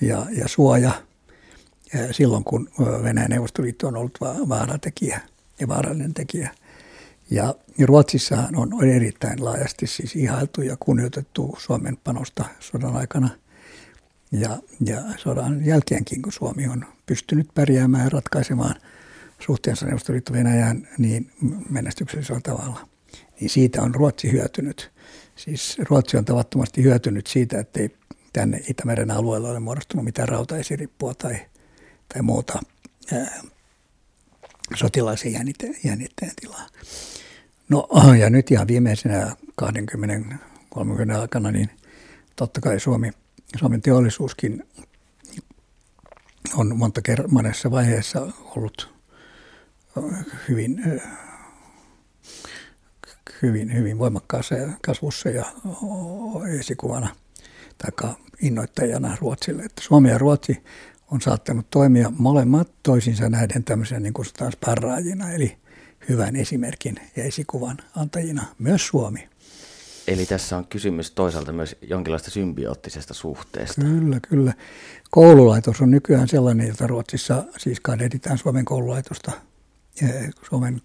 ja, 0.01 0.27
ja 0.31 0.49
suoja 0.49 0.91
silloin, 2.11 2.45
kun 2.45 2.69
Venäjän 3.03 3.31
Neuvostoliitto 3.31 3.89
on 3.89 3.97
ollut 3.97 4.19
vaaratekijä 4.49 5.21
ja 5.61 5.69
vaarallinen 5.69 6.15
tekijä. 6.15 6.51
Ja 7.31 7.55
Ruotsissahan 7.85 8.57
on 8.57 8.85
erittäin 8.85 9.45
laajasti 9.45 9.87
siis 9.87 10.17
ihailtu 10.17 10.63
ja 10.63 10.77
kunnioitettu 10.81 11.57
Suomen 11.59 11.97
panosta 12.05 12.45
sodan 12.61 12.97
aikana– 12.97 13.29
ja, 14.33 14.59
ja 14.87 15.03
sodan 15.17 15.67
jälkeenkin, 15.67 16.23
kun 16.23 16.33
Suomi 16.33 16.69
on 16.69 16.85
pystynyt 17.07 17.49
pärjäämään 17.55 18.05
ja 18.05 18.11
ratkaisemaan 18.11 18.75
suhteensa 19.39 19.87
Neuvostoliitto 19.87 20.33
Venäjään 20.33 20.89
niin 20.99 21.31
menestyksellisellä 21.71 22.41
tavalla, 22.41 22.89
niin 23.41 23.51
siitä 23.51 23.83
on 23.83 23.95
Ruotsi 23.95 24.33
hyötynyt. 24.33 24.93
Siis 25.37 25.77
Ruotsi 25.79 26.17
on 26.17 26.25
tavattomasti 26.25 26.83
hyötynyt 26.83 27.27
siitä, 27.27 27.59
että 27.59 27.81
ei 27.81 27.97
tänne 28.33 28.63
Itämeren 28.69 29.11
alueella 29.11 29.51
ole 29.51 29.61
muodostunut 29.61 30.05
mitään 30.05 30.29
rautaesirippua 30.29 31.15
tai, 31.15 31.37
tai 32.15 32.23
muuta 32.23 32.59
ää, 33.13 33.41
sotilaisen 34.75 35.33
jännitteen, 35.33 35.77
jännitteen 35.85 36.33
tilaa. 36.41 36.67
No 37.69 37.89
ja 38.19 38.31
nyt 38.31 38.51
ihan 38.51 38.69
viimeisenä 38.69 39.37
20-30 39.63 39.67
aikana, 41.21 41.51
niin 41.51 41.71
totta 42.37 42.61
kai 42.61 42.81
Suomi– 42.81 43.11
Suomen 43.59 43.83
teollisuuskin 43.83 44.65
on 46.55 46.77
monta 46.77 47.03
kertaa 47.03 47.29
monessa 47.31 47.71
vaiheessa 47.71 48.27
ollut 48.57 48.95
hyvin, 50.49 51.01
hyvin, 53.43 53.75
hyvin 53.75 53.99
voimakkaassa 53.99 54.55
kasvussa 54.87 55.29
ja 55.29 55.45
esikuvana 56.59 57.17
tai 57.79 58.15
innoittajana 58.43 59.17
Ruotsille. 59.21 59.63
Että 59.63 59.83
Suomi 59.83 60.09
ja 60.09 60.19
Ruotsi 60.19 60.65
on 61.11 61.21
saattanut 61.21 61.71
toimia 61.71 62.13
molemmat 62.19 62.69
toisinsa 62.83 63.29
näiden 63.29 63.65
tämmöisen 63.65 64.03
niin 64.03 64.15
kuin 64.15 64.27
sparraajina, 64.51 65.33
eli 65.33 65.57
hyvän 66.09 66.37
esimerkin 66.37 66.97
ja 67.17 67.25
esikuvan 67.25 67.77
antajina, 67.97 68.45
myös 68.59 68.87
Suomi. 68.87 69.29
Eli 70.07 70.27
tässä 70.27 70.57
on 70.57 70.67
kysymys 70.67 71.11
toisaalta 71.11 71.53
myös 71.53 71.77
jonkinlaista 71.83 72.31
symbioottisesta 72.31 73.15
suhteesta. 73.15 73.81
Kyllä, 73.81 74.21
kyllä. 74.29 74.53
Koululaitos 75.11 75.81
on 75.81 75.91
nykyään 75.91 76.29
sellainen, 76.29 76.69
jota 76.69 76.87
Ruotsissa 76.87 77.45
siis 77.59 77.81
kadeditaan 77.81 78.39
Suomen 78.39 78.65
koululaitosta, 78.65 79.33
Suomen 80.49 80.81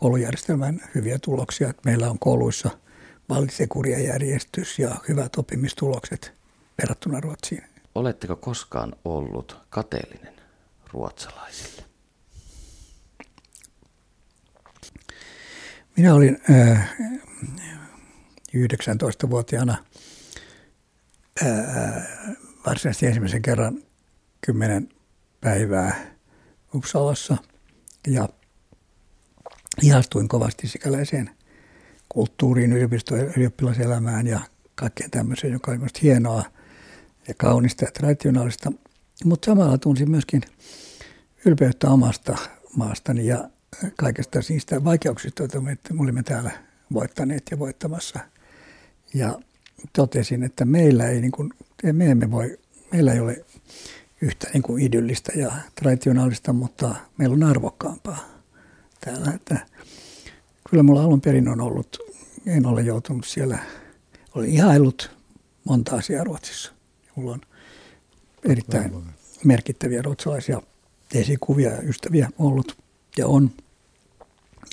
koulujärjestelmän 0.00 0.80
hyviä 0.94 1.18
tuloksia. 1.18 1.74
Meillä 1.84 2.10
on 2.10 2.18
kouluissa 2.18 2.70
valtisekurjajärjestys 3.28 4.78
ja 4.78 4.94
hyvät 5.08 5.36
oppimistulokset 5.36 6.32
verrattuna 6.82 7.20
Ruotsiin. 7.20 7.64
Oletteko 7.94 8.36
koskaan 8.36 8.92
ollut 9.04 9.56
kateellinen 9.70 10.34
ruotsalaisille? 10.92 11.82
Minä 15.96 16.14
olin 16.14 16.40
äh, 16.50 16.96
19-vuotiaana 18.54 19.84
äh, 21.42 21.48
varsinaisesti 22.66 23.06
ensimmäisen 23.06 23.42
kerran 23.42 23.82
kymmenen 24.46 24.88
päivää 25.40 26.14
Uppsalassa 26.74 27.36
ja 28.06 28.28
ihastuin 29.82 30.28
kovasti 30.28 30.68
sikäläiseen 30.68 31.30
kulttuuriin, 32.08 32.72
yliopisto- 32.72 33.32
ylioppilaselämään 33.36 34.26
ja 34.26 34.40
kaikkeen 34.74 35.10
tämmöiseen, 35.10 35.52
joka 35.52 35.70
oli 35.70 35.78
minusta 35.78 36.00
hienoa 36.02 36.44
ja 37.28 37.34
kaunista 37.34 37.84
ja 37.84 37.90
traditionaalista. 37.90 38.72
Mutta 39.24 39.46
samalla 39.46 39.78
tunsin 39.78 40.10
myöskin 40.10 40.42
ylpeyttä 41.44 41.90
omasta 41.90 42.36
maastani 42.76 43.26
ja 43.26 43.50
kaikesta 43.96 44.38
niistä 44.48 44.84
vaikeuksista, 44.84 45.42
joita 45.42 45.60
me 45.60 45.76
olimme 45.98 46.22
täällä 46.22 46.50
voittaneet 46.92 47.42
ja 47.50 47.58
voittamassa. 47.58 48.20
Ja 49.14 49.38
totesin, 49.92 50.42
että 50.42 50.64
meillä 50.64 51.08
ei, 51.08 51.20
niin 51.20 51.32
kuin, 51.32 51.52
me 51.92 52.10
emme 52.10 52.30
voi, 52.30 52.58
meillä 52.92 53.12
ei 53.12 53.20
ole 53.20 53.44
yhtä 54.20 54.50
niin 54.52 54.62
kuin 54.62 54.82
idyllistä 54.82 55.32
ja 55.36 55.52
traditionaalista, 55.74 56.52
mutta 56.52 56.94
meillä 57.18 57.34
on 57.34 57.42
arvokkaampaa 57.42 58.18
täällä. 59.00 59.32
Että 59.34 59.66
kyllä 60.70 60.82
mulla 60.82 61.02
alun 61.02 61.20
perin 61.20 61.48
on 61.48 61.60
ollut, 61.60 61.98
en 62.46 62.66
ole 62.66 62.82
joutunut 62.82 63.26
siellä, 63.26 63.58
olen 64.34 64.48
ihaillut 64.48 65.10
monta 65.64 65.96
asiaa 65.96 66.24
Ruotsissa. 66.24 66.72
Mulla 67.16 67.32
on 67.32 67.40
erittäin 68.44 69.04
merkittäviä 69.44 70.02
ruotsalaisia 70.02 70.62
esikuvia 71.14 71.70
ja 71.70 71.82
ystäviä 71.82 72.30
ollut 72.38 72.78
ja 73.16 73.26
on. 73.26 73.50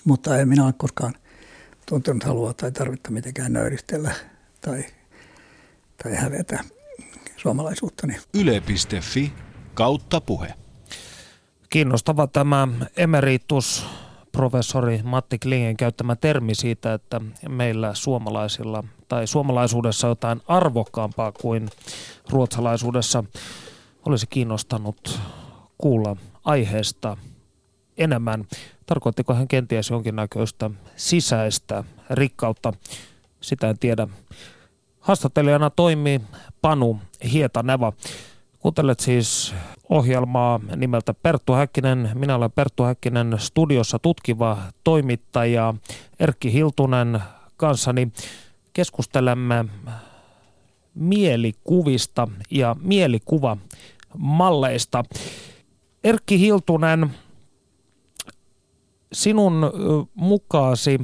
Mutta 0.04 0.38
en 0.38 0.50
minä 0.50 0.66
ole 0.66 0.74
koskaan 0.78 1.14
tuntenut 1.86 2.24
halua 2.24 2.54
tai 2.54 2.72
tarvetta 2.72 3.12
mitenkään 3.12 3.54
nöyristellä 3.54 4.16
tai, 4.62 4.86
tai 6.04 6.16
hävetä 6.16 6.64
suomalaisuuttani. 7.38 8.18
Yle.fi 8.34 9.34
kautta 9.74 10.22
puhe. 10.22 10.54
Kiinnostava 11.70 12.28
tämä 12.28 12.68
emeritus 12.98 13.86
professori 14.32 15.00
Matti 15.04 15.40
Klingen 15.40 15.78
käyttämä 15.78 16.16
termi 16.16 16.56
siitä, 16.56 16.94
että 16.94 17.22
meillä 17.50 17.94
suomalaisilla 17.94 18.84
tai 19.08 19.28
suomalaisuudessa 19.28 20.08
jotain 20.08 20.42
arvokkaampaa 20.48 21.32
kuin 21.32 21.70
ruotsalaisuudessa 22.30 23.24
olisi 24.06 24.28
kiinnostanut 24.28 25.20
kuulla 25.78 26.16
aiheesta 26.46 27.18
enemmän. 27.98 28.48
Tarkoittiko 28.86 29.34
hän 29.34 29.48
kenties 29.48 29.90
jonkinnäköistä 29.90 30.70
sisäistä 30.96 31.84
rikkautta? 32.10 32.74
Sitä 33.42 33.70
en 33.70 33.80
tiedä. 33.80 34.08
Haastattelijana 35.00 35.70
toimii 35.70 36.22
Panu 36.62 37.00
Hietaneva. 37.32 37.94
Kuuntelet 38.60 39.00
siis 39.00 39.54
ohjelmaa 39.90 40.60
nimeltä 40.76 41.14
Perttu 41.14 41.54
Häkkinen. 41.54 42.12
Minä 42.14 42.36
olen 42.36 42.52
Perttu 42.52 42.84
Häkkinen, 42.84 43.36
studiossa 43.38 44.00
tutkiva 44.00 44.58
toimittaja 44.84 45.74
Erkki 46.20 46.54
Hiltunen 46.54 47.20
kanssani. 47.58 48.12
Keskustelemme 48.74 49.66
mielikuvista 50.96 52.28
ja 52.52 52.76
mielikuvamalleista. 52.82 55.04
Erkki 56.04 56.40
Hiltunen, 56.40 57.12
sinun 59.14 59.72
mukaasi 60.16 61.02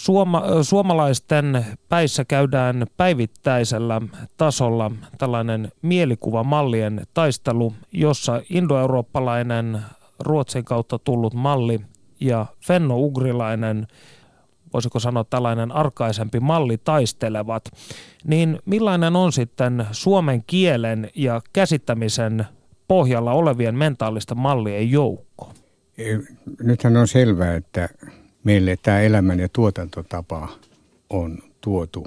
Suoma, 0.00 0.42
suomalaisten 0.62 1.66
päissä 1.88 2.24
käydään 2.24 2.86
päivittäisellä 2.96 4.00
tasolla 4.36 4.90
tällainen 5.18 5.72
mielikuvamallien 5.82 7.06
taistelu, 7.14 7.74
jossa 7.92 8.42
indoeurooppalainen 8.50 9.80
Ruotsin 10.18 10.64
kautta 10.64 10.98
tullut 10.98 11.34
malli 11.34 11.80
ja 12.20 12.46
fenno-ugrilainen, 12.66 13.86
voisiko 14.72 15.00
sanoa 15.00 15.24
tällainen 15.24 15.72
arkaisempi 15.72 16.40
malli 16.40 16.78
taistelevat, 16.78 17.64
niin 18.24 18.58
millainen 18.64 19.16
on 19.16 19.32
sitten 19.32 19.86
suomen 19.92 20.42
kielen 20.46 21.10
ja 21.14 21.40
käsittämisen 21.52 22.46
pohjalla 22.88 23.32
olevien 23.32 23.74
mentaalista 23.74 24.34
mallien 24.34 24.90
joukko? 24.90 25.52
Nythän 26.62 26.96
on 26.96 27.08
selvää, 27.08 27.54
että 27.54 27.88
meille 28.44 28.76
tämä 28.82 29.00
elämän 29.00 29.40
ja 29.40 29.48
tuotantotapa 29.52 30.48
on 31.10 31.38
tuotu 31.60 32.06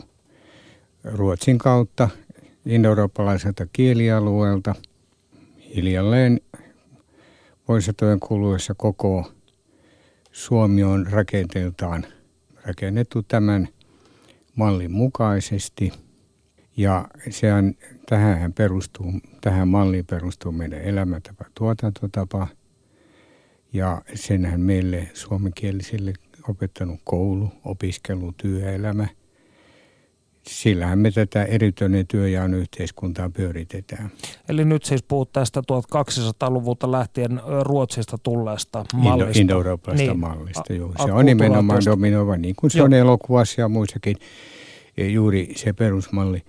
Ruotsin 1.04 1.58
kautta 1.58 2.10
indoeurooppalaiselta 2.66 3.68
kielialueelta 3.74 4.76
hiljalleen 5.76 6.42
vuositojen 7.68 8.20
kuluessa 8.20 8.76
koko 8.78 9.32
Suomi 10.32 10.84
on 10.84 11.08
rakenteeltaan 11.08 12.06
rakennettu 12.66 13.24
tämän 13.24 13.68
mallin 14.56 14.92
mukaisesti. 14.92 15.94
Ja 16.78 17.08
sehän, 17.30 17.74
tähän, 18.10 18.54
perustuu, 18.54 19.14
tähän 19.42 19.68
malliin 19.68 20.06
perustuu 20.06 20.52
meidän 20.52 20.82
elämäntapa, 20.82 21.46
tuotantotapa– 21.56 22.48
ja 23.74 24.02
senhän 24.16 24.62
meille 24.62 25.10
suomenkielisille 25.14 26.14
opettanut 26.50 27.00
koulu, 27.04 27.50
opiskelu, 27.66 28.34
työelämä. 28.38 29.08
Sillähän 30.48 31.00
me 31.00 31.12
tätä 31.12 31.44
erityinen 31.44 32.08
työjaon 32.08 32.54
yhteiskuntaa 32.54 33.30
pyöritetään. 33.30 34.12
Eli 34.50 34.66
nyt 34.66 34.84
siis 34.84 35.04
puhut 35.04 35.32
tästä 35.32 35.62
1200-luvulta 35.62 36.92
lähtien 36.92 37.42
Ruotsista 37.62 38.18
tulleesta 38.18 38.86
mallista. 38.94 39.40
Indo-eurooppalaisesta 39.40 40.12
niin. 40.12 40.20
mallista, 40.20 40.74
joo. 40.74 40.94
Se 41.06 41.12
on 41.12 41.26
nimenomaan 41.26 41.82
dominoiva, 41.86 42.38
niin 42.38 42.56
kuin 42.56 42.72
se 42.72 42.78
joo. 42.78 42.86
on 42.86 42.94
elokuvassa 42.94 43.62
ja 43.62 43.70
muissakin 43.70 44.18
e, 44.98 45.08
juuri 45.08 45.54
se 45.56 45.74
perusmalli. 45.74 46.44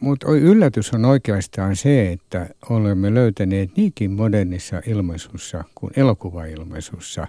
Mutta 0.00 0.30
yllätys 0.30 0.92
on 0.94 1.04
oikeastaan 1.04 1.76
se, 1.76 2.12
että 2.12 2.48
olemme 2.70 3.14
löytäneet 3.14 3.76
niinkin 3.76 4.10
modernissa 4.10 4.82
ilmaisussa 4.86 5.64
kuin 5.74 5.92
elokuvailmaisussa 5.96 7.26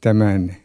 tämän 0.00 0.56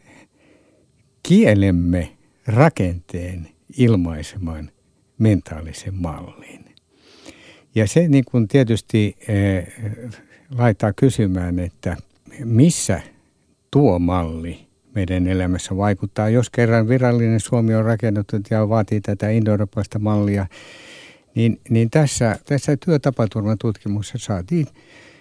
kielemme 1.24 2.18
rakenteen 2.48 3.48
ilmaiseman 3.78 4.72
mentaalisen 5.18 5.96
mallin. 5.96 6.66
Ja 7.76 7.88
se 7.88 8.08
niin 8.08 8.26
kuin 8.32 8.48
tietysti 8.48 9.16
eh, 9.28 9.68
laittaa 10.58 10.94
kysymään, 10.94 11.60
että 11.60 11.98
missä 12.44 13.02
tuo 13.72 14.00
malli 14.00 14.67
meidän 14.98 15.28
elämässä 15.28 15.78
vaikuttaa. 15.78 16.30
Jos 16.30 16.50
kerran 16.50 16.88
virallinen 16.88 17.40
Suomi 17.40 17.76
on 17.76 17.86
rakennettu 17.86 18.36
ja 18.50 18.70
vaatii 18.70 19.02
tätä 19.02 19.30
indo 19.30 19.52
mallia, 20.00 20.48
niin, 21.36 21.60
niin 21.70 21.90
tässä, 21.90 22.40
tässä 22.46 22.78
työtapaturmatutkimuksessa 22.86 24.26
saatiin 24.26 24.68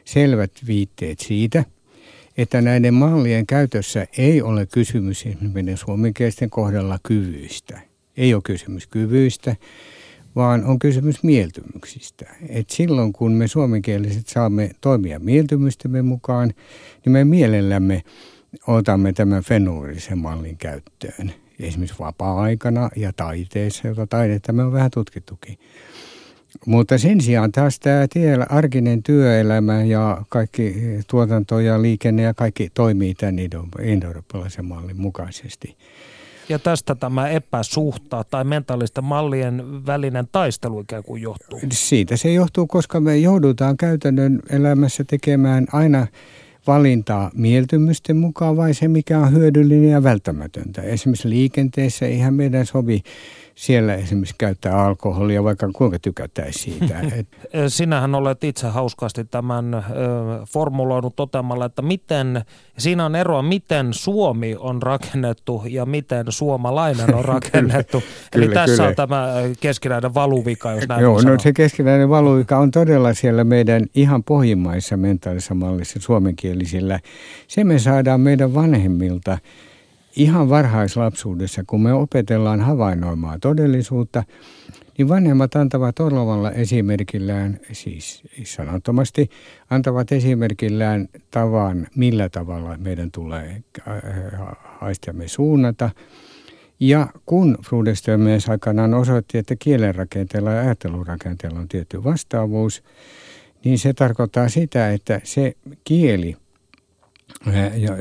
selvät 0.05 0.51
viitteet 0.67 1.21
siitä, 1.21 1.65
että 2.37 2.61
näiden 2.61 2.95
mallien 2.95 3.47
käytössä 3.47 4.07
ei 4.19 4.43
ole 4.43 4.67
kysymys 4.67 5.27
esimerkiksi 5.27 5.77
suomenkielisten 5.77 6.51
kohdalla 6.51 6.99
kyvyistä. 7.03 7.81
Ei 8.17 8.35
ole 8.35 8.43
kysymys 8.43 8.87
kyvyistä, 8.87 9.57
vaan 10.37 10.65
on 10.65 10.79
kysymys 10.79 11.23
mieltymyksistä. 11.23 12.27
Et 12.49 12.71
silloin 12.71 13.13
kun 13.13 13.33
me 13.33 13.49
suomenkieliset 13.49 14.27
saamme 14.27 14.71
toimia 14.81 15.19
mieltymystemme 15.19 16.03
mukaan, 16.03 16.53
niin 17.05 17.13
me 17.13 17.25
mielellämme 17.25 18.03
otamme 18.67 19.13
tämän 19.13 19.43
fenuurisen 19.43 20.19
mallin 20.19 20.57
käyttöön. 20.57 21.33
esimerkiksi 21.61 21.99
vapaa-aikana 21.99 22.91
ja 22.97 23.13
taiteessa, 23.13 23.89
jota 23.89 24.07
taidetta 24.07 24.53
me 24.53 24.63
on 24.63 24.73
vähän 24.73 24.91
tutkittukin. 24.91 25.59
Mutta 26.67 26.99
sen 26.99 27.21
sijaan 27.21 27.53
taas 27.53 27.81
tämä 27.81 28.07
tiellä 28.13 28.47
arkinen 28.49 29.03
työelämä 29.03 29.83
ja 29.83 30.23
kaikki 30.29 30.75
tuotanto 31.11 31.61
ja 31.61 31.83
liikenne 31.83 32.23
ja 32.23 32.35
kaikki 32.35 32.71
toimii 32.75 33.15
tämän 33.15 33.37
indoeurooppalaisen 33.83 34.65
mallin 34.65 35.01
mukaisesti. 35.01 35.77
Ja 36.49 36.59
tästä 36.59 36.95
tämä 36.95 37.29
epäsuhta 37.29 38.25
tai 38.31 38.45
mentaalisten 38.45 39.05
mallien 39.05 39.87
välinen 39.87 40.29
taistelu 40.33 40.81
ikään 40.81 41.03
kuin 41.05 41.23
johtuu? 41.23 41.61
Siitä 41.73 42.17
se 42.17 42.33
johtuu, 42.33 42.67
koska 42.67 43.01
me 43.01 43.17
joudutaan 43.17 43.77
käytännön 43.77 44.41
elämässä 44.51 45.05
tekemään 45.05 45.67
aina 45.73 46.07
valintaa 46.67 47.31
mieltymysten 47.35 48.17
mukaan 48.17 48.57
vai 48.57 48.75
se, 48.75 48.89
mikä 48.89 49.19
on 49.19 49.33
hyödyllinen 49.33 49.91
ja 49.91 50.03
välttämätöntä. 50.03 50.83
Esimerkiksi 50.83 51.29
liikenteessä 51.31 52.07
eihän 52.07 52.35
meidän 52.35 52.67
sovi 52.67 53.03
siellä 53.57 53.95
esimerkiksi 53.95 54.35
käyttää 54.39 54.85
alkoholia, 54.85 55.45
vaikka 55.45 55.71
kuinka 55.73 55.99
tykättäisiin 55.99 56.79
siitä. 56.79 57.01
Sinähän 57.69 58.15
olet 58.15 58.45
itse 58.45 58.67
hauskasti 58.67 59.25
tämän 59.25 59.75
ö, 59.75 59.81
formuloinut 60.49 61.17
toteamalla, 61.17 61.65
että 61.65 61.83
miten, 61.83 62.45
siinä 62.79 63.05
on 63.05 63.17
eroa, 63.17 63.43
miten 63.43 63.89
Suomi 63.93 64.57
on 64.59 64.83
rakennettu 64.83 65.63
ja 65.69 65.87
miten 65.87 66.27
suomalainen 66.29 67.15
on 67.15 67.25
rakennettu. 67.35 68.03
kyllä, 68.33 68.47
Eli 68.47 68.55
tässä 68.55 68.77
kyllä. 68.77 68.89
on 68.89 68.95
tämä 68.95 69.29
keskinäinen 69.61 70.15
valuvika, 70.15 70.73
jos 70.73 70.89
näin 70.89 71.03
Joo, 71.03 71.21
no 71.23 71.39
se 71.39 71.53
keskinäinen 71.53 72.09
valuvika 72.09 72.59
on 72.59 72.71
todella 72.71 73.15
siellä 73.15 73.45
meidän 73.45 73.83
ihan 73.95 74.25
pohjimmaissa 74.25 74.97
mentaalisessa 74.97 75.55
mallissa 75.55 76.01
suomenkielisillä. 76.01 77.01
Se 77.49 77.65
me 77.65 77.79
saadaan 77.79 78.21
meidän 78.21 78.55
vanhemmilta 78.55 79.39
ihan 80.17 80.49
varhaislapsuudessa, 80.49 81.65
kun 81.67 81.83
me 81.83 81.93
opetellaan 81.93 82.61
havainnoimaan 82.61 83.41
todellisuutta, 83.41 84.25
niin 84.99 85.09
vanhemmat 85.09 85.57
antavat 85.57 86.01
orlovalla 86.01 86.51
esimerkillään, 86.51 87.61
siis 87.73 88.23
sanattomasti, 88.45 89.31
antavat 89.71 90.13
esimerkillään 90.13 91.09
tavan, 91.31 91.87
millä 91.97 92.29
tavalla 92.29 92.77
meidän 92.79 93.11
tulee 93.11 93.63
äh, 93.89 93.95
haistiamme 94.81 95.29
suunnata. 95.29 95.91
Ja 96.81 97.07
kun 97.27 97.59
Frudestömies 97.67 98.49
aikanaan 98.49 98.95
osoitti, 98.95 99.39
että 99.39 99.57
kielenrakenteella 99.59 100.51
ja 100.51 100.61
ajattelurakenteella 100.61 101.59
on 101.59 101.69
tietty 101.69 102.05
vastaavuus, 102.05 102.83
niin 103.65 103.79
se 103.79 103.93
tarkoittaa 103.93 104.49
sitä, 104.49 104.93
että 104.93 105.21
se 105.25 105.57
kieli– 105.85 106.37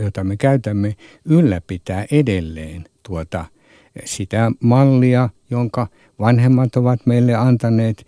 jota 0.03 0.23
me 0.23 0.37
käytämme, 0.37 0.95
ylläpitää 1.25 2.05
edelleen 2.11 2.85
tuota, 3.03 3.45
sitä 4.05 4.51
mallia, 4.59 5.29
jonka 5.49 5.87
vanhemmat 6.19 6.75
ovat 6.75 7.05
meille 7.05 7.33
antaneet 7.35 8.07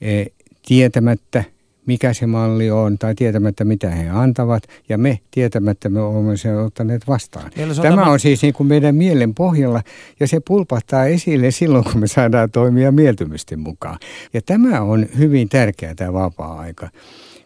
e, 0.00 0.24
tietämättä, 0.66 1.44
mikä 1.86 2.12
se 2.12 2.26
malli 2.26 2.70
on, 2.70 2.98
tai 2.98 3.14
tietämättä, 3.14 3.64
mitä 3.64 3.90
he 3.90 4.08
antavat, 4.08 4.62
ja 4.88 4.98
me 4.98 5.18
tietämättä 5.30 5.88
me 5.88 6.00
olemme 6.00 6.36
sen 6.36 6.58
ottaneet 6.58 7.08
vastaan. 7.08 7.44
On 7.44 7.76
tämä, 7.76 7.82
tämä 7.82 8.10
on 8.10 8.20
siis 8.20 8.42
niin 8.42 8.54
kuin 8.54 8.66
meidän 8.66 8.94
mielen 8.94 9.34
pohjalla, 9.34 9.82
ja 10.20 10.28
se 10.28 10.40
pulpahtaa 10.48 11.06
esille 11.06 11.50
silloin, 11.50 11.84
kun 11.84 12.00
me 12.00 12.06
saadaan 12.06 12.50
toimia 12.50 12.92
mieltymysten 12.92 13.60
mukaan. 13.60 13.98
Ja 14.32 14.42
tämä 14.42 14.80
on 14.80 15.06
hyvin 15.18 15.48
tärkeää, 15.48 15.94
tämä 15.94 16.12
vapaa-aika. 16.12 16.88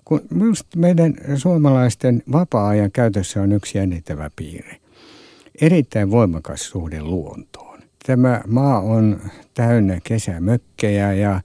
Kun 0.04 0.20
meidän 0.76 1.14
suomalaisten 1.36 2.22
vapaa-ajan 2.32 2.92
käytössä 2.92 3.42
on 3.42 3.52
yksi 3.52 3.78
jännittävä 3.78 4.30
piirre. 4.36 4.76
Erittäin 5.60 6.10
voimakas 6.10 6.68
suhde 6.68 7.02
luontoon. 7.02 7.80
Tämä 8.06 8.40
maa 8.46 8.80
on 8.80 9.20
täynnä 9.54 9.98
kesämökkejä 10.04 11.12
ja 11.12 11.40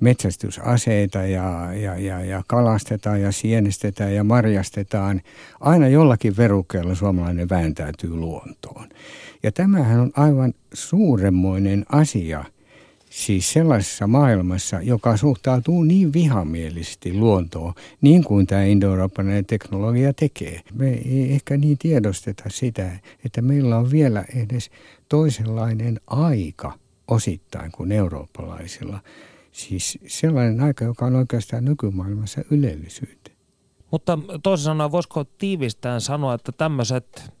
metsästysaseita 0.00 1.18
ja, 1.18 1.74
ja, 1.74 1.98
ja, 1.98 2.24
ja 2.24 2.42
kalastetaan 2.46 3.20
ja 3.20 3.32
sienestetään 3.32 4.14
ja 4.14 4.24
marjastetaan. 4.24 5.20
Aina 5.60 5.88
jollakin 5.88 6.36
verukkeella 6.36 6.94
suomalainen 6.94 7.48
vääntäytyy 7.48 8.10
luontoon. 8.10 8.88
Ja 9.42 9.52
tämähän 9.52 10.00
on 10.00 10.10
aivan 10.16 10.54
suuremmoinen 10.72 11.86
asia– 11.88 12.44
Siis 13.10 13.52
sellaisessa 13.52 14.06
maailmassa, 14.06 14.82
joka 14.82 15.16
suhtautuu 15.16 15.82
niin 15.82 16.12
vihamielisesti 16.12 17.14
luontoon, 17.14 17.74
niin 18.00 18.24
kuin 18.24 18.46
tämä 18.46 18.62
indo-eurooppalainen 18.62 19.46
teknologia 19.46 20.12
tekee. 20.12 20.60
Me 20.74 20.88
ei 20.90 21.32
ehkä 21.32 21.56
niin 21.56 21.78
tiedosteta 21.78 22.44
sitä, 22.48 22.90
että 23.24 23.42
meillä 23.42 23.76
on 23.76 23.90
vielä 23.90 24.24
edes 24.36 24.70
toisenlainen 25.08 26.00
aika 26.06 26.72
osittain 27.08 27.72
kuin 27.72 27.92
eurooppalaisilla. 27.92 29.00
Siis 29.52 29.98
sellainen 30.06 30.60
aika, 30.60 30.84
joka 30.84 31.06
on 31.06 31.16
oikeastaan 31.16 31.64
nykymaailmassa 31.64 32.42
ylellisyyttä. 32.50 33.30
Mutta 33.90 34.18
toisin 34.42 34.64
sanoen, 34.64 34.92
voisiko 34.92 35.24
tiivistään 35.24 36.00
sanoa, 36.00 36.34
että 36.34 36.52
tämmöiset 36.52 37.32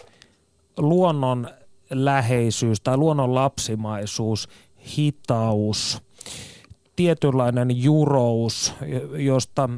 luonnon 0.76 1.48
läheisyys 1.90 2.80
tai 2.80 2.96
luonnon 2.96 3.34
lapsimaisuus– 3.34 4.48
hitaus, 4.98 6.02
tietynlainen 6.96 7.82
jurous, 7.82 8.74
josta 9.16 9.68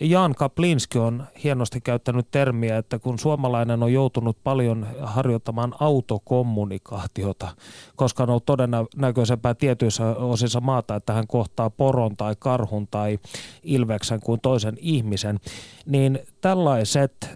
Jan 0.00 0.34
Kaplinski 0.34 0.98
on 0.98 1.24
hienosti 1.44 1.80
käyttänyt 1.80 2.30
termiä, 2.30 2.78
että 2.78 2.98
kun 2.98 3.18
suomalainen 3.18 3.82
on 3.82 3.92
joutunut 3.92 4.36
paljon 4.44 4.86
harjoittamaan 5.00 5.74
autokommunikaatiota, 5.80 7.48
koska 7.96 8.22
on 8.22 8.30
ollut 8.30 8.46
todennäköisempää 8.46 9.54
tietyissä 9.54 10.06
osissa 10.06 10.60
maata, 10.60 10.96
että 10.96 11.12
hän 11.12 11.26
kohtaa 11.26 11.70
poron 11.70 12.16
tai 12.16 12.34
karhun 12.38 12.88
tai 12.90 13.18
ilveksen 13.62 14.20
kuin 14.20 14.40
toisen 14.40 14.76
ihmisen, 14.80 15.40
niin 15.86 16.18
tällaiset, 16.40 17.30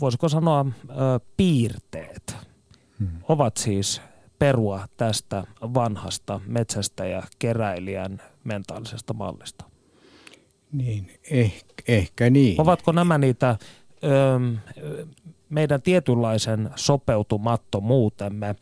voisiko 0.00 0.28
sanoa, 0.28 0.66
piirteet 1.36 2.36
hmm. 2.98 3.08
ovat 3.28 3.56
siis 3.56 4.02
perua 4.40 4.88
tästä 4.96 5.44
vanhasta 5.62 6.40
metsästä 6.46 7.06
ja 7.06 7.22
keräilijän 7.38 8.22
mentaalisesta 8.44 9.14
mallista? 9.14 9.64
Niin, 10.72 11.10
eh, 11.30 11.64
ehkä 11.88 12.30
niin. 12.30 12.60
Ovatko 12.60 12.92
nämä 12.92 13.18
niitä 13.18 13.56
ö, 14.04 14.08
meidän 15.48 15.82
tietynlaisen 15.82 16.70
sopeutumattomuutemme 16.76 18.54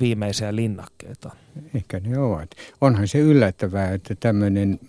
viimeisiä 0.00 0.56
linnakkeita? 0.56 1.30
Ehkä 1.74 2.00
ne 2.00 2.18
ovat. 2.18 2.50
Onhan 2.80 3.08
se 3.08 3.18
yllättävää, 3.18 3.92
että 3.92 4.14
tämmöinen 4.14 4.80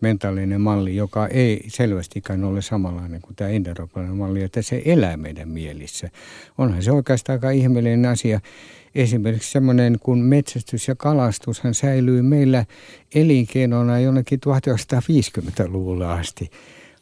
mentaalinen 0.00 0.60
malli, 0.60 0.96
joka 0.96 1.26
ei 1.26 1.64
selvästikään 1.68 2.44
ole 2.44 2.62
samanlainen 2.62 3.20
kuin 3.20 3.36
tämä 3.36 3.50
indoeurooppalainen 3.50 4.16
malli, 4.16 4.42
että 4.42 4.62
se 4.62 4.82
elää 4.84 5.16
meidän 5.16 5.48
mielissä. 5.48 6.10
Onhan 6.58 6.82
se 6.82 6.92
oikeastaan 6.92 7.34
aika 7.34 7.50
ihmeellinen 7.50 8.06
asia. 8.06 8.40
Esimerkiksi 8.94 9.50
semmoinen 9.50 9.96
kuin 10.00 10.18
metsästys 10.18 10.88
ja 10.88 10.94
kalastushan 10.96 11.74
säilyy 11.74 12.22
meillä 12.22 12.64
elinkeinona 13.14 14.00
jonnekin 14.00 14.40
1950-luvulla 14.46 16.12
asti 16.12 16.50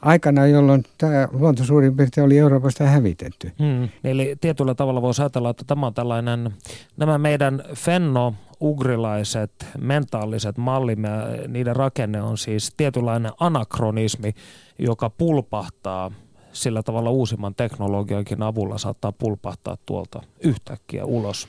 aikana, 0.03 0.47
jolloin 0.47 0.84
tämä 0.99 1.28
luonto 1.32 1.64
suurin 1.64 1.97
piirtein 1.97 2.24
oli 2.24 2.39
Euroopasta 2.39 2.84
hävitetty. 2.84 3.53
Hmm. 3.59 3.89
Eli 4.05 4.36
tietyllä 4.41 4.74
tavalla 4.74 5.03
voisi 5.03 5.22
ajatella, 5.22 5.51
että 5.51 5.64
tämä 5.66 5.86
on 5.86 5.95
tällainen, 5.95 6.51
nämä 6.97 7.18
meidän 7.18 7.62
fenno-ugrilaiset 7.74 9.66
mentaaliset 9.78 10.59
mallimme, 10.59 11.09
niiden 11.49 11.76
rakenne 11.76 12.22
on 12.22 12.39
siis 12.39 12.74
tietynlainen 12.76 13.32
anakronismi, 13.41 14.34
joka 14.78 15.11
pulpahtaa 15.11 16.11
sillä 16.53 16.82
tavalla 16.82 17.11
uusimman 17.11 17.55
teknologiankin 17.55 18.43
avulla 18.43 18.78
saattaa 18.78 19.12
pulpahtaa 19.12 19.76
tuolta 19.86 20.22
yhtäkkiä 20.41 21.05
ulos. 21.05 21.49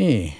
Niin, 0.00 0.32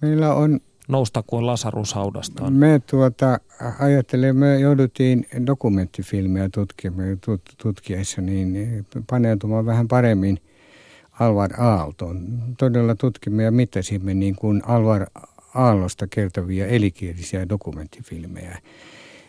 meillä 0.00 0.34
on... 0.34 0.60
Nousta 0.88 1.22
kuin 1.26 1.46
Lasarus 1.46 1.94
haudastaan. 1.94 2.52
Me 2.52 2.80
tuota, 2.90 3.38
ajattelemme, 3.78 4.60
jouduttiin 4.60 5.26
dokumenttifilmiä 5.46 6.48
tutkimaan, 6.54 7.18
tut, 7.24 7.40
tutkiessa, 7.62 8.22
niin 8.22 8.86
paneutumaan 9.10 9.66
vähän 9.66 9.88
paremmin 9.88 10.38
Alvar 11.20 11.60
Aaltoon. 11.60 12.42
Todella 12.58 12.94
tutkimme 12.94 13.42
ja 13.42 13.50
mittasimme 13.50 14.14
niin 14.14 14.36
kuin 14.36 14.62
Alvar 14.66 15.06
Aallosta 15.54 16.06
kertovia 16.06 16.66
elikielisiä 16.66 17.48
dokumenttifilmejä 17.48 18.58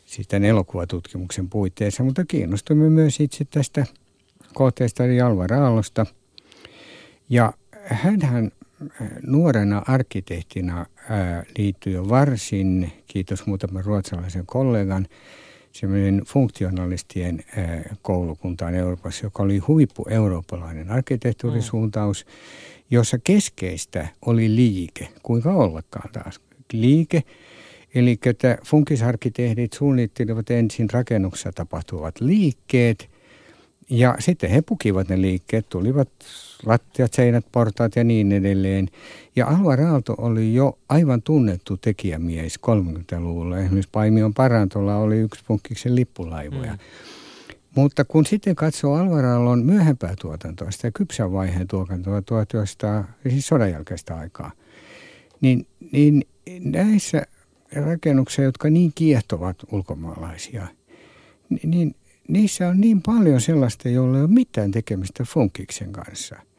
sitten 0.05 0.45
elokuvatutkimuksen 0.45 1.49
puitteissa, 1.49 2.03
mutta 2.03 2.25
kiinnostumme 2.25 2.89
myös 2.89 3.19
itse 3.19 3.45
tästä 3.45 3.85
kohteesta 4.53 5.05
eli 5.05 5.21
Alvar 5.21 5.53
Aallosta. 5.53 6.05
Ja 7.29 7.53
hänhän 7.83 8.51
nuorena 9.27 9.81
arkkitehtina 9.87 10.85
liittyi 11.57 11.93
jo 11.93 12.09
varsin, 12.09 12.91
kiitos 13.07 13.45
muutaman 13.45 13.85
ruotsalaisen 13.85 14.45
kollegan, 14.45 15.07
semmoinen 15.71 16.21
funktionalistien 16.27 17.43
koulukuntaan 18.01 18.75
Euroopassa, 18.75 19.25
joka 19.25 19.43
oli 19.43 19.57
huippu 19.57 20.05
eurooppalainen 20.09 20.91
arkkitehtuurisuuntaus. 20.91 22.25
jossa 22.91 23.17
keskeistä 23.23 24.07
oli 24.25 24.55
liike, 24.55 25.07
kuinka 25.23 25.53
ollakaan 25.53 26.11
taas 26.11 26.39
liike. 26.73 27.23
Eli 27.95 28.19
että 28.25 28.57
funkisarkkitehdit 28.65 29.73
suunnittelivat 29.73 30.51
ensin 30.51 30.89
rakennuksessa 30.93 31.51
tapahtuvat 31.51 32.21
liikkeet 32.21 33.09
ja 33.89 34.15
sitten 34.19 34.49
he 34.49 34.61
pukivat 34.61 35.09
ne 35.09 35.21
liikkeet, 35.21 35.69
tulivat 35.69 36.09
lattiat, 36.65 37.13
seinät, 37.13 37.45
portaat 37.51 37.95
ja 37.95 38.03
niin 38.03 38.31
edelleen. 38.31 38.87
Ja 39.35 39.47
Alvar 39.47 39.81
Aalto 39.81 40.15
oli 40.17 40.53
jo 40.53 40.77
aivan 40.89 41.21
tunnettu 41.21 41.77
tekijämies 41.77 42.59
30-luvulla. 42.67 43.57
Esimerkiksi 43.59 43.89
Paimion 43.91 44.33
parantolla 44.33 44.95
oli 44.95 45.17
yksi 45.17 45.43
punkkiksen 45.47 45.95
lippulaivoja. 45.95 46.71
Mm. 46.71 46.79
Mutta 47.75 48.05
kun 48.05 48.25
sitten 48.25 48.55
katsoo 48.55 48.95
Alvarallon 48.95 49.65
myöhempää 49.65 50.13
tuotantoa, 50.21 50.71
sitä 50.71 50.91
kypsän 50.91 51.31
vaiheen 51.31 51.67
tuotantoa 51.67 52.21
1900, 52.21 53.03
siis 53.29 53.47
sodanjälkeistä 53.47 54.15
aikaa, 54.17 54.51
niin, 55.41 55.67
niin 55.91 56.23
näissä 56.59 57.21
rakennuksissa, 57.73 58.41
jotka 58.41 58.69
niin 58.69 58.91
kiehtovat 58.95 59.57
ulkomaalaisia, 59.71 60.67
niin, 61.49 61.71
niin 61.71 61.95
niissä 62.29 62.67
on 62.67 62.81
niin 62.81 63.01
paljon 63.01 63.41
sellaista, 63.41 63.89
jolla 63.89 64.17
ei 64.17 64.23
ole 64.23 64.31
mitään 64.31 64.71
tekemistä 64.71 65.23
funkiksen 65.23 65.91
kanssa– 65.91 66.35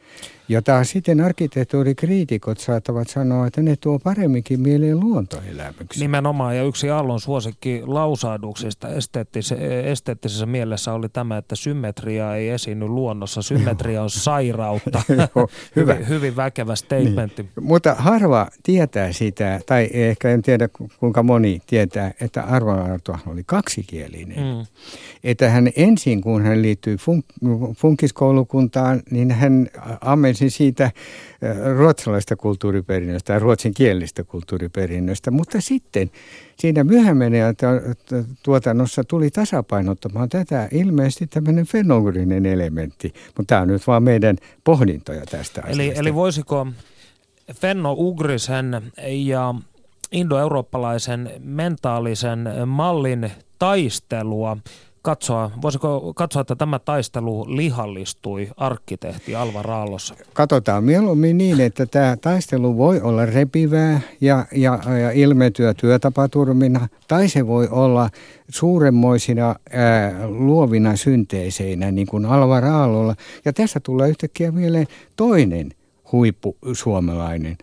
jota 0.51 0.84
sitten 0.84 1.20
arkkitehtuurikriitikot 1.20 2.59
saattavat 2.59 3.09
sanoa, 3.09 3.46
että 3.46 3.62
ne 3.62 3.76
tuo 3.76 3.98
paremminkin 3.98 4.61
mieleen 4.61 5.01
luontoelämyksiä. 5.01 6.01
Nimenomaan, 6.01 6.57
ja 6.57 6.62
yksi 6.62 6.90
Aallon 6.90 7.20
suosikki 7.20 7.82
lausahduksista 7.86 8.88
esteettis- 8.88 9.84
esteettisessä 9.84 10.46
mielessä 10.46 10.92
oli 10.92 11.09
tämä, 11.09 11.36
että 11.36 11.57
symmetria 11.57 12.36
ei 12.36 12.48
esiinny 12.48 12.86
luonnossa, 12.86 13.42
symmetria 13.42 14.03
on 14.03 14.11
sairautta. 14.11 15.03
Joo, 15.34 15.48
hyvä. 15.76 15.94
hyvin, 15.94 16.09
hyvin 16.09 16.36
väkevä 16.36 16.76
statementti. 16.76 17.42
Niin. 17.42 17.53
Mutta 17.61 17.94
harva 17.94 18.48
tietää 18.62 19.12
sitä, 19.12 19.61
tai 19.66 19.88
ehkä 19.92 20.30
en 20.30 20.42
tiedä 20.42 20.68
kuinka 21.01 21.22
moni 21.22 21.61
tietää, 21.66 22.12
että 22.20 22.42
Arvo 22.42 22.70
oli 23.26 23.42
kaksikielinen. 23.46 24.38
Mm. 24.38 24.66
Että 25.24 25.51
hän 25.51 25.70
ensin, 25.76 26.20
kun 26.20 26.42
hän 26.42 26.62
liittyi 26.62 26.96
fun- 26.96 27.74
funkiskoulukuntaan, 27.76 29.03
niin 29.11 29.30
hän 29.30 29.68
ammensi 30.01 30.39
siitä 30.49 30.84
äh, 30.84 30.93
ruotsalaista 31.76 32.36
kulttuuriperinnöstä 32.36 33.32
ja 33.32 33.38
ruotsin 33.38 33.74
kielistä 33.74 34.24
kulttuuriperinnöstä, 34.24 35.30
mutta 35.30 35.61
sitten 35.61 36.11
siinä 36.57 36.84
myöhemmin 36.84 37.32
tuotannossa 38.43 39.05
tuli 39.05 39.30
tasapainottamaan 39.30 40.28
tätä 40.28 40.68
ilmeisesti 40.72 41.26
tämmöinen 41.26 41.66
fenogrinen 41.66 42.47
elementti, 42.47 43.12
mutta 43.36 43.49
tämä 43.49 43.61
on 43.61 43.68
nyt 43.68 43.86
vaan 43.86 44.03
meidän 44.03 44.36
pohdintoja 44.64 45.26
tästä 45.26 45.61
eli, 45.61 45.82
asiasta. 45.82 46.01
Eli 46.01 46.14
voisiko 46.14 46.66
Fenno 47.55 47.95
Ugrisen 47.99 48.93
ja 49.07 49.55
indoeurooppalaisen 50.12 51.30
mentaalisen 51.41 52.49
mallin 52.66 53.32
taistelua 53.59 54.57
katsoa, 55.03 55.51
voisiko 55.62 56.12
katsoa, 56.14 56.40
että 56.40 56.57
tämä 56.57 56.78
taistelu 56.78 57.57
lihallistui 57.57 58.48
arkkitehti 58.57 59.34
Alva 59.34 59.62
Raallossa? 59.62 60.14
Katsotaan 60.32 60.84
mieluummin 60.84 61.38
niin, 61.38 61.61
että 61.61 61.86
tämä 61.86 62.16
taistelu 62.16 62.76
voi 62.76 63.01
olla 63.01 63.26
repivää 63.26 64.01
ja, 64.20 64.46
ja, 64.53 64.78
ja 65.01 65.11
ilmetyä 65.11 65.74
työtapaturmina, 65.74 66.88
tai 67.09 67.28
se 67.28 67.46
voi 67.46 67.68
olla 67.70 68.11
suuremmoisina 68.48 69.55
ää, 69.72 70.28
luovina 70.28 70.96
synteiseinä, 70.96 71.90
niin 71.90 72.07
kuin 72.07 72.26
Alva 72.26 72.61
Raallolla. 72.61 73.14
Ja 73.44 73.53
tässä 73.53 73.80
tulee 73.80 74.09
yhtäkkiä 74.09 74.53
mieleen 74.53 74.86
toinen 75.16 75.70
huippu 76.12 76.57
suomalainen, 76.72 77.57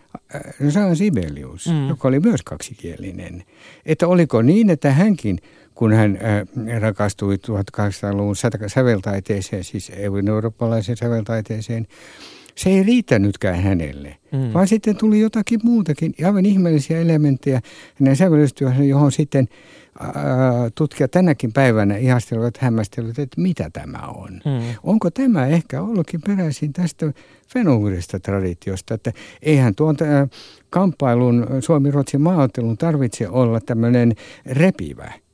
Jean 0.74 0.96
Sibelius, 0.96 1.66
mm. 1.66 1.88
joka 1.88 2.08
oli 2.08 2.20
myös 2.20 2.42
kaksikielinen. 2.42 3.44
Että 3.86 4.08
oliko 4.08 4.42
niin, 4.42 4.70
että 4.70 4.92
hänkin– 4.92 5.38
kun 5.78 5.92
hän 5.92 6.18
äh, 6.22 6.80
rakastui 6.80 7.36
1800-luvun 7.36 8.36
säveltaiteeseen, 8.66 9.64
siis 9.64 9.92
eurooppalaisen 10.28 10.96
säveltaiteeseen, 10.96 11.86
se 12.54 12.70
ei 12.70 12.82
riittänytkään 12.82 13.62
hänelle, 13.62 14.16
mm. 14.32 14.52
vaan 14.52 14.68
sitten 14.68 14.96
tuli 14.96 15.20
jotakin 15.20 15.60
muutakin, 15.62 16.14
aivan 16.24 16.46
ihmeellisiä 16.46 17.00
elementtejä 17.00 17.60
hänen 18.00 18.16
sävellystyöhön, 18.16 18.88
johon 18.88 19.12
sitten 19.12 19.48
äh, 20.00 20.12
tutkijat 20.74 21.10
tänäkin 21.10 21.52
päivänä 21.52 21.96
ihastelevat 21.96 22.56
hämmästelevät, 22.56 23.18
että 23.18 23.40
mitä 23.40 23.70
tämä 23.72 24.06
on. 24.06 24.32
Mm. 24.32 24.74
Onko 24.82 25.10
tämä 25.10 25.46
ehkä 25.46 25.82
ollutkin 25.82 26.20
peräisin 26.26 26.72
tästä 26.72 27.12
fenomenista 27.52 28.20
traditiosta, 28.20 28.94
että 28.94 29.12
eihän 29.42 29.74
tuon 29.74 29.96
äh, 30.02 30.28
kamppailun 30.70 31.46
Suomi-Ruotsin 31.60 32.20
maaottelun 32.20 32.78
tarvitse 32.78 33.28
olla 33.28 33.60
tämmöinen 33.60 34.14
repivä– 34.46 35.12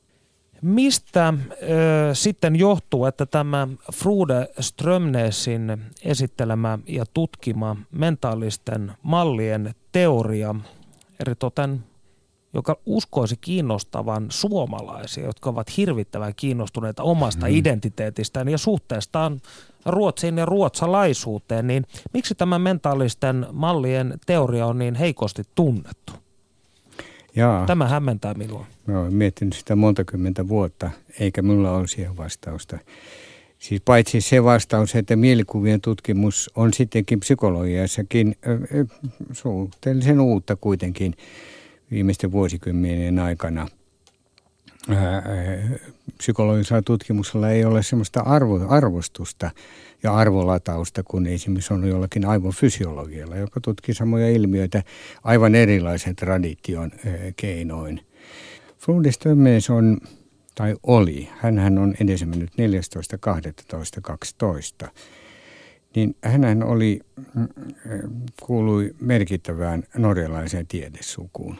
Mistä 0.61 1.33
ö, 1.49 2.09
sitten 2.13 2.55
johtuu, 2.55 3.05
että 3.05 3.25
tämä 3.25 3.67
Frude 3.93 4.47
Strömnesin 4.59 5.81
esittelemä 6.03 6.79
ja 6.87 7.05
tutkima 7.13 7.75
mentaalisten 7.91 8.91
mallien 9.03 9.75
teoria, 9.91 10.55
eritoten 11.19 11.83
joka 12.55 12.77
uskoisi 12.85 13.37
kiinnostavan 13.41 14.25
suomalaisia, 14.29 15.25
jotka 15.25 15.49
ovat 15.49 15.77
hirvittävän 15.77 16.35
kiinnostuneita 16.35 17.03
omasta 17.03 17.45
mm. 17.45 17.55
identiteetistään 17.55 18.49
ja 18.49 18.57
suhteestaan 18.57 19.41
Ruotsiin 19.85 20.37
ja 20.37 20.45
ruotsalaisuuteen, 20.45 21.67
niin 21.67 21.85
miksi 22.13 22.35
tämä 22.35 22.59
mentaalisten 22.59 23.47
mallien 23.51 24.19
teoria 24.25 24.65
on 24.65 24.77
niin 24.77 24.95
heikosti 24.95 25.43
tunnettu? 25.55 26.13
Jaa. 27.35 27.65
Tämä 27.65 27.87
hämmentää 27.87 28.33
minua. 28.33 28.65
Mä 28.87 28.99
olen 28.99 29.13
miettinyt 29.13 29.53
sitä 29.53 29.75
monta 29.75 30.03
kymmentä 30.03 30.47
vuotta, 30.47 30.91
eikä 31.19 31.41
minulla 31.41 31.71
ole 31.71 31.87
siihen 31.87 32.17
vastausta. 32.17 32.77
Siis 33.59 33.81
paitsi 33.85 34.21
se 34.21 34.43
vastaus, 34.43 34.95
että 34.95 35.15
mielikuvien 35.15 35.81
tutkimus 35.81 36.49
on 36.55 36.73
sittenkin 36.73 37.19
psykologiassakin 37.19 38.35
suhteellisen 39.31 40.19
uutta 40.19 40.55
kuitenkin 40.55 41.13
viimeisten 41.91 42.31
vuosikymmenien 42.31 43.19
aikana. 43.19 43.67
Psykologisella 46.17 46.81
tutkimuksella 46.81 47.49
ei 47.49 47.65
ole 47.65 47.83
sellaista 47.83 48.19
arvo, 48.19 48.65
arvostusta 48.69 49.51
ja 50.03 50.15
arvolatausta 50.15 51.03
kuin 51.03 51.27
esimerkiksi 51.27 51.73
on 51.73 51.87
jollakin 51.87 52.25
aivofysiologialla, 52.25 53.35
joka 53.35 53.61
tutkii 53.61 53.95
samoja 53.95 54.29
ilmiöitä 54.29 54.83
aivan 55.23 55.55
erilaisen 55.55 56.15
tradition 56.15 56.91
keinoin. 57.35 58.01
Fludis 58.79 59.17
Tömmees 59.17 59.69
on, 59.69 59.97
tai 60.55 60.75
oli, 60.83 61.29
hän 61.37 61.77
on 61.77 61.95
edesemmennyt 62.01 62.49
14.12.12. 64.83 64.89
Niin 65.95 66.15
hän 66.23 66.63
oli, 66.63 66.99
mm, 67.35 67.47
kuului 68.43 68.95
merkittävään 68.99 69.83
norjalaiseen 69.97 70.67
tiedesukuun. 70.67 71.55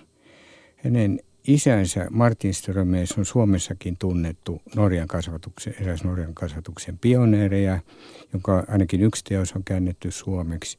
Hänen 0.76 1.20
isänsä 1.48 2.08
Martin 2.12 2.54
Strömmees 2.54 3.12
on 3.18 3.26
Suomessakin 3.26 3.98
tunnettu 3.98 4.62
Norjan 4.76 5.08
kasvatuksen, 5.08 5.76
eräs 5.82 6.04
Norjan 6.04 6.34
kasvatuksen 6.34 6.98
pioneereja, 6.98 7.80
jonka 8.34 8.64
ainakin 8.68 9.02
yksi 9.02 9.24
teos 9.24 9.54
on 9.54 9.64
käännetty 9.64 10.12
suomeksi. 10.12 10.78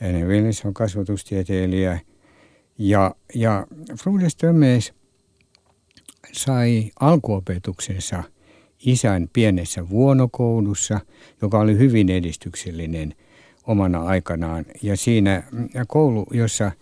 Hänen 0.00 0.28
veljensä 0.28 0.68
on 0.68 0.74
kasvatustieteilijä. 0.74 2.00
Ja, 2.78 3.14
ja 3.34 3.66
Frude 4.02 4.30
Strömmees 4.30 4.94
sai 6.32 6.90
alkuopetuksensa 7.00 8.22
isän 8.86 9.28
pienessä 9.32 9.88
vuonokoulussa, 9.88 11.00
joka 11.42 11.58
oli 11.58 11.78
hyvin 11.78 12.10
edistyksellinen 12.10 13.14
omana 13.66 14.04
aikanaan. 14.04 14.64
Ja 14.82 14.96
siinä 14.96 15.42
koulu, 15.88 16.26
jossa– 16.30 16.72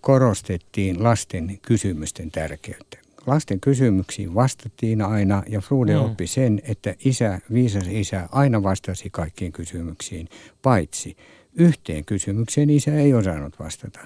korostettiin 0.00 1.04
lasten 1.04 1.58
kysymysten 1.62 2.30
tärkeyttä. 2.30 2.98
Lasten 3.26 3.60
kysymyksiin 3.60 4.34
vastattiin 4.34 5.02
aina 5.02 5.42
ja 5.48 5.60
Frude 5.60 5.94
mm. 5.94 6.00
oppi 6.00 6.26
sen, 6.26 6.62
että 6.68 6.94
isä, 7.04 7.40
viisas 7.52 7.86
isä 7.90 8.28
aina 8.32 8.62
vastasi 8.62 9.10
kaikkiin 9.10 9.52
kysymyksiin, 9.52 10.28
paitsi 10.62 11.16
yhteen 11.54 12.04
kysymykseen 12.04 12.70
isä 12.70 12.94
ei 12.94 13.14
osannut 13.14 13.58
vastata. 13.58 14.00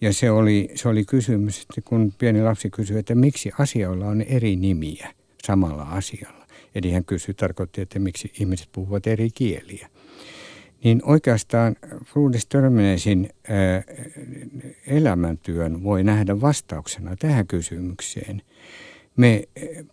Ja 0.00 0.12
se 0.12 0.30
oli, 0.30 0.70
se 0.74 0.88
oli 0.88 1.04
kysymys, 1.04 1.60
että 1.60 1.80
kun 1.84 2.12
pieni 2.18 2.42
lapsi 2.42 2.70
kysyi, 2.70 2.98
että 2.98 3.14
miksi 3.14 3.50
asioilla 3.58 4.06
on 4.06 4.22
eri 4.22 4.56
nimiä 4.56 5.14
samalla 5.44 5.82
asialla. 5.82 6.46
Eli 6.74 6.92
hän 6.92 7.04
kysyi, 7.04 7.34
tarkoitti, 7.34 7.80
että 7.80 7.98
miksi 7.98 8.32
ihmiset 8.40 8.68
puhuvat 8.72 9.06
eri 9.06 9.30
kieliä 9.30 9.88
niin 10.84 11.02
oikeastaan 11.04 11.76
Frudis 12.04 12.46
Törmenesin 12.46 13.30
elämäntyön 14.86 15.84
voi 15.84 16.04
nähdä 16.04 16.40
vastauksena 16.40 17.16
tähän 17.16 17.46
kysymykseen. 17.46 18.42
Me 19.16 19.44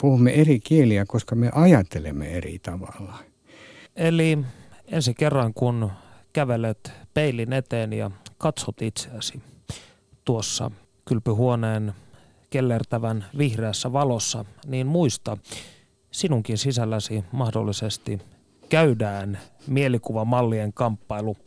puhumme 0.02 0.32
eri 0.32 0.60
kieliä, 0.60 1.06
koska 1.06 1.36
me 1.36 1.50
ajattelemme 1.54 2.28
eri 2.28 2.60
tavalla. 2.60 3.18
Eli 3.96 4.38
ensi 4.88 5.14
kerran, 5.14 5.54
kun 5.54 5.92
kävelet 6.34 6.92
peilin 7.14 7.54
eteen 7.54 7.94
ja 7.94 8.12
katsot 8.38 8.82
itseäsi 8.82 9.42
tuossa 10.26 10.72
kylpyhuoneen 11.06 11.94
kellertävän 12.50 13.26
vihreässä 13.38 13.94
valossa, 13.94 14.46
niin 14.68 14.88
muista, 14.88 15.38
sinunkin 16.12 16.58
sisälläsi 16.58 17.24
mahdollisesti 17.32 18.20
käydään 18.72 19.40
mielikuvamallien 19.68 20.74
kamppailu 20.74 21.38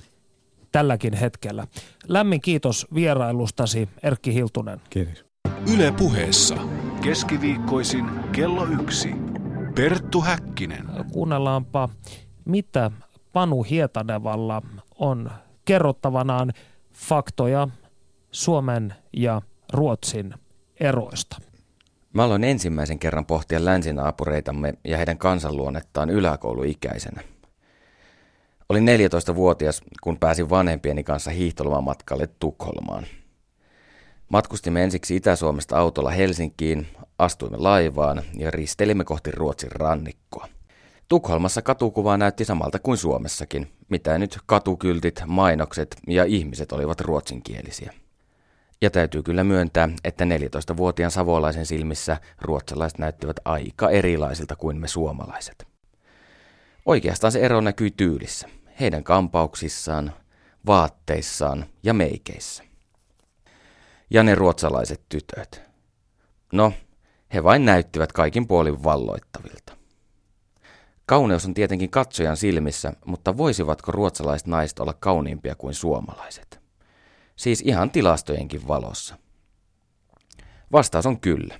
tälläkin 0.73 1.15
hetkellä. 1.15 1.67
Lämmin 2.09 2.41
kiitos 2.41 2.87
vierailustasi, 2.95 3.89
Erkki 4.03 4.35
Hiltunen. 4.35 4.81
Kiitos. 4.91 5.25
Yle 5.75 5.93
puheessa 5.93 6.57
keskiviikkoisin 7.03 8.05
kello 8.33 8.67
yksi. 8.67 9.09
Perttu 9.75 10.21
Häkkinen. 10.21 10.85
Kuunnellaanpa, 11.13 11.89
mitä 12.45 12.91
Panu 13.33 13.63
Hietanevalla 13.63 14.63
on 14.99 15.31
kerrottavanaan 15.65 16.53
faktoja 16.93 17.69
Suomen 18.31 18.95
ja 19.13 19.43
Ruotsin 19.73 20.35
eroista. 20.81 21.37
Mä 22.15 22.25
aloin 22.25 22.45
ensimmäisen 22.45 22.99
kerran 22.99 23.27
pohtia 23.27 23.65
länsinaapureitamme 23.65 24.75
ja 24.85 24.97
heidän 24.97 25.19
kansanluonnettaan 25.19 26.11
yläkouluikäisenä. 26.11 27.23
Olin 28.69 28.87
14-vuotias, 28.87 29.83
kun 30.03 30.19
pääsin 30.19 30.51
vanhempieni 30.51 31.05
kanssa 31.05 31.31
hiihtolomamatkalle 31.31 32.29
Tukholmaan. 32.41 33.07
Matkustimme 34.29 34.85
ensiksi 34.85 35.17
Itä-Suomesta 35.17 35.79
autolla 35.79 36.11
Helsinkiin, 36.11 36.87
astuimme 37.19 37.59
laivaan 37.59 38.23
ja 38.37 38.51
ristelimme 38.51 39.05
kohti 39.05 39.31
Ruotsin 39.31 39.73
rannikkoa. 39.73 40.49
Tukholmassa 41.09 41.63
katukuva 41.63 42.17
näytti 42.17 42.45
samalta 42.45 42.79
kuin 42.79 42.97
Suomessakin, 42.97 43.71
mitä 43.89 44.19
nyt 44.19 44.39
katukyltit, 44.47 45.23
mainokset 45.27 45.97
ja 46.09 46.25
ihmiset 46.25 46.73
olivat 46.73 47.01
ruotsinkielisiä. 47.01 47.93
Ja 48.85 48.91
täytyy 48.91 49.23
kyllä 49.23 49.45
myöntää, 49.45 49.89
että 50.05 50.25
14-vuotiaan 50.25 51.11
savolaisen 51.11 51.67
silmissä 51.67 52.17
ruotsalaiset 52.41 52.99
näyttivät 52.99 53.37
aika 53.45 53.91
erilaisilta 53.91 54.57
kuin 54.57 54.77
me 54.77 54.89
suomalaiset. 54.89 55.67
Oikeastaan 56.87 57.33
se 57.33 57.41
ero 57.41 57.61
näkyi 57.61 57.91
tyylissä, 57.91 58.49
heidän 58.81 59.05
kampauksissaan, 59.05 60.13
vaatteissaan 60.67 61.67
ja 61.83 61.95
meikeissä. 61.95 62.65
Ja 64.11 64.23
ne 64.23 64.35
ruotsalaiset 64.35 65.03
tytöt. 65.09 65.63
No, 66.53 66.73
he 67.35 67.45
vain 67.45 67.65
näyttivät 67.65 68.13
kaikin 68.13 68.47
puolin 68.47 68.85
valloittavilta. 68.85 69.77
Kauneus 71.07 71.47
on 71.47 71.55
tietenkin 71.55 71.91
katsojan 71.91 72.37
silmissä, 72.37 72.93
mutta 73.07 73.37
voisivatko 73.37 73.93
ruotsalaiset 73.93 74.47
naiset 74.47 74.79
olla 74.79 74.95
kauniimpia 75.01 75.55
kuin 75.55 75.75
suomalaiset? 75.75 76.64
Siis 77.37 77.63
ihan 77.67 77.91
tilastojenkin 77.91 78.69
valossa. 78.69 79.19
Vastaus 80.73 81.07
on 81.07 81.21
kyllä. 81.21 81.59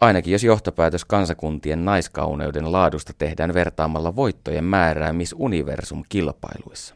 Ainakin 0.00 0.32
jos 0.32 0.44
johtopäätös 0.44 1.04
kansakuntien 1.04 1.84
naiskauneuden 1.84 2.72
laadusta 2.72 3.12
tehdään 3.18 3.54
vertaamalla 3.54 4.16
voittojen 4.16 4.64
määrää 4.64 5.12
Miss 5.12 5.34
Universum-kilpailuissa. 5.38 6.94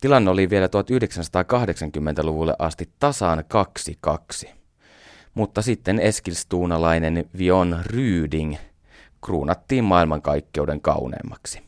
Tilanne 0.00 0.30
oli 0.30 0.50
vielä 0.50 0.66
1980-luvulle 0.66 2.54
asti 2.58 2.90
tasaan 2.98 3.44
2-2. 4.46 4.48
Mutta 5.34 5.62
sitten 5.62 6.00
eskilstuunalainen 6.00 7.30
Vion 7.38 7.78
Ryding 7.86 8.56
kruunattiin 9.24 9.84
maailmankaikkeuden 9.84 10.80
kauneimmaksi. 10.80 11.62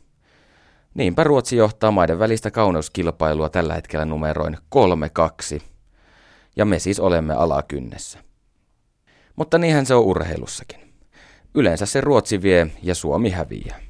Niinpä 0.98 1.24
Ruotsi 1.24 1.56
johtaa 1.56 1.90
maiden 1.90 2.18
välistä 2.18 2.50
kauneuskilpailua 2.50 3.48
tällä 3.48 3.74
hetkellä 3.74 4.04
numeroin 4.04 4.56
3-2, 5.58 5.60
ja 6.56 6.64
me 6.64 6.78
siis 6.78 7.00
olemme 7.00 7.34
alakynnessä. 7.34 8.18
Mutta 9.36 9.58
niinhän 9.58 9.86
se 9.86 9.94
on 9.94 10.04
urheilussakin. 10.04 10.80
Yleensä 11.54 11.86
se 11.86 12.00
Ruotsi 12.00 12.42
vie 12.42 12.66
ja 12.82 12.94
Suomi 12.94 13.30
häviää. 13.30 13.80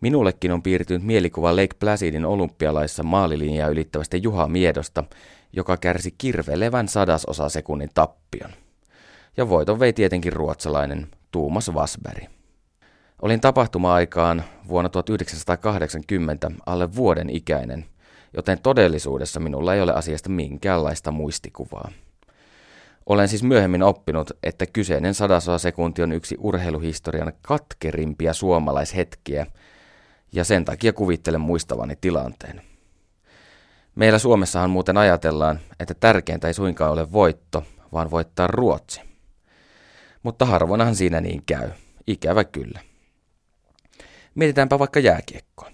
Minullekin 0.00 0.52
on 0.52 0.62
piirtynyt 0.62 1.02
mielikuva 1.02 1.56
Lake 1.56 1.76
Placidin 1.78 2.24
olympialaissa 2.24 3.02
maalilinjaa 3.02 3.68
ylittävästä 3.68 4.16
Juha 4.16 4.48
Miedosta, 4.48 5.04
joka 5.52 5.76
kärsi 5.76 6.14
kirvelevän 6.18 6.88
sadasosa 6.88 7.48
sekunnin 7.48 7.90
tappion. 7.94 8.50
Ja 9.36 9.48
voiton 9.48 9.80
vei 9.80 9.92
tietenkin 9.92 10.32
ruotsalainen 10.32 11.06
Tuumas 11.30 11.74
Vasberg. 11.74 12.35
Olin 13.22 13.40
tapahtuma-aikaan 13.40 14.44
vuonna 14.68 14.88
1980 14.88 16.50
alle 16.66 16.94
vuoden 16.94 17.30
ikäinen, 17.30 17.84
joten 18.36 18.58
todellisuudessa 18.62 19.40
minulla 19.40 19.74
ei 19.74 19.80
ole 19.80 19.92
asiasta 19.92 20.28
minkäänlaista 20.28 21.10
muistikuvaa. 21.10 21.90
Olen 23.06 23.28
siis 23.28 23.42
myöhemmin 23.42 23.82
oppinut, 23.82 24.30
että 24.42 24.66
kyseinen 24.66 25.14
sadasosa 25.14 25.58
sekunti 25.58 26.02
on 26.02 26.12
yksi 26.12 26.36
urheiluhistorian 26.38 27.32
katkerimpia 27.42 28.32
suomalaishetkiä, 28.32 29.46
ja 30.32 30.44
sen 30.44 30.64
takia 30.64 30.92
kuvittelen 30.92 31.40
muistavani 31.40 31.96
tilanteen. 32.00 32.60
Meillä 33.94 34.18
Suomessahan 34.18 34.70
muuten 34.70 34.96
ajatellaan, 34.96 35.60
että 35.80 35.94
tärkeintä 35.94 36.46
ei 36.46 36.54
suinkaan 36.54 36.92
ole 36.92 37.12
voitto, 37.12 37.64
vaan 37.92 38.10
voittaa 38.10 38.46
Ruotsi. 38.46 39.00
Mutta 40.22 40.44
harvoinhan 40.44 40.94
siinä 40.94 41.20
niin 41.20 41.42
käy. 41.46 41.70
Ikävä 42.06 42.44
kyllä. 42.44 42.80
Mietitäänpä 44.36 44.78
vaikka 44.78 45.00
jääkiekkoa. 45.00 45.70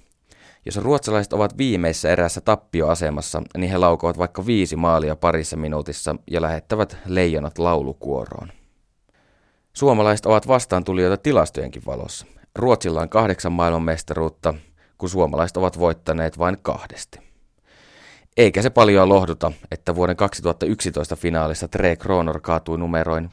Jos 0.65 0.77
ruotsalaiset 0.77 1.33
ovat 1.33 1.59
viimeisessä 1.59 2.11
erässä 2.11 2.41
tappioasemassa, 2.41 3.43
niin 3.57 3.71
he 3.71 3.79
laukovat 3.79 4.19
vaikka 4.19 4.47
viisi 4.47 4.77
maalia 4.77 5.17
parissa 5.17 5.57
minuutissa 5.57 6.17
ja 6.31 6.43
lähettävät 6.43 6.97
leijonat 7.07 7.59
laulukuoroon. 7.59 8.53
Suomalaiset 9.73 10.27
ovat 10.27 10.49
vastaantulijoita 10.49 11.23
tilastojenkin 11.23 11.83
valossa. 11.87 12.27
Ruotsilla 12.57 13.01
on 13.01 13.09
kahdeksan 13.09 13.53
maailmanmestaruutta, 13.53 14.55
kun 14.99 15.09
suomalaiset 15.09 15.57
ovat 15.57 15.79
voittaneet 15.79 16.39
vain 16.39 16.57
kahdesti. 16.63 17.19
Eikä 18.37 18.63
se 18.63 18.71
paljon 18.71 19.09
lohduta, 19.09 19.53
että 19.71 19.95
vuoden 19.95 20.17
2011 20.17 21.17
finaalissa 21.17 21.69
Tre 21.69 21.97
Kronor 21.97 22.41
kaatui 22.41 22.79
numeroin 22.79 23.31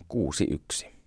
6-1. 0.84 0.99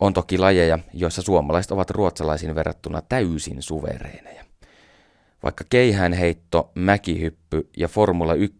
On 0.00 0.12
toki 0.12 0.38
lajeja, 0.38 0.78
joissa 0.94 1.22
suomalaiset 1.22 1.72
ovat 1.72 1.90
ruotsalaisiin 1.90 2.54
verrattuna 2.54 3.02
täysin 3.02 3.62
suvereeneja. 3.62 4.44
Vaikka 5.42 5.64
keihäänheitto, 5.70 6.70
mäkihyppy 6.74 7.68
ja 7.76 7.88
Formula 7.88 8.34
1 8.34 8.58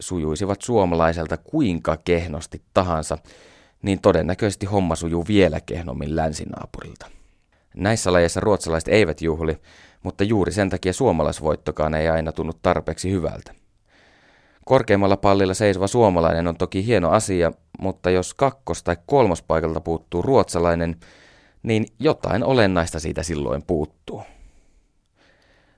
sujuisivat 0.00 0.62
suomalaiselta 0.62 1.36
kuinka 1.36 1.96
kehnosti 1.96 2.62
tahansa, 2.74 3.18
niin 3.82 4.00
todennäköisesti 4.00 4.66
homma 4.66 4.96
sujuu 4.96 5.24
vielä 5.28 5.60
kehnommin 5.60 6.16
länsinaapurilta. 6.16 7.06
Näissä 7.76 8.12
lajeissa 8.12 8.40
ruotsalaiset 8.40 8.88
eivät 8.88 9.22
juhli, 9.22 9.58
mutta 10.02 10.24
juuri 10.24 10.52
sen 10.52 10.70
takia 10.70 10.92
suomalaisvoittokaan 10.92 11.94
ei 11.94 12.08
aina 12.08 12.32
tunnu 12.32 12.52
tarpeeksi 12.62 13.10
hyvältä. 13.10 13.54
Korkeimmalla 14.68 15.16
pallilla 15.16 15.54
seisova 15.54 15.86
suomalainen 15.86 16.46
on 16.46 16.56
toki 16.56 16.86
hieno 16.86 17.10
asia, 17.10 17.52
mutta 17.78 18.10
jos 18.10 18.34
kakkos- 18.34 18.82
tai 18.82 18.96
kolmospaikalta 19.06 19.80
puuttuu 19.80 20.22
ruotsalainen, 20.22 20.96
niin 21.62 21.86
jotain 21.98 22.44
olennaista 22.44 23.00
siitä 23.00 23.22
silloin 23.22 23.62
puuttuu. 23.62 24.22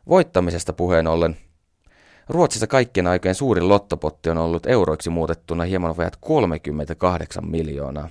Voittamisesta 0.08 0.72
puheen 0.72 1.06
ollen, 1.06 1.36
Ruotsissa 2.28 2.66
kaikkien 2.66 3.06
aikojen 3.06 3.34
suurin 3.34 3.68
lottopotti 3.68 4.30
on 4.30 4.38
ollut 4.38 4.66
euroiksi 4.66 5.10
muutettuna 5.10 5.64
hieman 5.64 5.96
vajat 5.96 6.16
38 6.20 7.46
miljoonaa. 7.46 8.08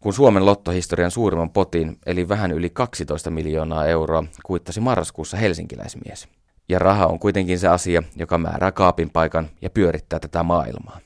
Kun 0.00 0.12
Suomen 0.12 0.46
lottohistorian 0.46 1.10
suurimman 1.10 1.50
potin, 1.50 1.98
eli 2.06 2.28
vähän 2.28 2.52
yli 2.52 2.70
12 2.70 3.30
miljoonaa 3.30 3.86
euroa, 3.86 4.24
kuittasi 4.44 4.80
marraskuussa 4.80 5.36
helsinkiläismies. 5.36 6.28
Ja 6.68 6.78
raha 6.78 7.06
on 7.06 7.18
kuitenkin 7.18 7.58
se 7.58 7.68
asia, 7.68 8.02
joka 8.16 8.38
määrää 8.38 8.72
kaapin 8.72 9.10
paikan 9.10 9.48
ja 9.62 9.70
pyörittää 9.70 10.18
tätä 10.18 10.42
maailmaa. 10.42 11.00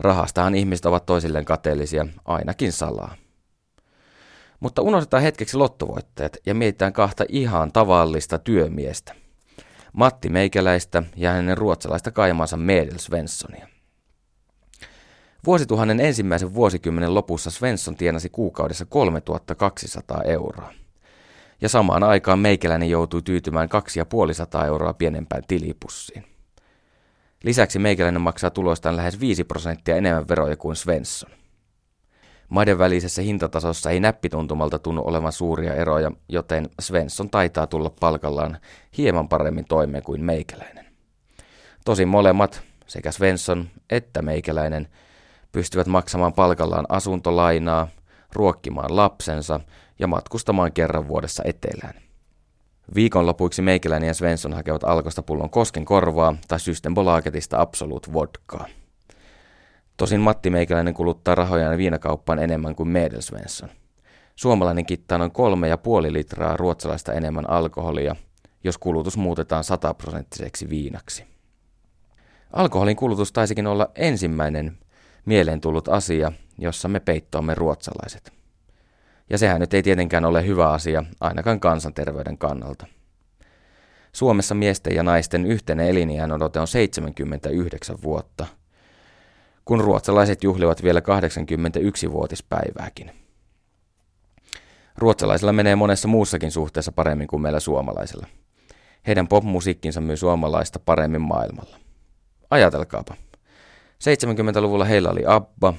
Rahastahan 0.00 0.54
ihmiset 0.54 0.86
ovat 0.86 1.06
toisilleen 1.06 1.44
kateellisia, 1.44 2.06
ainakin 2.24 2.72
salaa. 2.72 3.14
Mutta 4.60 4.82
unohdetaan 4.82 5.22
hetkeksi 5.22 5.56
lottovoittajat 5.56 6.36
ja 6.46 6.54
mietitään 6.54 6.92
kahta 6.92 7.24
ihan 7.28 7.72
tavallista 7.72 8.38
työmiestä. 8.38 9.14
Matti 9.92 10.28
Meikäläistä 10.28 11.02
ja 11.16 11.30
hänen 11.32 11.58
ruotsalaista 11.58 12.10
kaimaansa 12.10 12.56
Medel 12.56 12.98
Svenssonia. 12.98 13.68
Vuosituhannen 15.46 16.00
ensimmäisen 16.00 16.54
vuosikymmenen 16.54 17.14
lopussa 17.14 17.50
Svensson 17.50 17.96
tienasi 17.96 18.28
kuukaudessa 18.28 18.84
3200 18.84 20.22
euroa. 20.22 20.72
Ja 21.60 21.68
samaan 21.68 22.02
aikaan 22.02 22.38
meikäläinen 22.38 22.90
joutui 22.90 23.22
tyytymään 23.22 23.68
2500 23.68 24.66
euroa 24.66 24.94
pienempään 24.94 25.42
tilipussiin. 25.48 26.24
Lisäksi 27.44 27.78
meikäläinen 27.78 28.20
maksaa 28.20 28.50
tuloistaan 28.50 28.96
lähes 28.96 29.20
5 29.20 29.44
prosenttia 29.44 29.96
enemmän 29.96 30.28
veroja 30.28 30.56
kuin 30.56 30.76
Svensson. 30.76 31.30
Maiden 32.48 32.78
välisessä 32.78 33.22
hintatasossa 33.22 33.90
ei 33.90 34.00
näppituntumalta 34.00 34.78
tunnu 34.78 35.02
olevan 35.06 35.32
suuria 35.32 35.74
eroja, 35.74 36.12
joten 36.28 36.68
Svensson 36.80 37.30
taitaa 37.30 37.66
tulla 37.66 37.90
palkallaan 38.00 38.58
hieman 38.98 39.28
paremmin 39.28 39.64
toimeen 39.64 40.02
kuin 40.02 40.24
meikäläinen. 40.24 40.86
Tosin 41.84 42.08
molemmat, 42.08 42.62
sekä 42.86 43.12
Svensson 43.12 43.68
että 43.90 44.22
meikäläinen, 44.22 44.88
pystyvät 45.52 45.86
maksamaan 45.86 46.32
palkallaan 46.32 46.86
asuntolainaa, 46.88 47.88
ruokkimaan 48.32 48.96
lapsensa 48.96 49.60
ja 49.98 50.06
matkustamaan 50.06 50.72
kerran 50.72 51.08
vuodessa 51.08 51.42
etelään. 51.46 51.94
Viikonlopuiksi 52.94 53.62
meikäläinen 53.62 54.06
ja 54.06 54.14
Svensson 54.14 54.52
hakevat 54.52 54.84
alkosta 54.84 55.22
pullon 55.22 55.50
kosken 55.50 55.84
korvaa 55.84 56.36
tai 56.48 56.60
Systembolagetista 56.60 57.60
Absolut 57.60 58.12
vodkaa. 58.12 58.66
Tosin 59.96 60.20
Matti 60.20 60.50
Meikäläinen 60.50 60.94
kuluttaa 60.94 61.34
rahojaan 61.34 61.78
viinakauppaan 61.78 62.38
enemmän 62.38 62.74
kuin 62.74 62.88
Medel 62.88 63.20
Svensson. 63.20 63.68
Suomalainen 64.36 64.86
kittaa 64.86 65.18
noin 65.18 65.30
kolme 65.30 65.68
ja 65.68 65.78
puoli 65.78 66.12
litraa 66.12 66.56
ruotsalaista 66.56 67.12
enemmän 67.12 67.50
alkoholia, 67.50 68.16
jos 68.64 68.78
kulutus 68.78 69.16
muutetaan 69.16 69.64
sataprosenttiseksi 69.64 70.70
viinaksi. 70.70 71.24
Alkoholin 72.52 72.96
kulutus 72.96 73.32
taisikin 73.32 73.66
olla 73.66 73.90
ensimmäinen 73.94 74.78
mieleen 75.24 75.60
tullut 75.60 75.88
asia, 75.88 76.32
jossa 76.58 76.88
me 76.88 77.00
peittoamme 77.00 77.54
ruotsalaiset. 77.54 78.32
Ja 79.30 79.38
sehän 79.38 79.60
nyt 79.60 79.74
ei 79.74 79.82
tietenkään 79.82 80.24
ole 80.24 80.46
hyvä 80.46 80.70
asia, 80.70 81.04
ainakaan 81.20 81.60
kansanterveyden 81.60 82.38
kannalta. 82.38 82.86
Suomessa 84.12 84.54
miesten 84.54 84.94
ja 84.94 85.02
naisten 85.02 85.46
yhteinen 85.46 85.88
eliniän 85.88 86.32
odote 86.32 86.60
on 86.60 86.68
79 86.68 87.96
vuotta, 88.02 88.46
kun 89.64 89.80
ruotsalaiset 89.80 90.44
juhlivat 90.44 90.82
vielä 90.82 91.00
81-vuotispäivääkin. 91.00 93.10
Ruotsalaisilla 94.98 95.52
menee 95.52 95.76
monessa 95.76 96.08
muussakin 96.08 96.50
suhteessa 96.50 96.92
paremmin 96.92 97.26
kuin 97.26 97.42
meillä 97.42 97.60
suomalaisilla. 97.60 98.26
Heidän 99.06 99.28
popmusiikkinsa 99.28 100.00
myy 100.00 100.16
suomalaista 100.16 100.78
paremmin 100.78 101.20
maailmalla. 101.20 101.76
Ajatelkaapa. 102.50 103.14
70-luvulla 104.04 104.84
heillä 104.84 105.10
oli 105.10 105.22
Abba, 105.26 105.74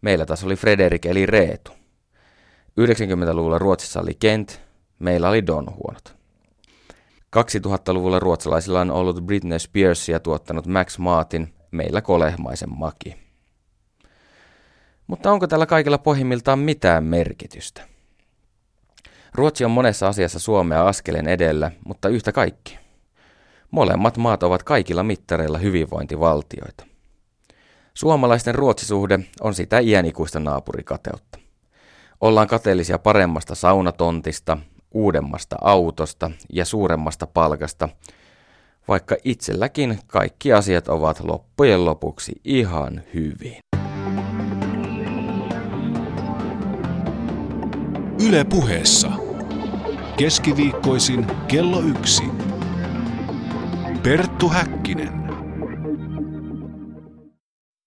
meillä 0.00 0.26
taas 0.26 0.44
oli 0.44 0.56
Frederik 0.56 1.06
eli 1.06 1.26
Reetu. 1.26 1.81
90-luvulla 2.80 3.58
Ruotsissa 3.58 4.00
oli 4.00 4.14
Kent, 4.14 4.60
meillä 4.98 5.28
oli 5.28 5.46
Don 5.46 5.66
Huonot. 5.66 6.16
2000-luvulla 7.36 8.18
ruotsalaisilla 8.18 8.80
on 8.80 8.90
ollut 8.90 9.26
Britney 9.26 9.58
Spearsia 9.58 10.20
tuottanut 10.20 10.66
Max 10.66 10.98
Martin, 10.98 11.54
meillä 11.70 12.00
kolehmaisen 12.00 12.78
maki. 12.78 13.16
Mutta 15.06 15.32
onko 15.32 15.46
tällä 15.46 15.66
kaikilla 15.66 15.98
pohjimmiltaan 15.98 16.58
mitään 16.58 17.04
merkitystä? 17.04 17.88
Ruotsi 19.34 19.64
on 19.64 19.70
monessa 19.70 20.08
asiassa 20.08 20.38
Suomea 20.38 20.86
askeleen 20.86 21.28
edellä, 21.28 21.70
mutta 21.86 22.08
yhtä 22.08 22.32
kaikki. 22.32 22.78
Molemmat 23.70 24.16
maat 24.16 24.42
ovat 24.42 24.62
kaikilla 24.62 25.02
mittareilla 25.02 25.58
hyvinvointivaltioita. 25.58 26.86
Suomalaisten 27.94 28.54
ruotsisuhde 28.54 29.18
on 29.40 29.54
sitä 29.54 29.78
iänikuista 29.78 30.40
naapurikateutta. 30.40 31.41
Ollaan 32.22 32.46
kateellisia 32.46 32.98
paremmasta 32.98 33.54
saunatontista, 33.54 34.58
uudemmasta 34.94 35.56
autosta 35.60 36.30
ja 36.52 36.64
suuremmasta 36.64 37.26
palkasta, 37.26 37.88
vaikka 38.88 39.16
itselläkin 39.24 39.98
kaikki 40.06 40.52
asiat 40.52 40.88
ovat 40.88 41.20
loppujen 41.20 41.84
lopuksi 41.84 42.32
ihan 42.44 43.02
hyvin. 43.14 43.56
Yle 48.28 48.44
puheessa. 48.44 49.12
Keskiviikkoisin 50.16 51.26
kello 51.48 51.80
yksi. 51.80 52.24
Perttu 54.02 54.48
Häkkinen. 54.48 55.21